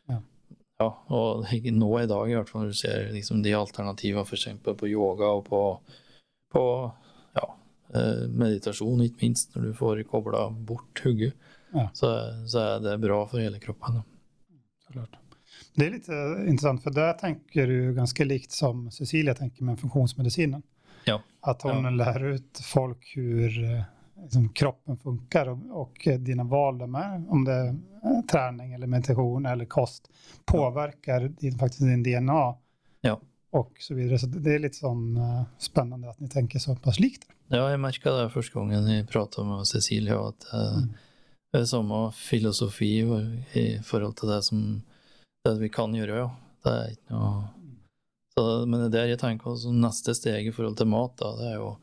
Ja. 0.10 0.22
ja, 0.80 0.88
og 1.14 1.46
nå 1.82 1.90
i 2.02 2.08
dag, 2.10 2.30
i 2.32 2.34
hvert 2.34 2.50
fall 2.50 2.64
når 2.66 2.74
du 2.74 2.80
ser 2.80 3.12
liksom 3.14 3.44
de 3.46 3.54
alternativene 3.54 4.26
f.eks. 4.26 4.48
på 4.66 4.90
yoga 4.90 5.30
og 5.38 5.44
på, 5.46 5.62
på 6.54 6.64
ja, 7.38 7.46
eh, 7.94 8.26
meditasjon, 8.34 9.04
ikke 9.06 9.28
minst, 9.28 9.54
når 9.56 9.68
du 9.70 9.74
får 9.78 10.02
kobla 10.10 10.50
bort 10.50 11.04
hodet, 11.06 11.34
Ja. 11.76 11.90
så, 11.94 12.10
så 12.48 12.60
er 12.64 12.80
det 12.82 12.96
bra 13.04 13.20
for 13.28 13.44
hele 13.44 13.60
kroppen. 13.60 14.02
Det 15.78 15.86
er 15.86 15.92
litt 15.92 16.08
interessant, 16.10 16.82
for 16.82 16.96
der 16.96 17.14
tenker 17.20 17.68
du 17.70 17.92
ganske 17.94 18.26
likt 18.26 18.56
som 18.56 18.88
Cecilia 18.90 19.36
tenker 19.38 19.68
med 19.68 19.78
funktionsmedicinen. 19.80 20.64
Ja. 21.06 21.20
hun 21.64 21.98
lærer 21.98 22.40
ut 22.40 22.62
folk 22.64 23.06
hur 23.16 23.60
eh, 23.64 23.84
liksom, 24.22 24.50
kroppen 24.50 24.98
funkar 24.98 25.48
och, 25.48 25.82
och 25.82 26.08
dina 26.20 26.44
val 26.44 26.88
med, 26.88 27.26
om 27.30 27.44
det 27.46 27.52
är 27.54 27.76
trening 28.02 28.28
träning 28.28 28.74
eller 28.74 28.88
meditation 28.88 29.46
eller 29.46 29.66
kost, 29.66 30.10
påverkar 30.46 31.28
din, 31.40 31.58
faktiskt 31.58 31.82
din 31.82 32.04
DNA 32.04 32.56
Ja. 33.02 33.20
och 33.52 33.72
så 33.80 33.94
vidare. 33.94 34.20
Så 34.20 34.28
det 34.28 34.52
er 34.52 34.56
är 34.56 34.60
lite 34.60 34.78
sån, 34.78 35.18
eh, 35.18 35.44
spännande 35.58 36.10
att 36.10 36.20
ni 36.20 36.30
tänker 36.30 36.60
så 36.60 36.76
pass 36.76 37.00
likt. 37.00 37.28
Ja, 37.48 37.70
jeg 37.72 37.80
merka 37.80 38.12
det 38.12 38.32
første 38.34 38.54
gangen 38.60 38.88
jeg 38.88 39.08
prata 39.08 39.44
med 39.44 39.68
Cecilie, 39.68 40.16
at 40.16 40.48
uh, 40.54 40.78
Mm. 40.78 40.94
det 41.54 41.62
er 41.62 41.66
samme 41.66 42.12
filosofi 42.12 43.02
i 43.54 43.80
forhold 43.84 44.16
til 44.18 44.30
det 44.30 44.44
som 44.44 44.82
det 45.46 45.60
vi 45.60 45.70
kan 45.70 45.94
gjøre, 45.96 46.18
ja. 46.18 46.30
Det 46.64 46.74
er 46.74 46.90
ikke 46.92 47.14
noe 47.14 47.44
så, 48.38 48.66
Men 48.68 48.92
det 48.92 49.00
er 49.00 49.08
jeg 49.08 49.20
tenker 49.20 49.56
som 49.56 49.80
neste 49.82 50.14
steg 50.14 50.48
i 50.48 50.52
forhold 50.52 50.78
til 50.78 50.88
mat, 50.88 51.16
da, 51.18 51.32
det 51.40 51.48
er 51.54 51.56
jo 51.56 51.78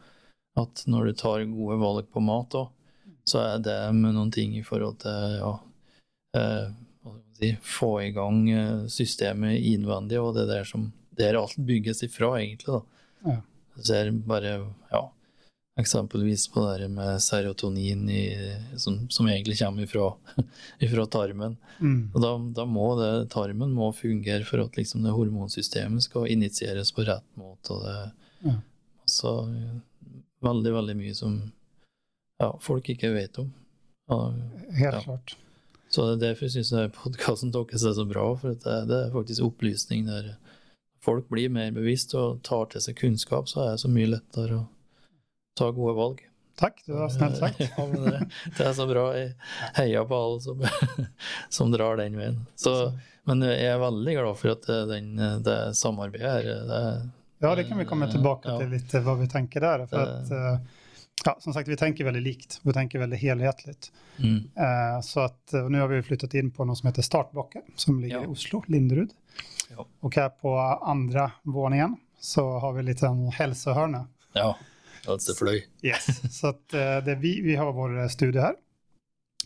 at 0.60 0.84
når 0.86 1.10
du 1.10 1.12
tar 1.18 1.44
gode 1.50 1.78
valg 1.82 2.08
på 2.12 2.22
mat 2.22 2.54
òg, 2.58 2.70
så 3.24 3.40
er 3.40 3.62
det 3.64 3.78
med 3.96 4.14
noen 4.14 4.30
ting 4.34 4.52
i 4.58 4.64
forhold 4.64 5.00
til 5.02 5.38
ja, 5.40 5.52
eh, 6.36 7.54
få 7.64 7.90
i 8.04 8.10
gang 8.14 8.44
eh, 8.50 8.84
systemet 8.92 9.64
innvendig, 9.64 10.20
og 10.20 10.34
det 10.36 10.44
er 10.44 10.52
der 10.58 10.68
som 10.68 10.92
der 11.16 11.38
alt 11.38 11.56
bygges 11.56 12.02
ifra, 12.02 12.34
egentlig. 12.40 12.66
da. 12.66 12.82
Ja. 13.24 13.40
Du 13.76 13.82
ser 13.82 14.10
bare 14.26 14.52
ja, 14.90 15.02
eksempelvis 15.80 16.48
på 16.48 16.62
det 16.78 16.88
med 16.88 17.22
serotonin 17.22 18.08
i, 18.10 18.24
som, 18.76 19.10
som 19.10 19.28
egentlig 19.28 19.58
kommer 19.58 19.82
ifra, 19.82 20.12
ifra 20.84 21.06
tarmen. 21.06 21.56
Mm. 21.78 22.10
Og 22.14 22.20
da, 22.22 22.34
da 22.60 22.66
må 22.68 22.92
det, 23.00 23.30
tarmen 23.34 23.74
må 23.74 23.90
fungere 23.96 24.46
for 24.46 24.62
at 24.62 24.78
liksom 24.78 25.02
det 25.06 25.14
hormonsystemet 25.16 26.06
skal 26.06 26.30
initieres 26.30 26.92
på 26.94 27.06
rett 27.08 27.26
måte. 27.40 27.74
Og 27.74 27.88
det 27.88 27.98
Ja. 28.44 28.58
altså, 29.06 29.30
veldig, 30.44 30.72
veldig 30.74 30.96
mye 30.98 31.14
som 31.16 31.38
ja, 32.42 32.50
folk 32.62 32.88
ikke 32.92 33.12
vet 33.14 33.38
om. 33.42 33.50
Ja, 34.10 34.18
Helt 34.78 35.04
klart. 35.06 35.36
så 35.88 36.08
det 36.10 36.16
er 36.16 36.22
derfor 36.28 36.50
syns 36.52 36.72
jeg 36.74 36.92
podkasten 36.96 37.54
deres 37.54 37.86
er 37.86 37.96
så 37.96 38.04
bra, 38.08 38.26
for 38.36 38.52
det, 38.52 38.76
det 38.90 38.98
er 39.00 39.14
faktisk 39.14 39.46
opplysning 39.46 40.08
der 40.10 40.34
folk 41.04 41.28
blir 41.32 41.52
mer 41.52 41.72
bevisst 41.76 42.14
og 42.16 42.42
tar 42.44 42.68
til 42.72 42.84
seg 42.84 42.98
kunnskap, 43.00 43.48
så 43.48 43.64
er 43.64 43.74
det 43.74 43.82
så 43.84 43.90
mye 43.92 44.12
lettere 44.14 44.60
å 44.62 44.68
ta 45.58 45.68
gode 45.74 45.96
valg. 45.98 46.22
Takk, 46.58 46.84
det 46.86 46.94
var 46.94 47.10
snilt 47.10 47.40
sagt. 47.40 47.60
Ja, 47.74 47.86
det, 47.90 48.28
det 48.56 48.66
er 48.68 48.76
så 48.76 48.86
bra. 48.86 49.08
Jeg 49.16 49.34
heier 49.78 50.06
på 50.06 50.20
alle 50.26 50.40
som, 50.44 50.62
som 51.56 51.74
drar 51.74 51.98
den 51.98 52.18
veien. 52.18 52.38
Så, 52.58 52.92
men 53.28 53.42
jeg 53.46 53.66
er 53.72 53.82
veldig 53.82 54.16
glad 54.20 54.38
for 54.38 54.54
at 54.54 54.68
den, 54.90 55.10
det 55.44 55.58
samarbeidet 55.78 56.30
her 56.30 56.48
det, 56.70 56.82
Ja, 57.38 57.54
det 57.54 57.64
kan 57.68 57.78
vi 57.78 57.84
komme 57.84 58.10
tilbake 58.12 58.48
Ja. 58.48 58.58
litt, 58.66 58.92
hva 58.94 59.00
vad 59.00 59.18
vi 59.18 59.28
tenker 59.28 59.60
der. 59.60 59.86
For 59.86 59.96
Eh. 59.96 60.02
att, 60.02 60.30
eh, 60.30 60.58
ja, 61.24 61.36
som 61.40 61.52
sagt, 61.52 61.68
vi 61.68 61.76
tenker 61.76 62.04
veldig 62.04 62.22
likt. 62.22 62.60
Vi 62.62 62.72
tenker 62.72 62.98
veldig 62.98 63.16
helhetlig. 63.18 63.76
mm, 64.18 64.50
Eh, 64.56 65.00
Så 65.02 65.20
att 65.20 65.52
eh, 65.54 65.68
nu 65.68 65.80
har 65.80 65.88
vi 65.88 66.02
flyttet 66.02 66.34
inn 66.34 66.50
på 66.50 66.64
noe 66.64 66.76
som 66.76 66.86
heter 66.86 67.02
Startbakke, 67.02 67.62
som 67.76 68.00
ligger 68.00 68.16
Ja. 68.16 68.22
i 68.24 68.26
Oslo, 68.26 68.62
Linderud. 68.68 69.10
Ja. 69.76 69.86
Og 70.02 70.14
her 70.14 70.28
på 70.28 70.58
andre 70.82 71.30
våningen 71.42 71.96
så 72.20 72.58
har 72.60 72.72
vi 72.72 72.82
litt 72.82 73.02
en 73.02 73.30
hälsohörna. 73.30 74.06
ja. 74.34 74.56
Helsefløy. 75.06 75.60
fløy. 75.60 75.90
Yes. 75.90 76.06
så 76.40 76.48
at, 76.48 76.74
eh, 76.74 77.00
det 77.04 77.18
vi, 77.20 77.40
vi 77.42 77.56
har 77.56 77.72
vår 77.72 78.08
studio 78.08 78.40
her. 78.40 78.54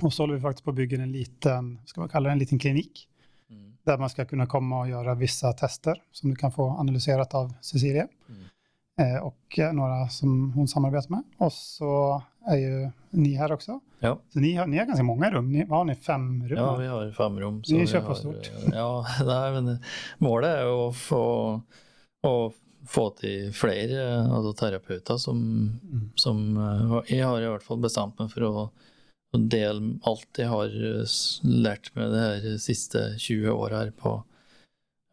Og 0.02 0.12
så 0.12 0.22
håller 0.22 0.34
vi 0.36 0.40
faktisk 0.40 0.64
på 0.64 0.70
å 0.70 0.74
bygge 0.76 1.00
en 1.02 1.12
liten, 1.12 1.78
skal 1.86 2.00
man 2.02 2.08
kalle 2.08 2.28
det 2.28 2.32
en 2.32 2.38
liten 2.38 2.58
klinik. 2.58 3.08
Där 3.88 3.98
man 3.98 4.10
ska 4.10 4.24
kunna 4.24 4.46
komma 4.46 4.80
och 4.80 4.88
göra 4.88 5.14
vissa 5.14 5.52
tester 5.52 6.02
som 6.12 6.30
du 6.30 6.36
kan 6.36 6.52
få 6.52 6.70
analyserat 6.70 7.34
av 7.34 7.52
Cecilia. 7.60 8.06
Mm. 8.28 9.16
Eh, 9.16 9.22
och 9.22 9.58
eh, 9.58 9.72
några 9.72 10.08
som 10.08 10.52
hon 10.52 10.68
samarbetar 10.68 11.10
med. 11.10 11.22
Och 11.38 11.52
så 11.52 12.22
är 12.46 12.56
ju 12.56 12.90
ni 13.10 13.34
här 13.34 13.52
också. 13.52 13.80
Ja. 14.00 14.18
Så 14.32 14.38
ni 14.40 14.54
har, 14.54 14.66
ni 14.66 14.78
har 14.78 14.84
ganska 14.86 15.02
många 15.02 15.30
rum. 15.30 15.52
Ni, 15.52 15.64
har 15.66 15.84
ni? 15.84 15.94
Fem 15.94 16.48
rum? 16.48 16.58
Ja, 16.58 16.76
vi 16.76 16.86
har 16.86 17.10
fem 17.12 17.62
så 17.64 17.74
Ni 17.74 17.86
kjøper 17.86 18.06
har- 18.06 18.14
stort. 18.14 18.50
Ja, 18.74 19.06
nei, 19.24 19.60
men 19.60 19.78
målet 20.18 20.50
er 20.58 20.66
å 20.68 20.92
få, 20.92 21.22
å 22.26 22.34
få 22.88 23.06
til 23.20 23.52
flere 23.56 24.04
altså 24.26 24.52
terapeuter 24.66 25.16
som, 25.18 25.40
Mm. 25.82 26.10
som 26.14 26.44
eh, 26.56 27.16
Jeg 27.16 27.24
har 27.26 27.40
i 27.40 27.48
hvert 27.48 27.62
fall 27.64 27.80
bestemt 27.80 28.18
meg 28.20 28.30
for 28.34 28.42
å, 28.50 28.68
å 29.34 29.40
del 29.52 29.80
alt 30.08 30.40
jeg 30.40 30.50
har 30.50 30.72
eh, 30.72 31.16
lært 31.44 31.90
med 31.96 32.12
det 32.14 32.24
her 32.24 32.58
siste 32.62 33.04
20 33.20 33.52
åra 33.52 33.82
her 33.82 33.92
på 33.96 34.14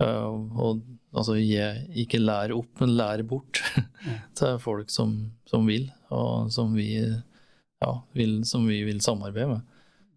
eh, 0.04 0.26
og 0.26 0.84
altså 1.16 1.38
gi, 1.40 1.60
ikke 2.06 2.22
lære 2.24 2.56
opp, 2.56 2.72
men 2.82 2.96
lære 3.00 3.28
bort 3.28 3.62
til 4.38 4.60
folk 4.64 4.92
som, 4.94 5.18
som 5.50 5.68
vil, 5.68 5.90
og 6.16 6.52
som 6.54 6.76
vi, 6.76 6.90
ja, 7.00 7.92
vil, 8.16 8.42
som 8.48 8.68
vi 8.68 8.82
vil 8.88 9.04
samarbeide 9.04 9.56
med. 9.56 9.76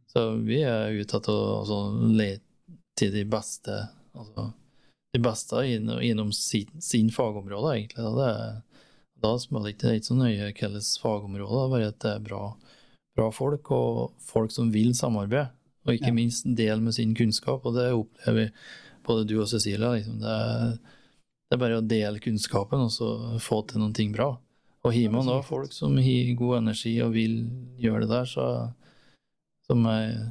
Så 0.08 0.24
vi 0.46 0.62
er 0.64 0.94
ute 0.96 1.18
etter 1.18 1.34
å 1.34 1.58
altså, 1.60 1.82
lete 2.18 2.44
til 2.98 3.12
de 3.14 3.22
beste 3.30 3.74
altså, 4.18 4.48
de 5.14 5.20
beste 5.22 5.60
innom, 5.64 6.00
innom 6.02 6.32
sin, 6.34 6.70
sin 6.82 7.10
fagområde, 7.14 7.74
egentlig. 7.76 8.02
Da, 8.04 8.10
det 8.18 8.32
da 9.22 9.34
spiller 9.40 9.66
det 9.66 9.74
ikke, 9.74 9.84
det 9.84 9.90
er 9.90 10.00
ikke 10.00 10.08
så 10.08 10.16
nøye 10.18 10.48
hvilket 10.48 10.90
fagområde, 11.02 11.62
bare 11.72 11.90
at 11.90 12.00
det 12.04 12.10
er 12.12 12.26
bra, 12.26 12.42
bra 13.18 13.28
folk, 13.34 13.70
og 13.74 14.14
folk 14.22 14.54
som 14.54 14.70
vil 14.74 14.94
samarbeide. 14.96 15.50
Og 15.88 15.96
ikke 15.96 16.12
minst 16.12 16.44
dele 16.44 16.82
med 16.84 16.94
sin 16.94 17.14
kunnskap, 17.16 17.64
og 17.64 17.76
det 17.78 17.90
opplever 17.96 18.50
både 19.06 19.24
du 19.28 19.38
og 19.40 19.48
Cecilia. 19.48 19.94
Liksom. 19.96 20.18
Det, 20.20 20.34
er, 20.34 20.74
det 21.48 21.56
er 21.56 21.62
bare 21.62 21.78
å 21.80 21.86
dele 21.86 22.20
kunnskapen 22.22 22.84
og 22.84 22.92
så 22.92 23.08
få 23.42 23.62
til 23.68 23.80
noen 23.82 23.96
ting 23.96 24.12
bra. 24.12 24.34
Og 24.84 24.94
har 24.94 25.12
man 25.12 25.26
da 25.26 25.38
folk 25.42 25.72
som 25.74 25.96
har 25.98 26.34
god 26.38 26.60
energi 26.60 26.94
og 27.02 27.14
vil 27.16 27.40
gjøre 27.80 28.04
det 28.04 28.10
der, 28.12 28.28
så 28.30 28.44
som, 29.68 29.84
jeg, 29.90 30.28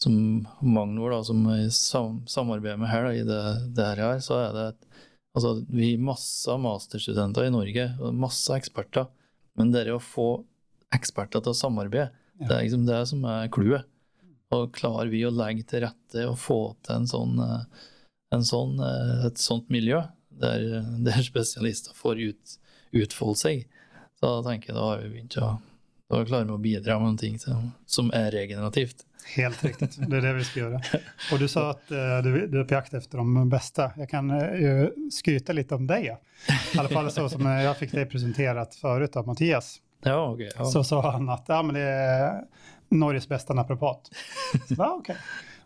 som 0.00 0.16
Magnor, 0.60 1.14
da, 1.14 1.20
som 1.24 1.44
jeg 1.52 1.70
sam, 1.76 2.18
samarbeider 2.28 2.80
med 2.80 2.90
her 2.90 3.06
da, 3.06 3.12
i 3.14 3.22
det, 3.28 3.42
det 3.76 3.90
her, 3.92 4.18
så 4.24 4.40
er 4.42 4.56
det 4.56 4.64
et, 4.72 4.88
altså, 5.36 5.54
Vi 5.70 5.92
har 5.92 6.08
masse 6.10 6.58
masterstudenter 6.66 7.46
i 7.46 7.54
Norge, 7.54 7.86
og 8.00 8.18
masse 8.26 8.56
eksperter. 8.56 9.08
Men 9.54 9.70
det 9.72 9.86
å 9.94 10.02
få 10.02 10.28
eksperter 10.94 11.44
til 11.44 11.54
å 11.54 11.58
samarbeide. 11.58 12.10
Det 12.40 12.50
er 12.50 12.64
liksom 12.64 12.86
det 12.88 13.00
som 13.10 13.26
er 13.30 13.50
clouet. 13.54 13.90
Og 14.54 14.72
klarer 14.76 15.10
vi 15.10 15.24
å 15.26 15.32
legge 15.34 15.66
til 15.66 15.84
rette 15.86 16.26
og 16.28 16.38
få 16.38 16.58
til 16.86 17.00
en 17.00 17.08
sånn, 17.10 17.38
eh, 17.42 17.86
en 18.34 18.44
sånn, 18.46 18.76
eh, 18.82 19.26
et 19.28 19.40
sånt 19.42 19.70
miljø 19.72 20.02
der, 20.42 20.82
der 21.06 21.22
spesialister 21.26 21.96
får 21.96 22.22
ut, 22.22 22.58
utfolde 22.94 23.40
seg, 23.40 23.64
så 24.20 24.36
tenker 24.46 24.72
jeg 24.72 24.78
da 24.78 24.90
har 24.90 25.02
vi 25.02 25.14
begynt 25.16 25.38
å 25.42 25.56
da 26.10 26.20
klarer 26.24 26.44
vi 26.44 26.52
å 26.52 26.60
bidra 26.60 26.98
med 27.00 27.16
noe 27.16 27.38
som, 27.40 27.70
som 27.88 28.10
er 28.14 28.28
regenerativt. 28.34 29.06
Helt 29.34 29.62
riktig. 29.64 29.88
det 29.96 30.18
er 30.18 30.26
det 30.26 30.32
vi 30.36 30.44
skal 30.44 30.60
gjøre. 30.60 30.80
Og 31.32 31.40
du 31.40 31.46
sa 31.48 31.70
at 31.72 31.94
uh, 31.94 32.18
du, 32.24 32.28
du 32.52 32.58
er 32.60 32.66
på 32.68 32.76
jakt 32.76 32.94
efter 32.98 33.22
de 33.22 33.44
beste. 33.50 33.86
Jeg 34.02 34.10
kan 34.10 34.28
ju 34.60 34.74
skryta 35.14 35.56
lite 35.56 35.78
om 35.80 35.88
deg. 35.88 36.10
ja. 36.12 36.18
I 36.74 36.78
alle 36.82 36.92
fall 36.92 37.08
så 37.14 37.24
som 37.32 37.48
jeg 37.48 37.72
fikk 37.80 37.96
deg 37.96 38.10
presentert 38.12 38.76
forut 38.78 39.16
av 39.16 39.30
Mattias. 39.30 39.78
Ja, 40.04 40.30
okay, 40.30 40.50
ja. 40.58 40.64
Så 40.64 40.84
sa 40.84 41.10
han 41.10 41.28
att 41.28 41.44
ja, 41.46 41.62
men 41.62 41.74
det 41.74 41.80
är 41.80 42.44
Norges 42.88 43.28
bästa 43.28 43.54
naprapat. 43.54 44.10
Så, 44.68 44.74
ja, 44.78 44.94
okay. 44.94 45.16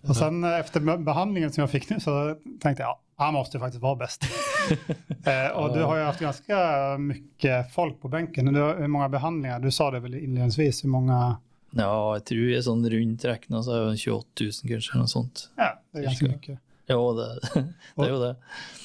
Och 0.01 0.17
sen 0.17 0.45
efter 0.45 0.97
behandlingen 0.97 1.53
som 1.53 1.61
jag 1.61 1.71
fick 1.71 1.91
nu 1.91 2.01
så 2.01 2.37
tänkte 2.61 2.83
jag, 2.83 2.91
ja, 2.91 3.01
han 3.17 3.35
måste 3.35 3.57
ju 3.57 3.61
faktiskt 3.61 3.83
vara 3.83 3.97
bäst. 3.97 4.25
eh, 5.25 5.57
och 5.57 5.75
du 5.75 5.83
har 5.83 5.97
ju 5.97 6.03
haft 6.03 6.21
ganska 6.21 6.57
mycket 6.99 7.73
folk 7.73 8.01
på 8.01 8.09
bänken. 8.09 8.53
Du 8.53 8.61
hur 8.61 8.87
många 8.87 9.09
behandlingar? 9.09 9.61
Du 9.61 9.71
sa 9.71 9.91
det 9.91 10.01
väl 10.01 10.15
inledningsvis, 10.15 10.85
hur 10.85 10.89
många? 10.89 11.37
ja, 11.77 12.17
jeg 12.17 12.25
tror 12.31 12.47
jeg 12.49 12.65
sånn 12.65 12.87
rundt 12.89 13.25
regna 13.29 13.61
så 13.65 13.75
er 13.75 13.85
det 13.91 14.01
28 14.01 14.47
000 14.47 14.73
kanskje, 14.73 14.95
eller 14.97 15.11
sånt. 15.13 15.45
Ja, 15.59 15.71
det 15.93 15.99
är 15.99 16.09
ganska 16.09 16.25
mye. 16.25 16.37
mycket. 16.37 16.59
Ja, 16.89 17.01
det, 17.13 17.29
det 17.97 18.07
er 18.07 18.13
jo 18.15 18.21
det. 18.23 18.35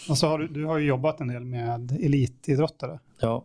Och 0.10 0.18
så 0.18 0.28
har 0.28 0.40
du, 0.40 0.48
du 0.48 0.66
har 0.66 0.78
ju 0.78 0.88
jobbat 0.88 1.22
en 1.22 1.32
del 1.32 1.46
med 1.46 1.92
elitidrottare. 1.92 3.00
Ja. 3.20 3.38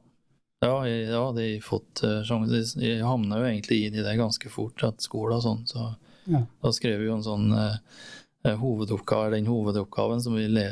Ja, 0.61 0.89
ja 0.89 1.33
de 1.33 1.45
har 1.55 1.63
fått 1.63 2.01
sjansen. 2.03 2.25
sjanse. 2.51 2.81
Jeg 2.83 3.05
havna 3.07 3.39
jo 3.39 3.47
egentlig 3.51 3.83
inn 3.87 3.95
i 3.99 4.03
det 4.03 4.17
ganske 4.19 4.51
fort, 4.51 4.83
at 4.85 5.01
skole 5.05 5.37
og 5.39 5.43
sånn, 5.45 5.67
så 5.71 5.95
Ja. 6.29 6.43
da 6.63 6.73
skrev 6.73 6.99
vi 7.01 7.07
jo 7.07 7.15
en 7.15 7.23
sånn 7.25 7.53
uh, 7.55 7.77
hovedoppgave, 8.59 9.31
den 9.37 9.47
hovedoppgaven 9.47 10.21
som 10.23 10.35
vi 10.35 10.47
le, 10.49 10.67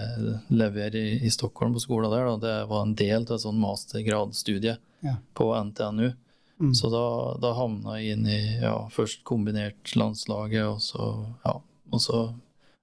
leverer 0.50 0.94
i, 0.96 1.24
i 1.26 1.30
Stockholm 1.30 1.72
på 1.74 1.80
skolen 1.80 2.10
der, 2.12 2.26
da, 2.26 2.36
det 2.36 2.68
var 2.68 2.82
en 2.82 2.94
del 2.98 3.22
av 3.24 3.34
et 3.38 3.44
sånn 3.46 3.60
mastergradstudie 3.62 4.76
Ja. 5.04 5.16
på 5.34 5.50
NTNU. 5.54 6.12
Mm. 6.60 6.74
Så 6.74 6.88
da, 6.90 7.04
da 7.40 7.52
havna 7.54 7.98
jeg 8.00 8.16
inn 8.16 8.26
i 8.32 8.58
ja, 8.62 8.88
først 8.92 9.22
kombinert 9.28 9.92
landslaget, 9.96 10.64
og 10.64 10.80
så, 10.80 11.08
ja, 11.44 11.58
og 11.92 12.00
så 12.00 12.22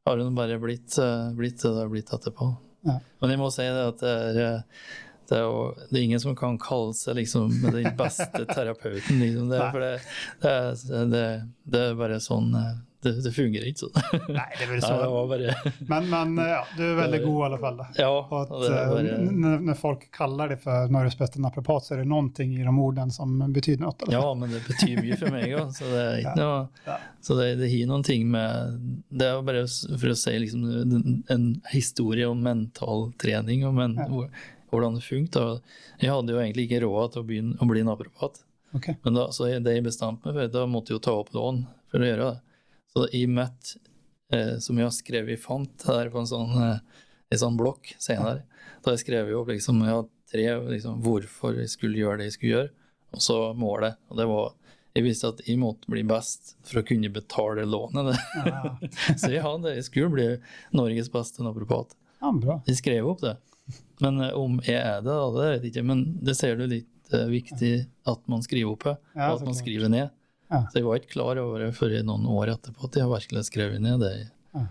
har 0.06 0.18
hun 0.20 0.36
bare 0.36 0.60
blitt, 0.62 0.98
eh, 1.02 1.32
blitt 1.34 1.62
det 1.64 1.72
det 1.74 1.82
har 1.82 1.90
blitt 1.90 2.12
etterpå. 2.14 2.52
Ja. 2.86 3.00
Men 3.22 3.32
jeg 3.34 3.40
må 3.40 3.50
si 3.56 3.64
det 3.66 3.88
at 3.88 4.04
det 4.04 4.12
er, 4.14 4.40
eh, 4.44 4.62
det 5.34 5.42
er, 5.42 5.44
jo, 5.50 5.66
det 5.90 5.98
er 6.00 6.04
ingen 6.06 6.22
som 6.24 6.36
kan 6.38 6.60
kalle 6.62 6.94
seg 6.94 7.18
liksom 7.18 7.52
den 7.66 7.92
beste 7.98 8.46
terapeuten. 8.56 9.20
Liksom. 9.26 9.50
Det, 9.50 9.62
for 9.74 9.84
det, 9.84 9.94
det, 10.46 11.06
det, 11.18 11.28
det 11.74 11.86
er 11.90 12.02
bare 12.06 12.20
sånn 12.24 12.54
eh, 12.60 12.74
Det, 13.04 13.12
det 13.20 13.32
fungerer 13.36 13.66
ikke 13.68 13.82
sånn. 13.84 14.22
Nei, 14.32 14.46
det 14.62 14.68
blir 14.70 14.80
sånn. 14.86 15.02
Nei, 15.02 15.24
bare 15.28 15.72
Men, 15.92 16.06
men 16.08 16.38
ja, 16.40 16.62
du 16.78 16.84
er 16.86 16.94
veldig 17.02 17.20
god 17.26 17.40
i 17.42 17.48
alle 17.50 17.58
fall. 17.60 17.82
Ja. 17.98 18.12
at, 18.40 18.54
eh, 18.54 18.78
bare, 18.94 19.16
n- 19.18 19.42
när, 19.42 19.58
när 19.60 19.76
folk 19.76 20.06
kaller 20.16 20.54
det 20.54 20.58
for 20.64 20.88
Norges 20.94 21.18
bästa 21.20 21.42
naprapat 21.44 21.84
så 21.84 21.98
er 21.98 22.04
det 22.04 22.08
noe 22.14 22.30
i 22.46 22.62
de 22.64 22.76
orden 22.86 23.12
som 23.12 23.34
betyr 23.58 23.82
noe. 23.84 23.92
Eller? 24.06 24.16
Ja, 24.16 24.30
men 24.40 24.56
det 24.56 24.62
betyr 24.70 25.02
mye 25.02 25.18
for 25.20 25.36
meg 25.36 25.52
òg, 25.60 25.74
så 25.76 25.90
det 25.92 26.06
ikke 26.22 26.38
Ja. 26.46 26.54
Ja. 26.88 26.98
Så 27.24 27.36
det, 27.42 27.50
det 27.60 27.74
har 27.74 27.92
noen 27.92 28.08
ting 28.08 28.24
med 28.32 28.80
Det 29.12 29.28
er 29.34 29.44
bare 29.52 29.66
for 29.68 30.14
å 30.14 30.18
si 30.24 30.38
liksom 30.46 31.24
en, 31.28 31.46
historie 31.74 32.28
om 32.32 32.40
mental 32.44 33.10
trening 33.20 33.68
og 33.68 33.76
men, 33.82 33.98
hvordan 34.74 34.98
det 34.98 35.06
funker. 35.06 35.60
Jeg 36.02 36.12
hadde 36.12 36.34
jo 36.34 36.42
egentlig 36.42 36.68
ikke 36.68 36.84
råd 36.86 37.14
til 37.14 37.24
å 37.24 37.28
begynne 37.30 37.60
å 37.62 37.70
bli 37.70 37.86
naprapat. 37.86 38.42
Okay. 38.74 38.98
Men 39.06 39.20
da, 39.20 39.28
så 39.34 39.48
det 39.48 39.76
jeg 39.76 39.86
bestemte 39.86 40.26
meg 40.26 40.38
for, 40.38 40.54
da 40.56 40.66
måtte 40.70 40.92
jeg 40.92 41.00
jo 41.00 41.06
ta 41.06 41.16
opp 41.22 41.34
lån 41.36 41.64
for 41.94 42.02
å 42.02 42.10
gjøre 42.10 42.30
det. 42.32 42.62
Så 42.94 43.06
i 43.14 43.24
Matt, 43.30 43.76
eh, 44.34 44.56
som 44.64 44.78
jeg 44.78 44.90
har 44.90 44.96
skrevet 44.96 45.38
i 45.38 45.42
fant 45.42 45.86
der 45.86 46.10
på 46.14 46.22
en 46.22 46.30
sånn, 46.30 46.58
eh, 46.58 47.06
en 47.34 47.42
sånn 47.42 47.60
blokk 47.60 47.94
senere, 48.02 48.44
da 48.84 48.96
jeg 48.98 49.14
jeg 49.14 49.32
jo 49.32 49.46
liksom, 49.48 49.80
jeg 49.86 49.94
har 49.94 50.10
tre 50.30 50.48
liksom, 50.74 51.00
hvorfor 51.06 51.62
jeg 51.62 51.70
skulle 51.72 52.02
gjøre 52.02 52.22
det 52.22 52.32
jeg 52.32 52.38
skulle 52.38 52.56
gjøre, 52.58 52.74
og 53.14 53.22
så 53.22 53.38
målet. 53.58 54.02
Og 54.10 54.18
det 54.18 54.28
var 54.30 54.52
jeg 54.94 55.06
visste 55.08 55.32
at 55.34 55.42
jeg 55.48 55.58
måtte 55.58 55.90
bli 55.90 56.04
best 56.06 56.54
for 56.68 56.82
å 56.82 56.86
kunne 56.86 57.10
betale 57.14 57.66
lånet. 57.66 58.14
Ja. 58.46 58.76
Så 59.22 59.32
jeg 59.34 59.42
hadde, 59.42 59.74
jeg 59.74 59.88
skulle 59.88 60.14
bli 60.14 60.28
Norges 60.76 61.10
beste 61.14 61.46
naprapat. 61.46 61.96
ja. 62.22 62.60
Jeg 62.70 62.78
skrev 62.78 63.10
opp 63.10 63.24
det. 63.24 63.34
Men 64.04 64.20
eh, 64.22 64.34
om 64.36 64.60
jeg 64.66 64.80
er 64.82 65.00
det, 65.02 65.14
da, 65.14 65.30
det 65.38 65.46
vet 65.52 65.64
jeg 65.68 65.72
ikke. 65.74 65.86
Men 65.88 66.04
det 66.26 66.36
ser 66.40 66.58
du 66.60 66.66
litt 66.68 67.14
eh, 67.14 67.28
viktig 67.32 67.74
at 68.10 68.28
man 68.32 68.44
skriver 68.46 68.72
opp, 68.76 68.86
ja, 68.90 68.96
Ja, 69.16 69.30
og 69.32 69.40
at 69.42 69.46
man 69.48 69.56
skriver 69.58 69.90
ned. 69.94 70.10
Ja. 70.52 70.60
Så 70.70 70.78
jeg 70.82 70.86
var 70.86 71.00
ikke 71.00 71.14
klar 71.16 71.40
over 71.42 71.64
det 71.66 71.72
før 71.78 71.96
noen 72.06 72.28
år 72.30 72.52
etterpå 72.58 72.86
at 72.90 72.98
jeg 73.00 73.10
virkelig 73.10 73.46
skrevet 73.48 73.82
ned 73.82 74.04
det. 74.04 74.12
Ja. 74.54 74.66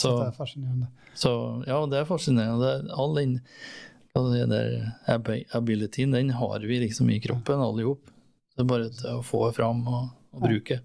Så- 0.00 0.16
det 0.18 0.30
er 0.32 0.38
fascinerende. 0.38 0.88
Så 1.14 1.32
ja, 1.68 1.76
det 1.86 1.98
er 2.00 2.08
fascinerende. 2.08 2.70
All 2.96 3.14
den 3.18 4.50
der 4.50 4.92
abilityen, 5.52 6.12
den 6.12 6.30
har 6.36 6.58
vi 6.60 6.78
liksom 6.80 7.10
i 7.10 7.20
kroppen, 7.20 7.60
alle 7.60 7.84
ihop. 7.84 8.08
Det 8.56 8.64
er 8.64 8.68
bare 8.68 8.88
å 9.14 9.22
få 9.24 9.46
det 9.48 9.56
fram 9.56 9.86
og, 9.88 10.10
og 10.32 10.40
Ja. 10.42 10.48
bruke. 10.48 10.80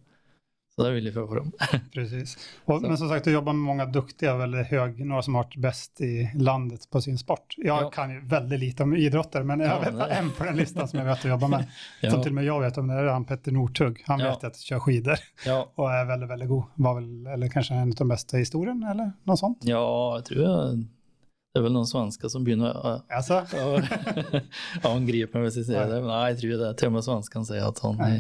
Så 0.80 0.84
det 0.84 0.92
vil 0.94 1.06
jeg 1.06 1.14
få 1.14 1.28
fram. 1.28 1.52
Precis. 1.94 2.38
Och, 2.66 2.82
men 2.82 2.98
som 2.98 3.10
sagt, 3.10 3.26
du 3.26 3.32
jobbar 3.32 3.54
med 3.54 3.62
många 3.62 3.86
duktiga, 3.86 4.36
väldigt 4.38 4.68
hög, 4.68 5.06
några 5.06 5.22
som 5.22 5.36
har 5.36 5.44
varit 5.44 5.56
bäst 5.58 6.02
i 6.02 6.32
landet 6.36 6.90
på 6.92 7.02
sin 7.02 7.18
sport. 7.18 7.54
Jag 7.58 7.84
Ja. 7.84 7.90
kan 7.90 8.12
ju 8.12 8.20
väldigt 8.28 8.60
lite 8.60 8.84
om 8.84 8.96
idrotter, 8.96 9.44
men 9.44 9.60
jag 9.60 9.70
Ja, 9.70 9.80
vet 9.80 9.98
det- 10.00 10.14
en 10.16 10.32
på 10.32 10.44
den 10.44 10.56
listan 10.56 10.88
som 10.88 11.00
jag 11.00 11.06
vet 11.06 11.18
att 11.20 11.26
jobba 11.26 11.48
med. 11.48 11.66
Som 12.02 12.12
til 12.12 12.22
till 12.22 12.32
och 12.32 12.36
med 12.36 12.44
jag 12.46 12.60
vet 12.62 12.78
om 12.78 12.88
det 12.88 12.94
är 12.94 13.06
han 13.06 13.26
Petter 13.26 13.52
Northug. 13.52 14.04
Han 14.06 14.20
Ja. 14.20 14.30
vet 14.30 14.44
att 14.44 14.58
köra 14.58 14.80
skidor 14.80 15.16
ja, 15.46 15.72
och 15.76 15.92
är 15.94 16.06
väldigt, 16.06 16.30
väldigt 16.30 16.50
god. 16.50 16.64
Var 16.76 16.96
väl, 16.96 17.28
eller 17.28 17.48
kanske 17.48 17.74
en 17.74 17.90
av 17.90 17.96
de 17.96 18.08
bästa 18.08 18.38
i 18.38 18.40
historien 18.40 18.84
eller 18.84 19.12
något 19.24 19.40
sånt. 19.40 19.58
ja, 19.62 20.16
jeg 20.18 20.26
tror 20.26 20.42
jeg, 20.44 20.86
det 21.58 21.64
er 21.64 21.66
vel 21.66 21.74
noen 21.74 21.90
svensker 21.90 22.30
som 22.30 22.44
begynner 22.46 22.76
å 22.78 22.92
å, 23.10 23.70
å 24.86 24.92
angripe 24.92 25.34
meg 25.34 25.48
hvis 25.48 25.58
jeg 25.58 25.70
sier 25.72 25.90
det. 25.90 25.98
Men 26.04 26.12
nei, 26.12 26.20
jeg 26.30 26.38
tror 26.44 26.62
det. 26.62 26.68
Til 26.78 26.92
og 26.92 26.94
med 26.94 27.06
svenskene 27.08 27.50
sier 27.50 27.66
at 27.66 27.82
han 27.82 28.04
jeg 28.04 28.20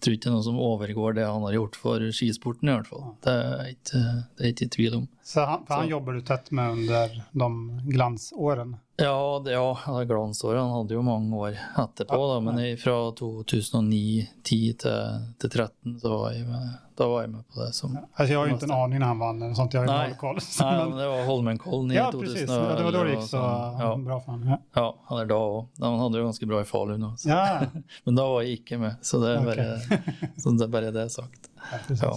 tror 0.00 0.16
ikke 0.16 0.24
det 0.24 0.30
er 0.30 0.36
noe 0.38 0.46
som 0.46 0.62
overgår 0.70 1.18
det 1.18 1.26
han 1.28 1.44
har 1.44 1.58
gjort 1.58 1.76
for 1.76 2.06
skisporten, 2.16 2.70
i 2.70 2.78
hvert 2.78 2.88
fall. 2.88 3.04
Det 3.26 3.34
er 3.34 3.70
ikke, 3.74 4.02
det 4.38 4.46
er 4.46 4.54
ikke 4.54 4.70
tvil 4.78 4.96
om. 5.02 5.06
Så 5.28 5.44
han, 5.44 5.64
for 5.68 5.74
han 5.76 5.84
Så. 5.84 5.90
jobber 5.92 6.12
du 6.16 6.20
tett 6.24 6.46
med 6.56 6.70
under 6.78 7.10
de 7.36 7.48
glansårene? 7.92 8.78
Ja, 8.98 9.14
det, 9.44 9.52
ja, 9.52 9.66
det 9.84 10.10
er. 10.10 10.56
Han 10.58 10.70
hadde 10.72 10.94
jo 10.96 11.02
mange 11.06 11.36
år 11.36 11.58
etterpå, 11.78 12.18
da, 12.32 12.38
men 12.46 12.56
i- 12.64 12.76
fra 12.80 12.94
2009-10 13.12 14.78
til, 14.82 15.26
til 15.38 15.50
13 15.50 15.98
så 16.00 16.08
var 16.14 16.32
jeg 16.32 16.46
med, 16.48 16.70
da 16.98 17.06
var 17.06 17.22
jeg 17.22 17.30
med 17.34 17.44
på 17.52 17.60
det 17.60 17.68
som 17.76 17.92
ja, 17.94 18.00
altså, 18.16 18.26
jeg 18.32 18.38
har 18.40 18.48
jo 18.48 18.56
ikke 18.56 18.66
en 18.70 18.74
aning 18.78 18.98
når 19.04 19.06
han 19.12 19.20
vann 19.22 19.42
eller 19.44 19.54
sånt, 19.54 19.76
jeg 19.76 19.84
har 19.84 19.90
Nej. 19.92 20.08
noll 20.08 20.16
koll. 20.22 20.40
Så, 20.42 20.64
Nei, 20.64 20.78
men- 20.88 20.96
det 20.98 21.08
var 21.12 21.22
Holmenkollen 21.28 21.92
i 21.92 21.98
ja, 21.98 22.06
2011. 22.10 22.32
precis. 22.34 22.48
Ja, 22.56 22.74
det 22.80 22.86
var 22.88 22.96
da 22.96 23.04
det 23.04 23.12
gikk 23.14 23.26
så 23.28 23.42
sånn. 23.84 24.04
bra 24.08 24.18
for 24.24 24.32
ham. 24.32 24.48
Ja. 24.48 24.58
Ja, 24.58 24.82
ja, 24.82 24.88
han 25.12 25.18
er 25.22 25.30
da 25.34 25.38
òg. 25.44 25.60
Han 25.84 25.98
hadde 26.02 26.18
jo 26.18 26.24
ganske 26.30 26.48
bra 26.54 26.64
i 26.64 26.68
Falun 26.72 27.06
òg. 27.12 27.26
Ja, 27.28 27.44
Men 28.08 28.18
da 28.18 28.26
var 28.32 28.42
jeg 28.48 28.62
ikke 28.62 28.80
med, 28.82 28.96
så 29.04 29.20
det 29.22 29.36
er 29.36 29.46
bare, 29.46 29.68
bare, 29.92 30.16
så 30.40 30.56
det, 30.56 30.66
er 30.66 30.74
bare 30.74 30.90
det 30.98 31.06
sagt. 31.14 31.52
ja. 31.92 32.00
Ja. 32.02 32.16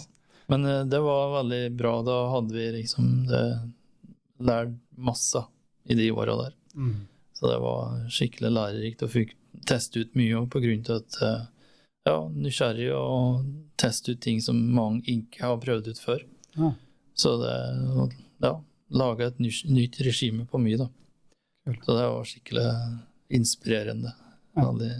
Men 0.51 0.65
eh, 0.65 0.83
det 0.85 0.99
var 0.99 1.31
veldig 1.37 1.61
bra. 1.79 1.93
Da 2.03 2.17
hadde 2.35 2.53
vi 2.53 2.67
liksom 2.75 3.11
det, 3.29 3.43
lært 4.43 4.75
masse 4.99 5.45
i 5.87 5.95
de 5.95 6.11
åra 6.11 6.35
der. 6.43 6.57
Mm. 6.75 7.07
Så 7.33 7.47
det 7.47 7.59
var 7.63 7.93
skikkelig 8.11 8.51
lærerikt 8.51 9.05
og 9.05 9.13
fikk 9.15 9.35
teste 9.67 10.03
ut 10.03 10.17
mye 10.19 10.43
på 10.51 10.61
grunn 10.63 10.83
til 10.85 10.99
at 10.99 11.19
eh, 11.23 11.45
ja, 12.09 12.17
nysgjerrig 12.33 12.89
og 12.97 13.45
teste 13.79 14.15
ut 14.15 14.21
ting 14.23 14.41
som 14.43 14.59
mange 14.75 15.05
ikke 15.09 15.45
har 15.45 15.61
prøvd 15.61 15.91
ut 15.93 16.01
før. 16.03 16.25
Ja. 16.57 16.73
Så 17.15 17.35
det 17.41 17.55
ja, 18.41 18.55
laga 18.91 19.29
et 19.29 19.39
nytt 19.39 20.01
regime 20.03 20.45
på 20.49 20.59
mye, 20.61 20.81
da. 20.83 20.89
Kul. 21.65 21.79
Så 21.85 21.95
det 21.95 22.05
var 22.11 22.27
skikkelig 22.27 22.67
inspirerende. 23.39 24.13
Ja. 24.57 24.67
Veldig 24.67 24.93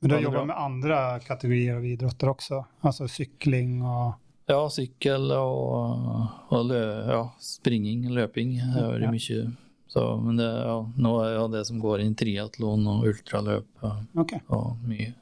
Men 0.00 0.08
du 0.10 0.14
har 0.14 0.22
det 0.22 0.30
bra. 0.30 0.44
med 0.44 0.56
andre 0.56 0.96
kategorier 1.26 1.76
av 1.76 1.84
idrotter 1.86 2.30
også? 2.30 2.64
Altså 2.86 3.08
cykling 3.10 3.80
og 3.82 4.14
Ja, 4.48 4.62
sykkel 4.72 5.26
og, 5.36 6.28
og 6.54 6.62
lø, 6.70 6.78
ja, 7.10 7.22
springing, 7.42 8.06
løping. 8.16 8.54
Det 8.74 8.84
er 8.84 9.02
Ja. 9.02 9.10
mye. 9.12 9.42
Så, 9.88 10.02
men 10.20 10.36
det, 10.36 10.46
ja, 10.46 10.76
nå 10.96 11.10
er 11.24 11.34
jo 11.34 11.48
det 11.48 11.66
som 11.66 11.78
går 11.80 12.00
inn 12.04 12.14
triatlon 12.14 12.86
og 12.86 13.04
ultraløp 13.08 13.84
Okej, 14.16 14.40
og 14.52 14.76
mye. 14.88 15.14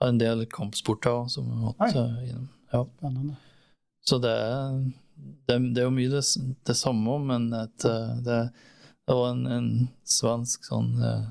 Ja, 0.00 0.08
En 0.08 0.18
del 0.18 0.44
kampsporter 0.46 1.10
også, 1.24 1.42
som 1.42 1.50
har 1.50 1.74
hatt 1.78 1.96
eh, 1.96 2.28
innom. 2.30 2.48
Ja. 2.72 2.82
Spennende. 2.98 3.36
Så 4.06 4.18
det 4.22 4.30
er, 4.30 4.78
det, 5.48 5.56
det 5.74 5.82
er 5.82 5.88
jo 5.88 5.94
mye 5.94 6.10
det, 6.12 6.22
det 6.66 6.76
samme, 6.76 7.18
men 7.26 7.52
et, 7.54 7.84
eh, 7.84 8.14
det, 8.26 8.40
det 9.06 9.14
var 9.18 9.30
en, 9.34 9.46
en 9.46 9.70
svensk 10.04 10.64
sånn 10.66 10.92
eh, 11.02 11.24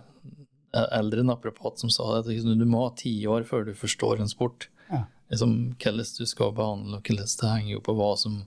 eldre 0.73 1.23
naprapat 1.23 1.79
som 1.79 1.91
sa 1.93 2.19
at 2.19 2.29
liksom, 2.29 2.57
du 2.59 2.65
må 2.65 2.87
ha 2.87 2.93
ti 2.97 3.13
år 3.29 3.45
før 3.47 3.67
du 3.67 3.73
forstår 3.77 4.23
en 4.23 4.31
sport. 4.31 4.69
Ja. 4.89 5.05
Liksom, 5.31 5.75
hvordan 5.77 6.13
du 6.17 6.25
skal 6.29 6.53
behandle, 6.57 6.99
og 6.99 7.07
hvordan 7.09 7.33
det 7.41 7.51
henger 7.51 7.75
jo 7.75 7.83
på 7.85 7.95
hva 7.97 8.13
som 8.19 8.43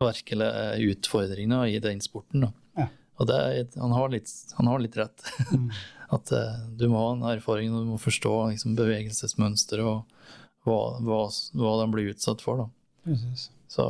virkelig 0.00 0.46
er 0.48 0.84
utfordringa 0.90 1.64
i 1.68 1.78
den 1.82 2.00
sporten. 2.00 2.48
Ja. 2.78 2.86
Og 3.20 3.28
det 3.28 3.36
er, 3.36 3.66
han, 3.76 3.92
har 3.92 4.12
litt, 4.12 4.30
han 4.56 4.70
har 4.70 4.80
litt 4.80 4.96
rett. 4.96 5.24
Mm. 5.52 5.68
At 6.16 6.32
uh, 6.34 6.56
du 6.74 6.88
må 6.90 7.02
ha 7.04 7.10
en 7.14 7.26
erfaring, 7.36 7.70
og 7.70 7.84
du 7.84 7.92
må 7.92 8.00
forstå 8.00 8.32
liksom, 8.54 8.74
bevegelsesmønster 8.78 9.82
og 9.84 10.08
hva, 10.66 10.80
hva, 11.04 11.20
hva 11.60 11.74
de 11.82 11.88
blir 11.92 12.10
utsatt 12.14 12.42
for. 12.42 12.64
Så, 13.70 13.84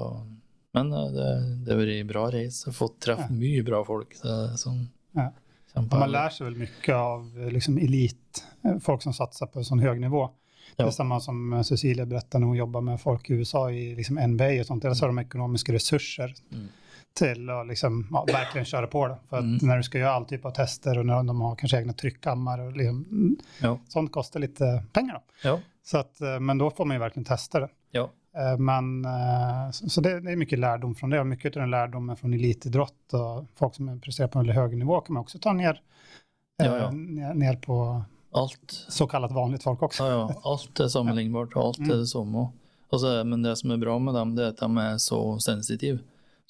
men 0.77 0.93
uh, 0.93 1.07
det, 1.15 1.71
har 1.71 1.81
vært 1.81 2.11
bra 2.11 2.27
reise. 2.35 2.75
Fått 2.77 2.99
treffe 3.07 3.31
Ja. 3.31 3.37
mye 3.39 3.63
bra 3.67 3.85
folk. 3.87 4.19
Det 4.21 4.41
sånn, 4.61 4.89
Ja. 5.17 5.31
Kjempe- 5.75 5.99
Man 5.99 6.11
lär 6.13 6.29
sig 6.29 6.45
väl 6.45 6.57
mycket 6.57 6.95
av 6.95 7.41
eh, 7.47 7.51
liksom, 7.53 7.79
elit, 7.79 8.45
eh, 8.65 8.79
folk 8.79 9.03
som 9.03 9.13
satsar 9.13 9.47
på 9.47 9.59
en 9.59 9.65
sån 9.65 9.79
hög 9.79 10.01
nivå. 10.01 10.31
Det 10.77 10.83
är 10.83 10.87
Ja. 10.87 10.93
samma 10.93 11.21
som 11.21 11.53
eh, 11.53 11.63
Cecilia 11.63 12.07
berättade 12.07 12.41
när 12.41 12.47
hon 12.47 12.57
jobbar 12.57 12.81
med 12.81 13.01
folk 13.01 13.31
i 13.31 13.33
USA 13.33 13.71
i 13.71 13.95
liksom 13.95 14.19
NBA 14.19 14.61
och 14.61 14.67
sånt. 14.67 14.83
Så 14.83 14.89
har 14.89 15.07
de 15.07 15.19
ekonomiska 15.19 15.73
resurser 15.73 16.35
Mm. 16.53 16.69
till 17.15 17.51
att 17.51 17.67
liksom, 17.67 18.07
ja, 18.11 18.25
verkligen 18.33 18.65
köra 18.65 18.87
på 18.87 19.07
det. 19.09 19.17
För 19.29 19.37
att 19.37 19.43
Mm. 19.43 19.59
när 19.63 19.77
du 19.77 19.83
ska 19.83 19.99
göra 19.99 20.13
all 20.13 20.25
typ 20.25 20.45
av 20.45 20.51
tester 20.51 20.99
och 20.99 21.07
när 21.07 21.23
de 21.23 21.41
har 21.41 21.57
kanske 21.57 21.79
egna 21.79 21.93
tryckkammar 21.93 22.59
och 22.59 22.77
liksom, 22.77 23.37
Ja. 23.61 23.79
sånt 23.89 24.13
kostar 24.13 24.41
lite 24.41 24.85
pengar. 24.93 25.15
Då. 25.15 25.21
Ja. 25.49 25.61
Så 25.83 25.99
att, 25.99 26.17
men 26.41 26.59
då 26.59 26.71
får 26.71 26.85
man 26.85 26.95
ju 26.95 27.01
verkligen 27.01 27.25
testa 27.25 27.61
det. 27.61 27.69
Ja. 27.91 28.11
Eh, 28.37 28.59
Men, 28.59 29.05
eh, 29.05 29.71
så 29.71 30.01
det, 30.01 30.21
det 30.21 30.31
är 30.33 30.37
mycket 30.37 30.59
lärdom 30.59 30.95
från 30.95 31.11
det 31.11 31.21
och 31.21 31.27
mycket 31.27 31.57
av 31.57 31.61
den 31.61 31.71
lärdomen 31.71 32.17
från 32.17 32.35
elitidrott 32.35 33.13
och 33.13 33.45
folk 33.55 33.75
som 33.75 34.01
presterar 34.01 34.29
på 34.29 34.39
en 34.39 34.45
väldigt 34.47 34.57
hög 34.63 34.77
nivå 34.77 35.01
kan 35.01 35.15
man 35.15 35.21
också 35.21 35.39
ta 35.39 35.53
ner, 35.53 35.81
eh, 36.63 36.67
Ja, 36.67 36.79
ja. 36.79 36.91
ner, 36.91 37.35
ner 37.35 37.57
på 37.57 38.03
Alt, 38.33 38.85
så 38.89 39.07
kallat 39.07 39.33
vanligt 39.33 39.63
folk 39.63 39.83
också. 39.83 40.03
ja, 40.05 40.11
ja, 40.11 40.41
alt 40.45 40.81
er 40.81 40.89
sammenlignbart, 40.89 41.57
og 41.57 41.65
alt 41.65 41.79
Mm. 41.79 41.91
er 41.91 41.97
det 41.97 42.07
samme. 42.07 42.49
Og 42.93 43.27
men 43.27 43.43
det 43.43 43.57
som 43.59 43.71
er 43.71 43.77
bra 43.77 43.99
med 43.99 44.15
dem, 44.15 44.35
det 44.37 44.45
er 44.45 44.49
at 44.49 44.57
de 44.59 44.79
er 44.79 44.97
så 44.99 45.39
sensitive. 45.41 45.99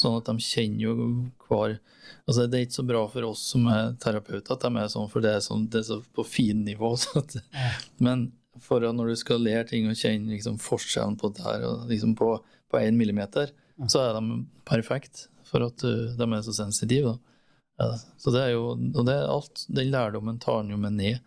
Sånn 0.02 0.16
at 0.16 0.24
de 0.24 0.38
kjenner 0.38 0.80
jo 0.80 0.94
hver 1.48 1.78
Altså, 2.28 2.46
det 2.50 2.58
er 2.58 2.66
ikke 2.66 2.82
så 2.82 2.86
bra 2.86 3.06
for 3.08 3.22
oss 3.22 3.40
som 3.52 3.66
er 3.68 3.92
terapeuter 4.00 4.52
at 4.52 4.60
de 4.60 4.76
er 4.76 4.88
sånn, 4.88 5.08
for 5.10 5.20
det 5.20 5.30
er, 5.34 5.40
sånn, 5.40 5.68
det 5.70 5.78
er 5.78 5.82
så 5.82 6.02
på 6.14 6.24
fin 6.26 6.64
nivå. 6.64 6.96
Så 7.00 7.18
at, 7.18 7.36
Men 7.98 8.32
for 8.59 8.80
når 8.80 9.12
du 9.12 9.16
skal 9.16 9.42
lære 9.44 9.68
ting 9.70 9.88
og 9.88 9.98
kjenne 9.98 10.32
liksom, 10.34 10.59
forskjellen 10.59 11.16
på 11.20 11.30
det 11.36 11.44
her, 11.44 11.64
og 11.68 11.88
liksom 11.90 12.14
på, 12.18 12.32
på 12.70 12.80
en 12.82 12.96
millimeter, 12.98 13.53
Ja. 13.80 13.86
så 13.88 14.01
er 14.05 14.16
de 14.18 14.44
perfekt 14.68 15.28
for 15.48 15.64
at 15.64 15.84
uh, 15.84 16.11
de 16.18 16.26
er 16.36 16.42
så 16.44 16.53
sensitive. 16.53 17.14
Ja, 17.80 17.94
så 18.20 18.30
det 18.34 18.42
er 18.42 18.51
jo, 18.53 18.74
og 18.76 19.07
det 19.07 19.14
er 19.14 19.30
alt, 19.30 19.62
den 19.72 19.88
lærdommen 19.90 20.38
tar 20.38 20.61
en 20.61 20.74
jo 20.74 20.76
med 20.76 20.92
ned. 20.98 21.22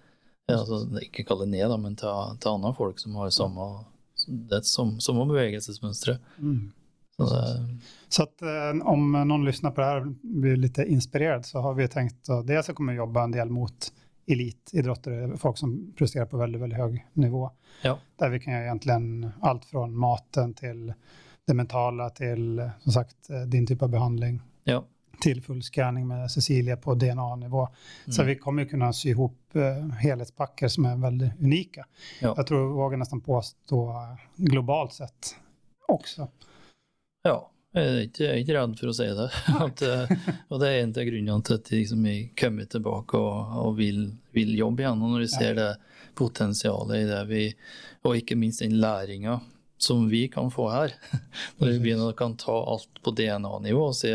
Ja, 0.45 0.59
altså, 0.59 0.83
ikke 1.01 1.23
kall 1.25 1.41
det 1.41 1.49
ned, 1.55 1.65
da, 1.71 1.77
men 1.81 1.95
til, 1.97 2.37
til 2.43 2.51
andre 2.51 2.73
folk 2.77 2.99
som 3.01 3.15
har 3.17 3.31
samme 3.33 3.65
det 4.27 4.61
som, 4.69 4.99
samme 5.01 5.25
bevegelsesmønstre. 5.31 6.19
Mm. 6.37 6.71
Så 7.17 7.27
Så 8.09 8.23
att 8.23 8.41
eh, 8.41 8.87
om 8.87 9.11
noen 9.11 9.45
lyssnar 9.45 9.71
på 9.71 9.81
det 9.81 9.87
här 9.87 10.01
och 10.01 10.13
blir 10.21 10.55
lite 10.55 10.85
inspirerad 10.85 11.45
så 11.45 11.59
har 11.59 11.73
vi 11.73 11.87
tänkt 11.87 12.29
att 12.29 12.47
dels 12.47 12.65
så 12.65 12.73
kommer 12.73 12.93
vi 12.93 12.97
jobba 12.97 13.23
en 13.23 13.31
del 13.31 13.49
mot 13.49 13.93
elitidrottare, 14.27 15.37
folk 15.37 15.57
som 15.57 15.93
presterar 15.97 16.25
på 16.25 16.37
väldigt, 16.37 16.61
väldigt 16.61 16.79
hög 16.79 17.05
nivå. 17.13 17.51
Ja. 17.81 17.99
Där 18.15 18.29
vi 18.29 18.39
kan 18.39 18.53
göra 18.53 18.63
egentligen 18.63 19.31
allt 19.41 19.65
från 19.65 19.97
maten 19.97 20.53
till 20.53 20.93
det 21.47 21.53
mentala 21.53 22.09
till 22.09 22.69
som 22.79 22.91
sagt 22.91 23.17
din 23.47 23.67
typ 23.67 23.81
av 23.81 23.89
behandling 23.89 24.41
ja. 24.63 24.83
till 25.21 25.41
full 25.41 25.63
scanning 25.63 26.07
med 26.07 26.31
Cecilia 26.31 26.77
på 26.77 26.93
DNA-nivå. 26.95 27.67
Så 28.07 28.21
Mm. 28.21 28.27
vi 28.27 28.35
kommer 28.39 28.63
jo 28.63 28.69
kunna 28.69 28.93
sy 28.93 29.09
ihop 29.09 29.55
eh, 29.55 29.87
helhetspacker 29.89 30.67
som 30.67 30.85
är 30.85 30.95
väldigt 30.97 31.39
unika. 31.39 31.85
Ja. 32.21 32.33
Jag 32.37 32.47
tror 32.47 32.61
jag 32.61 32.69
vågar 32.69 32.97
nästan 32.97 33.21
påstå 33.21 33.95
globalt 34.35 34.93
sett 34.93 35.35
också. 35.87 36.27
Ja, 37.23 37.49
jeg 37.73 37.85
er 37.89 38.03
ikke, 38.05 38.27
ikke 38.43 38.55
redd 38.57 38.75
for 38.79 38.91
å 38.91 38.95
si 38.95 39.07
det. 39.17 39.29
At, 39.65 39.81
eh, 39.87 40.11
og 40.49 40.61
det 40.61 40.69
er 40.69 40.81
en 40.81 40.93
av 40.93 41.07
grunnene 41.09 41.47
til 41.47 41.57
at 41.57 41.71
jeg 41.71 41.81
liksom 41.81 42.05
kommer 42.39 42.69
tilbake 42.69 43.17
og, 43.17 43.55
og 43.63 43.79
vil, 43.79 44.03
vil 44.35 44.53
jobbe 44.59 44.85
igjen. 44.85 45.01
Og 45.01 45.15
når 45.15 45.25
vi 45.25 45.31
ser 45.33 45.57
det 45.57 45.71
potensialet 46.13 46.99
i 46.99 47.09
det 47.09 47.23
vi 47.25 47.43
Og 48.05 48.19
ikke 48.19 48.37
minst 48.37 48.61
den 48.61 48.77
læringa 48.77 49.39
som 49.81 50.05
vi 50.11 50.27
kan 50.31 50.51
få 50.53 50.69
her. 50.71 50.93
Når 51.57 51.67
vi 51.67 51.79
begynner 51.79 52.11
å 52.11 52.15
kan 52.15 52.37
ta 52.39 52.53
alt 52.53 53.01
på 53.03 53.11
DNA-nivå 53.15 53.89
og 53.89 53.97
se 53.97 54.13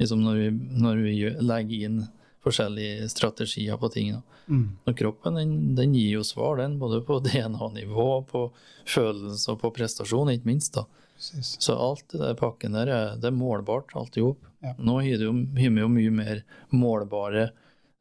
liksom 0.00 0.22
når, 0.24 0.38
vi, 0.38 0.50
når 0.80 1.00
vi 1.04 1.14
legger 1.44 1.88
inn 1.88 1.98
forskjellige 2.44 3.08
strategier 3.12 3.76
på 3.76 3.90
ting. 3.92 4.14
Mm. 4.48 4.78
Og 4.88 4.96
kroppen 4.96 5.36
den, 5.36 5.52
den 5.76 5.92
gir 5.92 6.20
jo 6.20 6.24
svar, 6.24 6.56
den, 6.62 6.78
både 6.80 7.02
på 7.04 7.18
DNA-nivå, 7.26 8.08
på 8.30 8.46
følelse 8.88 9.52
og 9.52 9.60
på 9.60 9.72
prestasjon, 9.76 10.32
ikke 10.32 10.48
minst. 10.48 10.78
da. 10.78 10.86
Precis. 11.20 11.56
Så 11.60 11.74
alt 11.76 12.14
i 12.14 12.18
den 12.18 12.36
pakken 12.40 12.72
der 12.72 12.88
er, 12.88 13.10
det 13.20 13.28
er 13.28 13.34
målbart, 13.36 13.92
alt 14.00 14.16
i 14.16 14.22
hop. 14.24 14.40
Ja. 14.64 14.72
Nå 14.78 14.94
har 15.02 15.18
det 15.20 15.26
har 15.28 15.74
vi 15.74 15.82
jo 15.82 15.88
mye 15.92 16.10
mer 16.16 16.40
målbare 16.72 17.42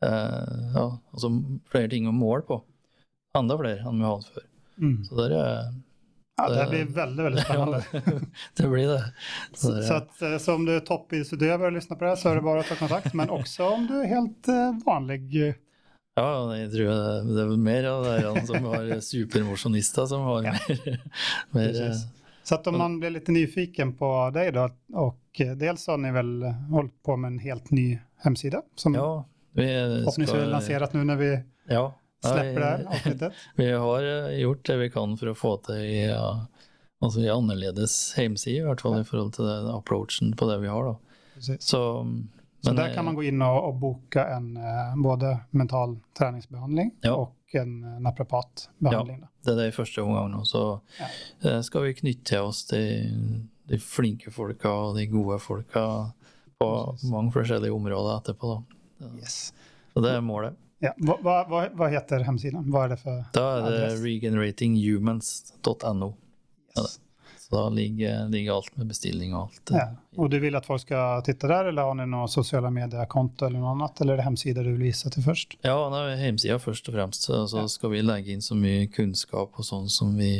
eh, 0.03 0.53
ja, 0.75 0.85
altså 1.11 1.31
flere 1.71 1.89
ting 1.91 2.07
å 2.07 2.13
måle 2.15 2.45
på. 2.47 2.61
Enda 3.35 3.57
flere 3.59 3.83
enn 3.83 3.99
vi 3.99 4.07
hadde 4.07 4.31
før. 4.37 4.45
Mm. 4.79 4.97
Så 5.09 5.19
der 5.19 5.35
er 5.35 5.69
Ja, 6.39 6.47
det 6.47 6.55
det- 6.55 6.69
blir 6.71 6.85
veldig, 6.95 7.23
veldig 7.27 7.41
spennende. 7.43 7.81
det 8.55 8.67
blir 8.71 8.87
det. 8.87 9.01
Så 9.53 9.71
der 9.75 9.81
så 9.81 9.93
att, 9.93 10.21
eh, 10.21 10.37
så 10.37 10.53
om 10.55 10.65
du 10.65 10.75
är 10.75 10.79
toppidrottsutövare 10.79 11.67
og 11.67 11.73
lyssnar 11.73 11.97
på 11.97 12.03
det 12.05 12.09
här 12.09 12.15
så 12.15 12.29
er 12.31 12.35
det 12.35 12.41
bare 12.47 12.59
å 12.63 12.67
ta 12.69 12.75
kontakt. 12.79 13.13
Men 13.13 13.29
også 13.29 13.67
om 13.73 13.87
du 13.87 13.97
er 13.99 14.07
helt 14.07 14.47
eh, 14.47 14.71
vanlig. 14.85 15.25
Ja, 16.15 16.29
jeg 16.55 16.71
tror 16.71 16.87
det, 16.95 17.35
det 17.35 17.43
er 17.43 17.51
mer 17.57 17.85
av 17.91 18.03
det 18.07 18.15
her 18.23 18.45
som 18.47 18.63
har 18.71 18.87
supermosjonister 19.03 20.07
som 20.07 20.23
har 20.31 20.43
Ja. 20.47 20.55
mer, 20.69 20.97
mer 21.51 21.81
eh. 21.89 21.99
Så 22.49 22.55
att 22.55 22.67
om 22.67 22.77
man 22.77 22.99
blir 22.99 23.09
lite 23.09 23.31
nyfiken 23.31 23.93
på 23.93 24.29
dig 24.33 24.51
då 24.51 24.69
och 24.93 25.41
eh, 25.41 25.51
dels 25.51 25.87
har 25.87 25.97
ni 25.97 26.11
väl 26.11 26.43
hållit 26.71 27.03
på 27.03 27.17
med 27.17 27.27
en 27.31 27.39
helt 27.39 27.71
ny 27.71 27.99
hemsida 28.17 28.61
som 28.75 28.93
Ja, 28.95 29.25
vi 29.51 29.63
förhoppningsvis 29.63 30.29
är 30.29 30.39
skal 30.39 30.49
lanserat 30.49 30.93
nu 30.93 31.03
när 31.03 31.15
vi 31.15 31.39
Ja. 31.67 31.93
släpper 32.23 32.59
det 32.59 32.65
här 32.65 32.85
avsnittet. 32.85 33.33
Vi 33.55 33.71
har 33.71 34.03
eh, 34.29 34.37
gjort 34.39 34.65
det 34.65 34.77
vi 34.77 34.89
kan 34.89 35.17
for 35.17 35.29
å 35.31 35.35
få 35.35 35.51
til 35.57 35.75
i, 35.75 36.05
ja, 36.09 36.45
altså 37.01 37.21
i 37.21 37.29
annerledes 37.29 37.93
hjemside, 38.17 38.57
i 38.63 38.65
hvert 38.67 38.81
fall 38.81 38.97
i 39.01 39.05
forhold 39.07 39.33
til 39.37 39.45
den 39.47 39.69
approachen 39.71 40.33
på 40.35 40.49
det 40.49 40.57
vi 40.59 40.67
har. 40.67 40.83
da. 40.85 40.95
Precis. 41.33 41.61
Så, 41.63 42.05
Så 42.61 42.69
men, 42.69 42.75
där 42.75 42.93
kan 42.93 43.05
man 43.05 43.15
gå 43.15 43.23
in 43.23 43.41
och, 43.41 43.67
och 43.67 43.75
boka 43.75 44.27
en 44.27 44.57
eh, 44.57 44.95
både 45.03 45.37
mental 45.49 45.99
träningsbehandling 46.17 46.91
Ja. 47.01 47.13
och 47.15 47.35
en 47.57 47.83
eh, 47.83 47.99
naprapatbehandling. 48.05 49.19
Ja, 49.23 49.27
det 49.45 49.51
er 49.53 49.57
det 49.61 49.67
i 49.71 49.75
første 49.75 50.01
omgang 50.03 50.31
nå. 50.33 50.43
Så 50.45 50.81
ja. 50.99 51.07
skal 51.65 51.81
vi 51.87 51.93
knytte 51.97 52.23
til 52.33 52.41
oss 52.49 52.65
de, 52.69 52.83
de 53.69 53.77
flinke 53.81 54.31
folka 54.35 54.69
og 54.69 54.97
de 54.99 55.07
gode 55.09 55.39
folka 55.43 55.85
på 56.59 56.97
mange 57.11 57.31
forskjellige 57.33 57.73
områder 57.73 58.17
etterpå. 58.19 58.63
da. 58.99 59.05
Yes. 59.21 59.53
Så 59.93 59.99
det 60.03 60.11
er 60.17 60.21
målet. 60.21 60.53
Ja. 60.79 60.93
Hva, 60.97 61.17
hva, 61.23 61.45
vad, 61.49 61.69
vad 61.75 61.91
heter 61.91 62.23
hemsidan? 62.23 62.71
Hva 62.71 62.83
er 62.85 62.89
det 62.93 62.97
för 63.01 63.23
Da 63.35 63.57
er 63.57 63.61
det 63.71 64.03
regeneratinghumans.no. 64.03 66.13
Yes. 66.77 66.99
Så 67.49 67.55
da 67.55 67.69
ligger, 67.73 68.27
ligger 68.29 68.53
alt 68.59 68.75
med 68.77 68.91
bestilling 68.91 69.31
og 69.33 69.47
alt. 69.47 69.71
Ja. 69.73 69.87
Og 70.21 70.29
du 70.29 70.35
vil 70.39 70.53
at 70.55 70.67
folk 70.69 70.83
skal 70.83 71.23
titte 71.25 71.49
der, 71.49 71.71
eller 71.71 71.87
har 71.89 71.95
ni 71.97 72.19
sosiale 72.29 72.69
medier-konto 72.69 73.47
eller 73.47 73.57
noe 73.63 73.71
annet? 73.73 74.01
Eller 74.03 74.13
er 74.13 74.21
det 74.21 74.25
hemsida 74.27 74.61
du 74.63 74.69
vil 74.75 74.83
vise 74.91 75.09
til 75.09 75.25
først? 75.25 75.55
Ja, 75.65 75.73
det 75.89 76.01
er 76.13 76.21
hjemsida 76.27 76.59
først 76.61 76.89
og 76.91 76.93
fremst. 76.99 77.25
Så, 77.25 77.39
så 77.49 77.63
Ja. 77.63 77.67
skal 77.73 77.89
vi 77.95 78.03
legge 78.05 78.31
inn 78.35 78.45
så 78.45 78.53
mye 78.59 78.85
kunnskap 78.93 79.57
og 79.57 79.65
sånn 79.65 79.89
som 79.89 80.13
vi 80.19 80.35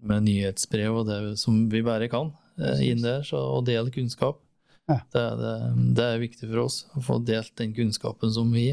med 0.00 0.24
nyhetsbrev 0.24 0.96
og 1.02 1.06
det 1.10 1.20
som 1.42 1.66
vi 1.68 1.82
bare 1.84 2.08
kan 2.08 2.32
eh, 2.58 2.80
inn 2.88 3.02
der, 3.02 3.20
så, 3.28 3.36
og 3.58 3.66
dele 3.68 3.90
kunnskap. 3.92 4.40
Ja. 4.88 5.02
Det, 5.12 5.26
det, 5.42 5.54
det 5.98 6.04
er 6.14 6.22
viktig 6.22 6.48
for 6.48 6.62
oss 6.64 6.86
å 6.96 7.02
få 7.04 7.18
delt 7.28 7.52
den 7.60 7.74
kunnskapen 7.76 8.32
som 8.32 8.48
vi 8.56 8.70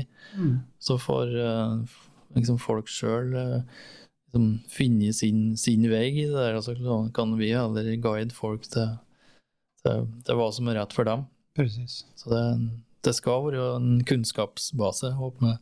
Så 0.79 0.95
får 1.01 1.33
eh, 1.43 1.97
liksom 2.39 2.55
folk 2.61 2.87
sjøl 2.87 3.35
liksom 4.35 4.59
finner 4.69 5.11
sin, 5.13 5.57
sin 5.57 5.89
vei 5.89 6.09
i 6.11 6.25
det 6.25 6.33
der, 6.35 6.55
Altså, 6.55 6.75
så 6.75 7.11
kan 7.13 7.37
vi 7.37 7.53
heller 7.53 7.95
guide 8.01 8.33
folk 8.33 8.63
til, 8.67 8.97
til, 9.83 10.07
til 10.25 10.35
hva 10.35 10.51
som 10.51 10.67
er 10.67 10.75
rett 10.79 10.93
for 10.93 11.05
dem. 11.05 11.25
Precis. 11.55 12.05
Så 12.15 12.29
det, 12.29 12.69
det 13.03 13.15
skal 13.15 13.45
være 13.45 13.75
en 13.77 14.03
kunnskapsbase, 14.03 15.13
håper 15.15 15.45
vi, 15.45 15.53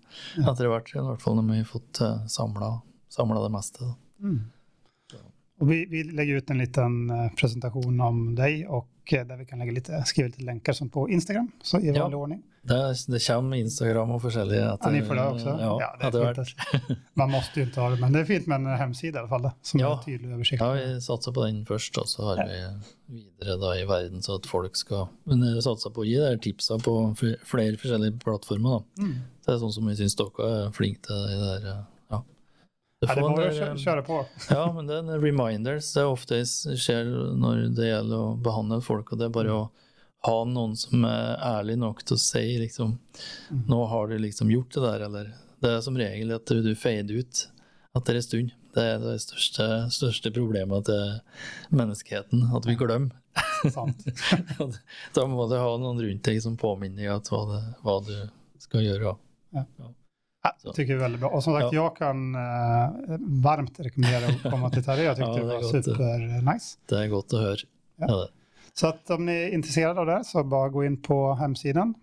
Ja. 0.41 0.51
etter 0.51 0.67
hvert. 0.71 0.89
I 0.95 0.99
hvert 1.05 1.21
fall 1.21 1.35
når 1.37 1.51
vi 1.51 1.57
har 1.61 1.69
fått 1.69 2.01
uh, 2.01 2.25
samla 2.27 3.43
det 3.43 3.51
meste. 3.53 3.93
Mm. 4.23 4.39
Vi, 5.63 5.85
vi 5.85 6.03
legger 6.03 6.41
ut 6.41 6.49
en 6.49 6.57
liten 6.57 6.95
presentasjon 7.37 7.99
om 8.01 8.23
deg, 8.35 8.65
og 8.67 8.87
der 9.07 9.37
vi 9.37 9.45
kan 9.45 9.59
litt 9.59 9.89
skriva 10.07 10.31
lite 10.31 10.43
länkar 10.43 10.73
som 10.73 10.89
på 10.89 11.05
Instagram 11.09 11.51
så 11.61 11.79
i 11.79 11.91
Ja. 11.93 12.01
vanlig 12.03 12.17
ordning. 12.17 12.41
Det, 12.63 12.77
det 13.11 13.19
kommer 13.27 13.57
Instagram 13.59 14.11
og 14.15 14.21
forskjellige 14.23 14.59
Ja, 14.61 14.73
etter, 14.77 14.91
ni 14.95 15.01
får 15.03 15.17
det 15.19 15.23
også? 15.33 15.53
Ja, 15.59 15.87
det 15.99 16.07
er 16.07 16.13
fint 16.13 16.37
hvert. 16.37 17.01
Man 17.19 17.31
måste 17.33 17.59
inte 17.65 17.81
ha 17.83 17.89
det, 17.91 17.97
men 17.99 18.13
det 18.15 18.21
er 18.21 18.29
fint 18.29 18.47
med 18.47 18.61
en 18.63 18.77
hemside 18.79 19.17
i 19.17 19.19
alle 19.19 19.27
fall. 19.27 19.49
Som 19.67 19.81
Ja. 19.81 19.89
er 19.97 20.03
tydelig 20.05 20.31
oversikt. 20.37 20.61
Ja, 20.63 20.69
vi 20.77 21.01
satser 21.03 21.35
på 21.35 21.43
den 21.43 21.65
først, 21.67 21.97
og 21.99 22.07
så 22.07 22.23
har 22.29 22.39
vi 22.47 22.61
videre 23.19 23.57
da 23.59 23.73
i 23.75 23.83
verden, 23.89 24.23
så 24.23 24.37
at 24.39 24.47
folk 24.47 24.75
skal 24.79 25.09
Men 25.27 25.41
vi 25.43 25.59
satser 25.61 25.91
på 25.91 26.05
å 26.05 26.07
gi 26.07 26.15
der 26.23 26.37
tipsa 26.39 26.79
på 26.79 26.95
flere 27.43 27.75
forskjellige 27.75 28.15
plattformer. 28.23 28.79
da. 28.79 29.03
Mm. 29.03 29.15
Det 29.43 29.53
er 29.53 29.59
sånn 29.59 29.73
som 29.75 29.85
vi 29.91 29.95
syns 29.99 30.15
dere 30.15 30.47
er 30.63 30.71
flinke 30.71 31.01
til 31.03 31.15
det 31.27 31.39
der. 31.43 31.69
eh, 31.73 31.83
Ja. 32.11 32.23
Du 33.03 33.07
Ja, 33.09 33.15
det 33.15 33.23
må 33.23 33.35
får 33.35 33.75
kjøre 33.83 34.05
på. 34.07 34.25
Ja, 34.55 34.71
men 34.71 34.87
det 34.87 35.03
er 35.03 35.19
reminders. 35.19 35.91
Det 35.93 35.99
er 35.99 36.07
ofte 36.15 36.39
skjer 36.79 37.11
når 37.35 37.75
det 37.75 37.91
gjelder 37.91 38.15
å 38.31 38.41
behandle 38.41 38.79
folk, 38.81 39.11
og 39.11 39.19
det 39.19 39.25
er 39.25 39.35
bare 39.35 39.51
å 39.51 39.69
ha 40.23 40.35
noen 40.47 40.75
som 40.79 41.03
er 41.07 41.35
ærlig 41.43 41.77
nok 41.81 42.03
til 42.07 42.17
å 42.17 42.21
si 42.21 42.45
liksom 42.61 42.99
Mm. 43.51 43.67
Nå 43.69 43.85
har 43.85 44.07
du 44.07 44.17
liksom 44.17 44.49
gjort 44.49 44.73
det 44.73 44.81
der, 44.81 45.03
eller 45.05 45.27
Det 45.61 45.69
er 45.69 45.81
som 45.85 45.97
regel 45.97 46.31
at 46.33 46.49
du, 46.49 46.75
fader 46.75 47.19
ut 47.21 47.41
etter 47.95 48.15
en 48.15 48.23
stund. 48.25 48.53
Det 48.73 48.83
er 48.83 48.97
det 48.99 49.19
største, 49.21 49.67
største 49.93 50.31
problemet 50.33 50.87
til 50.89 51.19
menneskeheten, 51.69 52.47
at 52.57 52.65
vi 52.65 52.73
glemmer. 52.75 53.13
Sant. 53.69 54.01
da 55.15 55.25
må 55.29 55.45
du 55.45 55.55
ha 55.61 55.77
noen 55.77 56.01
rundt 56.01 56.25
deg 56.25 56.41
som 56.41 56.57
påminner 56.57 57.05
deg 57.13 57.29
hva, 57.29 57.43
det, 57.51 57.61
hva 57.85 57.99
du 58.07 58.15
skal 58.65 58.83
gjøre. 58.87 59.13
Ja, 59.53 60.51
det 60.63 60.73
tycker 60.73 60.93
jeg 60.93 60.97
är 60.97 61.03
väldigt 61.03 61.21
bra. 61.21 61.29
Och 61.29 61.43
som 61.43 61.53
sagt, 61.53 61.73
jag 61.73 61.97
kan 61.97 62.35
uh, 62.35 62.89
varmt 63.19 63.79
rekommendere 63.79 64.33
å 64.33 64.49
komme 64.49 64.71
til 64.73 64.83
Terje. 64.83 65.05
Jeg 65.05 65.15
tyckte 65.21 65.29
Ja, 65.29 65.43
det 65.43 65.47
det 65.47 65.55
var 65.55 65.69
supernice. 65.69 65.91
super 65.93 66.51
nice. 66.51 66.71
Det 66.89 66.97
er 66.99 67.11
godt 67.13 67.35
å 67.37 67.43
høre. 67.45 67.69
Ja. 68.01 68.07
Ja, 68.09 68.15
det. 68.25 68.42
Så 68.73 68.87
att 68.87 69.09
om 69.09 69.25
ni 69.25 69.33
är 69.33 69.49
intresserade 69.49 69.99
av 69.99 70.05
det 70.05 70.23
så 70.23 70.43
bara 70.43 70.69
gå 70.69 70.85
in 70.85 71.01
på 71.01 71.33
hemsidan 71.33 71.93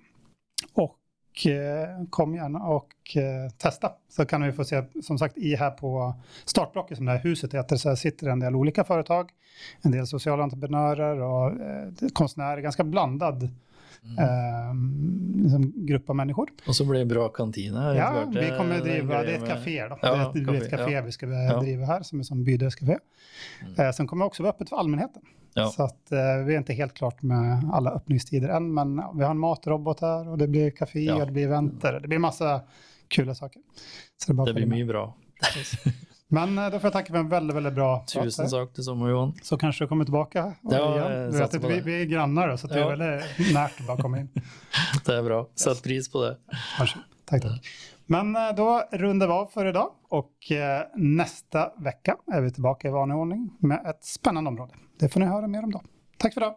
och 0.74 1.46
eh, 1.46 2.04
kom 2.10 2.34
gärna 2.34 2.58
och 2.58 3.16
eh, 3.16 3.50
testa. 3.56 3.92
Så 4.08 4.26
kan 4.26 4.42
vi 4.42 4.52
få 4.52 4.64
se, 4.64 4.84
som 5.02 5.18
sagt, 5.18 5.38
i 5.38 5.56
här 5.56 5.70
på 5.70 6.14
startblocket 6.44 6.96
som 6.96 7.06
det 7.06 7.12
här 7.12 7.18
huset 7.18 7.54
heter, 7.54 7.76
så 7.76 7.88
här 7.88 7.96
sitter 7.96 8.28
en 8.28 8.40
del 8.40 8.56
olika 8.56 8.84
företag, 8.84 9.30
en 9.82 9.90
del 9.90 10.06
sociala 10.06 10.42
entreprenörer 10.42 11.20
och 11.20 11.60
eh, 11.60 12.08
konstnärer, 12.12 12.60
ganska 12.60 12.84
blandad 12.84 13.48
Mm. 14.04 14.18
eh, 14.18 14.74
liksom 15.42 15.72
grupp 15.86 16.10
av 16.10 16.16
människor. 16.16 16.50
Og 16.68 16.76
så 16.76 16.84
blir 16.84 16.98
det 16.98 17.06
bra 17.06 17.28
kantine. 17.28 17.80
her, 17.80 17.94
Ja, 17.94 18.24
vi 18.28 18.48
kommer 18.58 18.80
Det 18.80 18.90
er 18.90 19.00
driva, 19.00 19.22
det 19.22 19.32
är 19.32 19.42
ett 19.42 19.48
kafé 19.48 19.88
då. 19.88 19.98
Ja, 20.02 20.32
det, 20.34 20.40
är 20.40 20.54
ett, 20.54 20.70
kafé, 20.70 20.84
ett 20.84 20.92
ja. 20.92 21.02
vi 21.02 21.12
ska 21.12 21.26
driva 21.60 21.86
här 21.86 22.02
som 22.02 22.20
är 22.20 22.24
som 22.24 22.44
bydelscafé. 22.44 22.98
Mm. 23.60 23.86
Eh, 23.86 23.92
sen 23.92 24.06
kommer 24.06 24.24
vi 24.24 24.28
också 24.28 24.42
vara 24.42 24.52
öppet 24.52 24.68
för 24.68 24.76
allmänheten. 24.76 25.22
Ja. 25.54 25.66
Så 25.68 25.82
att 25.82 26.12
eh, 26.12 26.18
vi 26.46 26.54
är 26.54 26.58
inte 26.58 26.72
helt 26.72 26.94
klart 26.94 27.22
med 27.22 27.70
alla 27.72 27.90
öppningstider 27.90 28.48
än, 28.48 28.74
men 28.74 28.96
vi 29.14 29.22
har 29.24 29.30
en 29.30 29.38
matrobot 29.38 30.00
här 30.00 30.28
och 30.28 30.38
det 30.38 30.48
blir 30.48 30.70
kafé 30.70 31.00
Ja. 31.04 31.14
och 31.14 31.26
det 31.26 31.32
blir 31.32 31.44
eventer. 31.44 32.00
Det 32.00 32.08
blir 32.08 32.18
massa 32.18 32.60
kul 33.08 33.34
saker. 33.34 33.62
Så 34.16 34.32
det, 34.32 34.34
bara 34.36 34.46
Det 34.46 34.54
blir 34.54 34.66
mye 34.66 34.84
bra. 34.84 35.14
Men 36.28 36.58
eh, 36.58 36.64
då 36.64 36.70
får 36.70 36.84
jag 36.86 36.92
tacka 36.92 37.12
för 37.12 37.18
en 37.20 37.28
väldigt, 37.28 37.56
väldigt 37.56 37.74
bra 37.74 37.96
prat 37.98 38.08
Tusen 38.24 38.44
här. 38.44 38.66
til 38.66 38.74
detsamme, 38.76 39.10
Johan. 39.10 39.32
Så 39.42 39.56
kanske 39.58 39.84
du 39.84 39.88
kommer 39.88 40.04
tillbaka. 40.04 40.44
och 40.62 40.72
Ja, 40.72 41.08
Du 41.08 41.38
vet, 41.38 41.60
på 41.60 41.68
vi, 41.68 41.80
vi 41.80 42.00
är 42.00 42.04
grannar 42.04 42.48
då, 42.48 42.56
så 42.56 42.66
det 42.66 42.78
Ja. 42.78 42.92
är 42.92 42.96
väldigt 42.96 43.54
närt 43.54 43.80
att 43.80 43.86
bara 43.86 43.96
komma 43.96 44.18
in. 44.18 44.28
Det 45.06 45.18
er 45.18 45.22
bra. 45.22 45.46
Sett 45.54 45.82
pris 45.82 46.08
på 46.12 46.22
det. 46.24 46.36
Varsågod. 46.78 47.04
Tack, 47.24 47.42
tack. 47.42 47.66
Men 48.06 48.32
da 48.32 48.52
då 48.52 48.82
rundar 48.92 49.26
vi 49.26 49.32
av 49.32 49.46
för 49.46 49.66
idag 49.66 49.90
och 50.08 50.52
eh, 50.52 50.82
nästa 50.96 51.72
vecka 51.78 52.16
är 52.32 52.40
vi 52.40 52.50
tillbaka 52.50 52.88
i 52.88 52.90
vanlig 52.90 53.16
ordning 53.16 53.50
med 53.58 53.86
ett 53.86 54.04
spännande 54.04 54.48
område. 54.48 54.72
Det 55.00 55.08
får 55.08 55.20
ni 55.20 55.26
höra 55.26 55.46
mer 55.46 55.62
om 55.64 55.70
då. 55.70 55.82
Tack 56.16 56.34
för 56.34 56.40
det. 56.40 56.54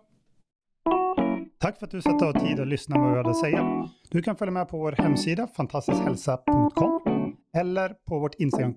Tack 1.58 1.80
för 1.80 1.86
att 1.86 1.92
du 1.92 2.02
satte 2.02 2.26
av 2.26 2.34
tid 2.34 2.60
att 2.60 2.68
lyssna 2.68 2.96
på 2.96 3.02
vad 3.02 3.12
vi 3.12 3.18
hade 3.18 3.30
att 3.30 3.40
säga. 3.40 3.90
Du 4.12 4.22
kan 4.22 4.36
följa 4.36 4.52
med 4.52 4.70
på 4.70 4.78
vår 4.78 4.92
hemsida 4.92 5.48
fantastiskhälsa.com 5.48 7.36
eller 7.58 7.90
på 7.90 8.20
vårt 8.20 8.36
Instagram 8.36 8.74